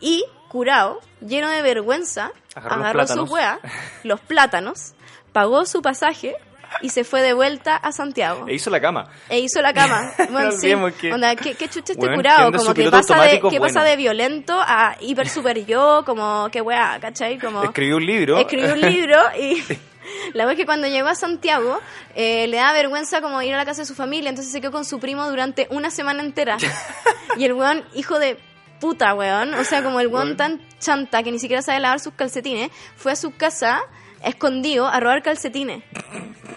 Y 0.00 0.24
curado, 0.48 1.00
lleno 1.20 1.48
de 1.48 1.62
vergüenza, 1.62 2.32
Agarró 2.56 2.74
agarró 2.74 3.06
sus 3.06 3.30
weas, 3.30 3.60
los 4.02 4.18
plátanos, 4.18 4.94
pagó 5.32 5.64
su 5.64 5.80
pasaje 5.80 6.34
y 6.82 6.88
se 6.90 7.04
fue 7.04 7.22
de 7.22 7.32
vuelta 7.32 7.76
a 7.76 7.92
Santiago. 7.92 8.46
E 8.48 8.54
hizo 8.54 8.70
la 8.70 8.80
cama. 8.80 9.08
E 9.28 9.38
hizo 9.38 9.60
la 9.62 9.72
cama. 9.72 10.12
Bueno, 10.30 10.50
No 10.50 10.52
sí. 10.52 10.58
olvidemos 10.58 10.92
que- 10.94 11.12
Onda, 11.12 11.34
¿qué, 11.36 11.54
qué 11.54 11.68
chucha 11.68 11.92
este 11.92 12.14
curado? 12.14 12.52
Como 12.52 12.74
que 12.74 12.90
pasa, 12.90 13.22
de, 13.22 13.40
que 13.40 13.60
pasa 13.60 13.82
de 13.84 13.96
violento 13.96 14.54
a 14.60 14.96
hiper 15.00 15.28
super 15.28 15.64
yo, 15.64 16.02
como 16.04 16.48
que 16.50 16.60
weá, 16.60 16.98
¿cachai? 17.00 17.38
Como 17.38 17.62
Escribió 17.64 17.96
un 17.96 18.06
libro. 18.06 18.38
escribió 18.38 18.72
un 18.72 18.80
libro 18.80 19.16
y 19.38 19.62
la 20.34 20.46
vez 20.46 20.56
que 20.56 20.66
cuando 20.66 20.86
llegó 20.88 21.08
a 21.08 21.14
Santiago 21.14 21.78
eh, 22.14 22.46
le 22.48 22.56
da 22.58 22.72
vergüenza 22.72 23.20
como 23.20 23.40
ir 23.42 23.54
a 23.54 23.56
la 23.56 23.64
casa 23.64 23.82
de 23.82 23.86
su 23.86 23.94
familia, 23.94 24.30
entonces 24.30 24.52
se 24.52 24.60
quedó 24.60 24.72
con 24.72 24.84
su 24.84 24.98
primo 25.00 25.28
durante 25.28 25.66
una 25.70 25.90
semana 25.90 26.22
entera. 26.22 26.56
y 27.36 27.44
el 27.44 27.52
weón, 27.54 27.84
hijo 27.94 28.18
de 28.18 28.38
puta, 28.80 29.14
weón, 29.14 29.54
o 29.54 29.64
sea, 29.64 29.82
como 29.82 30.00
el 30.00 30.08
Weón. 30.08 30.36
tan 30.36 30.60
chanta 30.78 31.22
que 31.22 31.32
ni 31.32 31.38
siquiera 31.38 31.62
sabe 31.62 31.80
lavar 31.80 31.98
sus 31.98 32.12
calcetines, 32.12 32.70
fue 32.96 33.12
a 33.12 33.16
su 33.16 33.34
casa 33.34 33.80
escondido 34.26 34.86
a 34.86 35.00
robar 35.00 35.22
calcetines. 35.22 35.82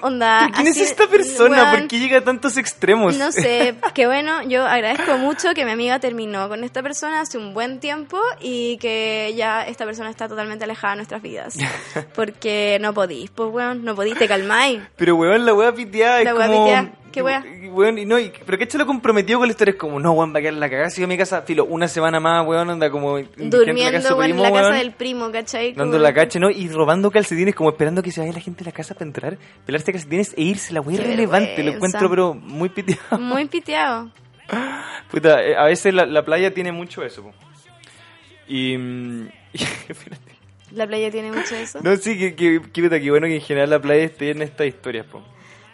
Onda, 0.01 0.49
¿Quién 0.55 0.67
es 0.67 0.77
esta 0.77 1.07
persona? 1.07 1.71
¿Por 1.71 1.87
qué 1.89 1.99
llega 1.99 2.19
a 2.19 2.23
tantos 2.23 2.55
extremos? 2.55 3.17
no 3.17 3.33
sé, 3.33 3.75
qué 3.93 4.07
bueno, 4.07 4.43
yo 4.43 4.65
agradezco 4.65 5.17
mucho 5.17 5.53
que 5.53 5.65
mi 5.65 5.71
amiga 5.71 5.99
terminó 5.99 6.47
con 6.47 6.63
esta 6.63 6.81
persona 6.81 7.19
hace 7.21 7.37
un 7.37 7.53
buen 7.53 7.81
tiempo 7.81 8.17
y 8.39 8.77
que 8.77 9.33
ya 9.35 9.63
esta 9.67 9.83
persona 9.85 10.09
está 10.09 10.29
totalmente 10.29 10.63
alejada 10.63 10.93
de 10.93 10.97
nuestras 10.97 11.21
vidas. 11.21 11.57
Porque 12.15 12.77
no 12.79 12.93
podís, 12.93 13.29
pues 13.31 13.49
weón, 13.51 13.83
no 13.83 13.93
podís, 13.93 14.17
te 14.17 14.27
calmáis. 14.27 14.79
Pero 14.95 15.15
weón, 15.17 15.45
la 15.45 15.53
weá 15.53 15.73
piteada 15.73 16.19
es 16.19 16.25
La 16.25 16.31
como... 16.33 16.65
piteada, 16.65 16.91
¿qué 17.11 17.21
weá? 17.21 17.43
Weón, 17.71 17.97
y 17.97 18.05
no, 18.05 18.19
y- 18.19 18.31
pero 18.45 18.57
que 18.57 18.77
lo 18.77 18.85
comprometido 18.85 19.39
con 19.39 19.47
la 19.47 19.51
historia 19.51 19.71
es 19.71 19.77
como, 19.77 19.99
no, 19.99 20.11
weón, 20.13 20.33
va 20.33 20.39
a 20.39 20.41
quedar 20.41 20.53
la 20.55 20.69
cagada. 20.69 20.89
Sigo 20.89 21.05
a 21.05 21.07
mi 21.07 21.17
casa, 21.17 21.41
filo, 21.41 21.65
una 21.65 21.87
semana 21.87 22.19
más, 22.19 22.45
weón, 22.45 22.69
anda 22.69 22.89
como... 22.89 23.19
indigente 23.19 23.71
en 23.71 23.79
la 23.79 23.91
casa 23.91 24.09
Durmiendo 24.09 24.13
weón, 24.15 24.31
en 24.31 24.41
la 24.41 24.51
casa 24.51 24.73
del 24.75 24.91
primo, 24.91 25.31
¿cachai? 25.31 25.73
Dando 25.73 25.99
la 25.99 26.13
cacha, 26.13 26.39
¿no? 26.39 26.49
Y 26.49 26.69
robando 26.69 27.11
calcetines, 27.11 27.55
como 27.55 27.69
esperando 27.69 28.01
que 28.01 28.11
se 28.11 28.21
vaya 28.21 28.33
la 28.33 28.39
gente 28.39 28.63
de 28.63 28.69
la 28.69 28.75
casa 28.75 28.93
para 28.93 29.05
entrar, 29.05 29.37
pelarse 29.65 29.91
calcetines 29.91 30.33
e 30.37 30.43
irse. 30.43 30.73
La 30.73 30.81
weá 30.81 30.97
Qué 30.97 31.03
irrelevante, 31.03 31.63
lo 31.63 31.71
encuentro, 31.71 32.09
pero 32.09 32.33
muy 32.33 32.69
piteado. 32.69 33.19
Muy 33.19 33.45
piteado. 33.45 34.11
Puta, 35.11 35.43
eh, 35.43 35.55
a 35.55 35.65
veces 35.65 35.93
la, 35.93 36.05
la 36.05 36.23
playa 36.23 36.53
tiene 36.53 36.71
mucho 36.71 37.03
eso, 37.03 37.23
po. 37.23 37.33
Y... 38.47 38.77
mm, 38.77 39.27
y-. 39.53 39.59
La 40.71 40.85
playa 40.85 41.09
tiene 41.09 41.31
mucho 41.31 41.55
eso. 41.55 41.79
No, 41.81 41.95
sí, 41.97 42.17
que, 42.17 42.35
que, 42.35 42.61
que, 42.71 42.81
puta, 42.83 42.99
que 42.99 43.09
bueno 43.09 43.27
que 43.27 43.35
en 43.35 43.41
general 43.41 43.71
la 43.71 43.79
playa 43.79 44.03
esté 44.03 44.31
en 44.31 44.41
estas 44.43 44.67
historias, 44.67 45.05
po. 45.07 45.23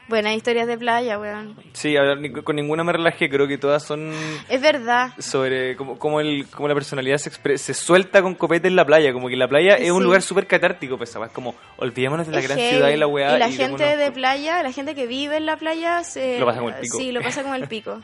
Buenas 0.08 0.36
historias 0.36 0.68
de 0.68 0.78
playa, 0.78 1.18
weón. 1.18 1.56
Sí, 1.74 1.98
a 1.98 2.02
ver, 2.04 2.44
con 2.44 2.56
ninguna 2.56 2.84
me 2.84 2.94
relajé, 2.94 3.28
creo 3.28 3.48
que 3.48 3.58
todas 3.58 3.82
son 3.84 4.12
Es 4.50 4.62
verdad. 4.62 5.10
sobre 5.18 5.76
cómo, 5.76 5.98
cómo, 5.98 6.20
el, 6.20 6.46
cómo 6.50 6.68
la 6.68 6.76
personalidad 6.76 7.18
se, 7.18 7.32
expre- 7.32 7.58
se 7.58 7.74
suelta 7.74 8.22
con 8.22 8.36
copete 8.36 8.68
en 8.68 8.76
la 8.76 8.86
playa, 8.86 9.12
como 9.14 9.30
que 9.30 9.36
la 9.36 9.48
playa 9.48 9.76
es 9.78 9.90
un 9.90 10.04
lugar 10.04 10.22
súper 10.22 10.46
catártico, 10.46 10.98
pues, 10.98 11.10
¿sabes? 11.10 11.32
Como 11.32 11.56
olvidémonos 11.78 12.28
de 12.28 12.34
la 12.34 12.40
Es 12.40 12.46
gran 12.46 12.60
heavy. 12.60 12.76
ciudad 12.76 12.90
y 12.90 12.98
la 12.98 13.08
weá. 13.08 13.36
Y 13.36 13.40
la 13.40 13.50
y 13.50 13.54
gente 13.54 13.98
de 13.98 14.12
playa, 14.12 14.62
la 14.62 14.72
gente 14.72 14.94
que 14.94 15.08
vive 15.08 15.38
en 15.38 15.48
la 15.48 15.58
playa, 15.58 16.04
se... 16.04 16.40
Lo 16.40 16.46
pasa 16.46 16.60
como 16.60 16.70
el 16.70 16.76
pico. 16.82 16.98
Sí, 17.00 17.12
lo 17.12 17.22
pasa 17.24 17.42
como 17.42 17.56
el 17.56 17.68
pico. 17.68 18.02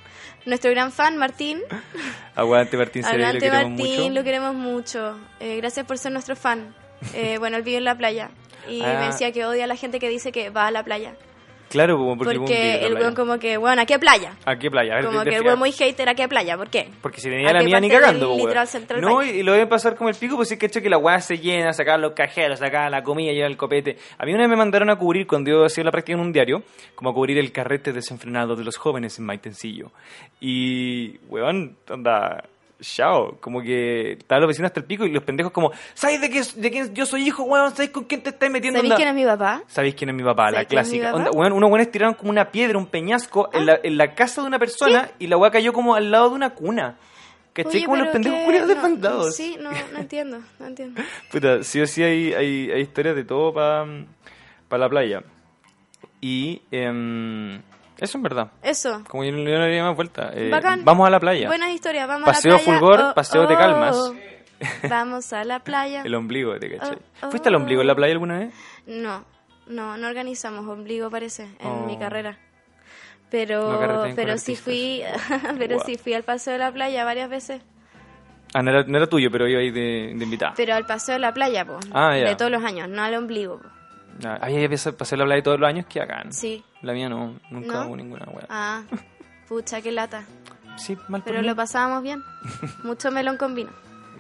Nuestro 0.48 0.72
gran 0.72 0.92
fan, 0.92 1.18
Martín, 1.18 1.62
Aguante 2.36 2.78
Martín 2.78 3.04
Cerelli, 3.04 3.34
lo 3.34 3.40
queremos 3.40 3.70
Martín, 3.70 4.00
mucho. 4.02 4.10
lo 4.16 4.24
queremos 4.24 4.56
mucho. 4.56 5.20
Eh, 5.40 5.58
gracias 5.58 5.86
por 5.86 5.98
ser 6.00 6.12
nuestro 6.14 6.36
fan. 6.36 6.74
Eh, 7.14 7.38
bueno, 7.38 7.58
él 7.58 7.64
vive 7.64 7.78
en 7.78 7.84
la 7.86 7.96
playa. 7.96 8.32
Y 8.68 8.82
Ah. 8.86 8.98
me 9.02 9.06
decía 9.08 9.32
que 9.32 9.46
odia 9.46 9.66
a 9.66 9.68
la 9.68 9.76
gente 9.76 10.00
que 10.00 10.10
dice 10.10 10.32
que 10.32 10.50
va 10.50 10.66
a 10.68 10.72
la 10.72 10.84
playa. 10.84 11.14
Claro, 11.72 11.98
como 11.98 12.18
porque, 12.18 12.38
Porque, 12.38 12.86
el 12.86 12.94
weón 12.94 13.02
weón 13.02 13.16
como 13.16 13.40
que, 13.40 13.56
bueno, 13.56 13.82
¿a 13.82 13.86
qué 13.86 13.98
playa? 13.98 14.34
¿A 14.46 14.58
qué 14.58 14.70
playa? 14.70 14.94
A 14.94 14.96
ver, 14.98 15.06
Como 15.06 15.24
que 15.24 15.36
el 15.38 15.46
weón 15.46 15.58
muy 15.58 15.72
hater, 15.72 16.10
¿a 16.10 16.16
qué 16.16 16.28
playa? 16.28 16.58
¿Por 16.58 16.70
qué? 16.70 16.90
Porque 17.02 17.22
si 17.22 17.30
tenía 17.30 17.50
¿A 17.50 17.54
la 17.54 17.64
mía 17.64 17.80
ni 17.80 17.90
cagando, 17.90 18.36
litoral 18.36 18.56
weón. 18.56 18.68
central 18.68 19.02
No, 19.02 19.24
y, 19.24 19.42
lo 19.42 19.54
deben 19.54 19.70
pasar 19.70 19.96
como 19.96 20.10
el 20.10 20.16
pico, 20.16 20.36
pues 20.36 20.50
sí 20.50 20.58
que 20.58 20.66
hecho 20.66 20.82
que 20.82 20.90
la 20.90 20.98
weá 20.98 21.22
se 21.22 21.38
llena, 21.38 21.72
sacar 21.72 21.98
los 21.98 22.12
cajeros, 22.12 22.60
sacar 22.60 22.92
la 22.92 23.04
comida, 23.04 23.32
llevar 23.32 23.52
el 23.52 23.58
copete. 23.58 23.98
A 24.18 24.26
mí 24.26 24.34
una 24.34 24.42
vez 24.42 24.50
me 24.50 24.58
mandaron 24.58 24.90
a 24.90 24.98
cubrir, 24.98 25.26
cuando 25.26 25.50
yo 25.50 25.64
hacía 25.64 25.86
la 25.86 25.92
práctica 25.92 26.18
en 26.18 26.26
un 26.26 26.34
diario, 26.34 26.64
como 26.94 27.12
a 27.12 27.14
cubrir 27.14 27.38
el 27.38 27.54
carrete 27.54 27.94
desenfrenado 27.94 28.58
de 28.58 28.66
los 28.66 28.76
jóvenes 28.76 29.18
en 29.18 29.26
Maitencillo. 29.26 29.92
Y, 30.42 31.20
weón, 31.30 31.78
anda, 31.90 32.44
chao, 32.82 33.38
como 33.40 33.62
que 33.62 34.14
estaban 34.14 34.42
los 34.42 34.50
vecinos 34.50 34.70
hasta 34.70 34.80
el 34.82 34.86
pico 34.86 35.06
y 35.06 35.12
los 35.12 35.24
pendejos 35.24 35.52
como, 35.54 35.72
¿sabes 35.94 36.20
de, 36.20 36.30
qué, 36.30 36.42
de 36.56 36.72
quién 36.72 36.94
yo 36.94 37.06
soy 37.06 37.28
hijo, 37.28 37.44
weón? 37.44 37.72
¿Sabes 37.76 37.92
con 37.92 38.04
quién 38.06 38.22
te 38.22 38.32
estás 38.32 38.50
metiendo? 38.50 38.80
¿Sabéis 38.80 38.96
quién 38.96 39.08
es 39.08 39.16
mi 39.16 39.26
papá? 39.26 39.64
¿Sabéis 39.68 39.96
quién 39.96 40.10
es 40.10 40.16
mi 40.16 40.24
papá? 40.24 40.52
La 40.52 40.64
¿Sabéis 40.64 40.68
quién 40.68 40.80
es 40.82 40.92
mi 40.92 41.00
clásica. 41.00 41.16
Onda, 41.18 41.32
weón, 41.32 41.54
unos 41.54 41.70
buenos 41.70 41.92
tiraron 41.92 42.16
como 42.16 42.32
una 42.32 42.52
piedra, 42.52 42.78
un 42.78 42.88
peñasco 42.88 43.50
en, 43.54 43.66
la, 43.66 43.80
en 43.82 43.98
la 43.98 44.14
casa 44.16 44.42
de 44.42 44.48
una 44.48 44.60
persona 44.60 45.12
y 45.20 45.28
la 45.28 45.38
weá 45.38 45.52
cayó 45.52 45.72
como 45.74 45.96
al 45.96 46.12
lado 46.12 46.30
de 46.30 46.36
una 46.36 46.50
cuna. 46.52 46.98
¿Cachai? 47.54 47.84
Como 47.84 47.98
los 47.98 48.08
pendejos 48.08 48.40
que- 48.40 48.46
culiados 48.46 48.70
no, 48.70 48.74
desbandados. 48.76 49.36
Sí, 49.36 49.58
no, 49.60 49.72
no 49.72 50.00
entiendo, 50.00 50.40
no 50.60 50.68
entiendo. 50.68 51.02
Puta, 51.32 51.64
sí 51.64 51.82
o 51.82 51.86
sí 51.88 52.02
hay, 52.02 52.34
hay, 52.34 52.72
hay 52.72 52.82
historias 52.82 53.16
de 53.16 53.26
todo 53.26 53.54
para 53.54 53.86
la 54.70 54.90
playa. 54.90 55.22
Y 56.22 56.62
em, 56.72 57.62
eso 58.02 58.18
en 58.18 58.24
verdad. 58.24 58.52
Eso. 58.62 59.04
Como 59.08 59.24
yo 59.24 59.32
no 59.32 59.38
le 59.40 59.52
daría 59.52 59.84
más 59.84 59.96
vuelta. 59.96 60.32
eh, 60.34 60.50
Bacán. 60.50 60.84
vamos 60.84 61.08
a 61.08 61.10
la 61.10 61.20
playa. 61.20 61.48
Buenas 61.48 61.70
historias, 61.72 62.08
vamos 62.08 62.26
Paseo 62.26 62.56
a 62.56 62.58
la 62.58 62.64
playa. 62.64 62.80
fulgor, 62.80 63.14
paseo 63.14 63.48
de 63.48 63.56
calmas. 63.56 63.98
Vamos 64.88 65.34
a 65.34 65.44
la 65.44 65.58
playa. 65.60 66.04
El 66.04 66.14
ombligo, 66.14 66.56
¿te 66.60 66.78
cachai? 66.78 67.00
Oh, 67.24 67.32
¿Fuiste 67.32 67.50
al 67.50 67.56
oh. 67.56 67.58
ombligo 67.58 67.82
en 67.82 67.88
la 67.88 67.96
playa 67.96 68.14
alguna 68.14 68.38
vez? 68.38 68.54
No, 68.86 69.26
no, 69.66 69.98
no 69.98 70.08
organizamos 70.08 70.68
ombligo, 70.68 71.10
parece, 71.10 71.46
en 71.60 71.68
Oh. 71.68 71.86
mi 71.88 71.98
carrera. 71.98 72.38
Pero, 73.32 73.80
pero 74.16 74.38
sí 74.38 74.52
artistas. 74.52 74.60
fui, 74.64 75.02
pero 75.58 75.80
sí 75.80 75.98
fui 75.98 76.14
al 76.14 76.22
paseo 76.22 76.54
de 76.54 76.60
la 76.60 76.72
playa 76.72 77.04
varias 77.06 77.28
veces. 77.30 77.62
Ah, 78.54 78.62
no 78.62 78.70
era, 78.70 78.84
no 78.84 78.98
era 78.98 79.08
tuyo, 79.08 79.32
pero 79.32 79.48
iba 79.48 79.62
ahí 79.62 79.72
de, 79.72 80.14
de 80.16 80.24
invitada. 80.24 80.54
Pero 80.56 80.76
al 80.76 80.86
paseo 80.86 81.14
de 81.14 81.20
la 81.20 81.34
playa, 81.34 81.66
po, 81.66 81.80
Ah, 81.92 82.16
ya. 82.18 82.28
de 82.30 82.36
todos 82.36 82.52
los 82.52 82.64
años, 82.64 82.88
no 82.88 83.02
al 83.02 83.16
ombligo. 83.16 83.60
po. 83.62 83.68
Ah, 84.26 84.40
ay, 84.42 84.68
pasé 84.98 85.18
la 85.18 85.26
playa 85.26 85.44
todos 85.44 85.60
los 85.60 85.68
años, 85.68 85.86
que 85.88 86.02
hagan. 86.02 86.32
Sí. 86.34 86.64
La 86.82 86.94
mía 86.94 87.10
no, 87.10 87.36
nunca 87.50 87.74
¿No? 87.82 87.88
hubo 87.88 87.96
ninguna 87.98 88.26
weá. 88.32 88.46
Ah, 88.50 88.84
pucha, 89.48 89.82
qué 89.82 89.92
lata. 89.92 90.24
Sí, 90.78 90.98
mal 91.10 91.22
Pero 91.26 91.42
lo 91.42 91.56
pasábamos 91.56 92.02
bien. 92.04 92.22
Mucho 92.84 93.12
melón 93.12 93.38
con 93.38 93.54
vino. 93.56 93.70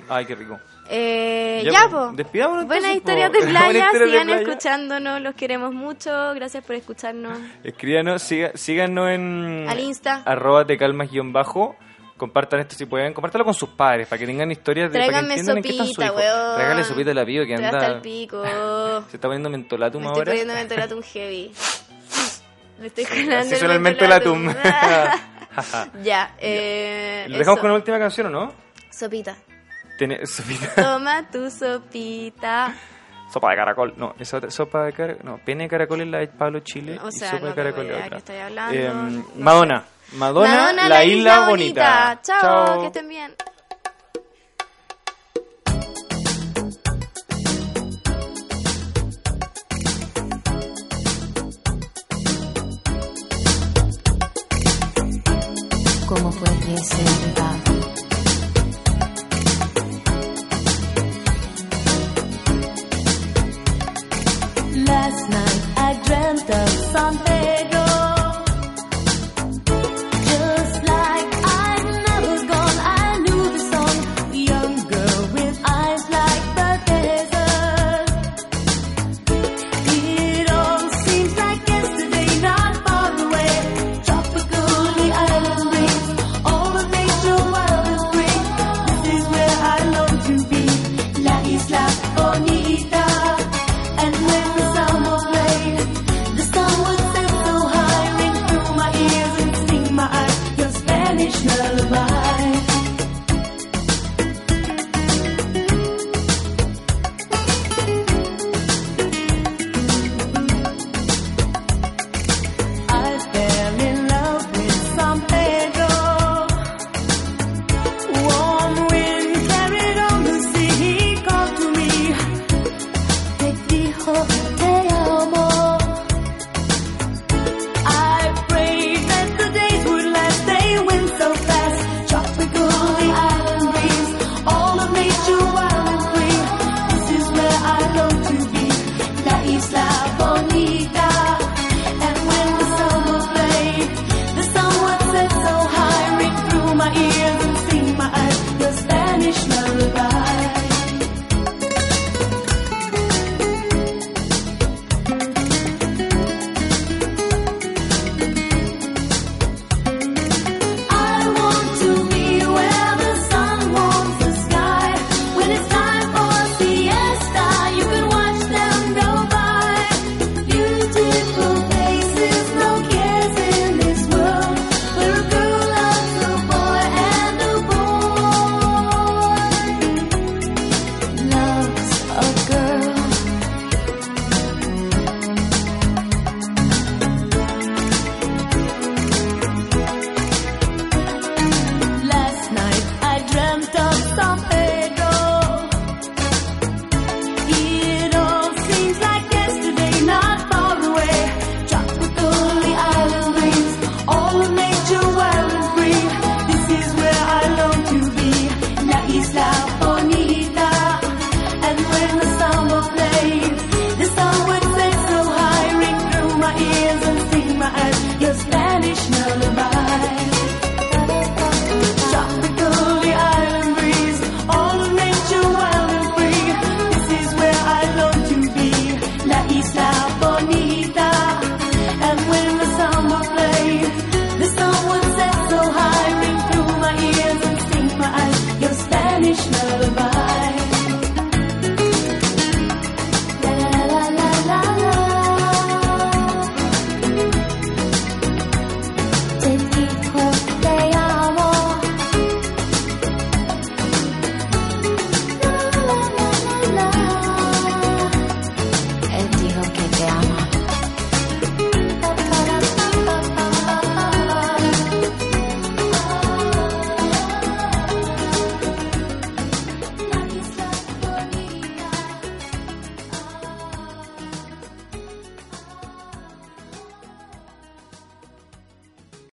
Ay, 0.09 0.25
qué 0.25 0.35
rico. 0.35 0.59
Eh, 0.89 1.61
Ya, 1.63 1.71
ya, 1.71 1.89
po, 1.89 2.11
despidámonos 2.13 2.65
Buenas 2.65 2.95
historias 2.95 3.31
de 3.31 3.39
playa, 3.47 3.89
de 3.93 3.99
sigan 4.07 4.27
playa. 4.27 4.41
escuchándonos, 4.41 5.21
los 5.21 5.35
queremos 5.35 5.73
mucho. 5.73 6.33
Gracias 6.33 6.63
por 6.65 6.75
escucharnos. 6.75 7.37
Escríbanos, 7.63 8.21
siga- 8.21 8.51
síganos 8.55 9.09
en... 9.09 9.65
Al 9.69 9.79
Insta. 9.79 10.23
Arroba 10.25 10.65
te 10.65 10.77
calmas 10.77 11.09
guion 11.11 11.31
bajo. 11.31 11.77
Compartan 12.21 12.59
esto 12.59 12.75
si 12.75 12.85
pueden. 12.85 13.15
Compártalo 13.15 13.43
con 13.43 13.55
sus 13.55 13.69
padres 13.69 14.07
para 14.07 14.19
que 14.19 14.27
tengan 14.27 14.51
historias 14.51 14.91
de... 14.91 14.99
para 14.99 15.05
que 15.05 15.09
Tráiganme 15.09 15.33
entiendan 15.33 15.57
en 15.57 15.63
qué 15.63 15.69
están 15.71 15.87
su 15.87 15.93
sopita, 15.93 16.05
hijo. 16.05 16.15
weón. 16.17 16.55
Tráigale 16.55 16.83
sopita 16.83 17.09
de 17.09 17.13
la 17.15 17.25
piba 17.25 17.45
que 17.47 17.53
Estoy 17.55 17.65
hasta 17.65 17.77
el 17.79 17.85
anda... 17.85 18.01
pico. 18.03 18.43
Se 19.09 19.17
está 19.17 19.27
poniendo 19.27 19.49
mentolatum 19.49 20.01
Me 20.01 20.07
estoy 20.07 20.19
ahora. 20.19 20.31
poniendo 20.31 20.53
mentolatum 20.53 21.01
heavy. 21.01 21.51
Me 22.79 22.87
estoy 22.87 23.05
jalando 23.05 23.55
Así 23.55 23.65
el 23.65 23.79
mentolatum. 23.79 24.53
ya, 26.03 26.35
eh. 26.37 27.25
¿Lo 27.27 27.39
dejamos 27.39 27.57
eso. 27.57 27.61
con 27.61 27.69
la 27.71 27.75
última 27.77 27.97
canción 27.97 28.27
o 28.27 28.29
no? 28.29 28.53
Sopita. 28.91 29.35
Tiene 29.97 30.23
sopita. 30.27 30.75
Toma 30.75 31.27
tu 31.27 31.49
sopita. 31.49 32.75
Sopa 33.33 33.49
de 33.49 33.55
caracol. 33.55 33.93
No, 33.97 34.13
esa 34.19 34.37
otra. 34.37 34.51
Sopa 34.51 34.85
de 34.85 34.93
caracol. 34.93 35.25
No, 35.25 35.39
pene 35.43 35.63
de 35.63 35.69
caracol 35.71 36.01
es 36.01 36.07
la 36.07 36.19
de 36.19 36.27
Pablo 36.27 36.59
Chile. 36.59 36.99
O 37.01 37.07
y 37.07 37.13
sea, 37.13 37.31
sopa 37.31 37.41
no 37.41 37.47
de 37.47 37.55
caracol 37.55 37.85
es 37.89 37.95
otra. 37.95 38.09
qué 38.09 38.17
estoy 38.17 38.37
hablando, 38.37 39.09
no 39.09 39.43
Madonna. 39.43 39.85
Madonna, 40.13 40.89
la, 40.89 41.05
isla, 41.05 41.47
bonita. 41.47 42.19
Chao, 42.21 42.81
que 42.81 42.87
estén 42.87 43.07
bien. 43.07 43.35
Como. 56.07 56.31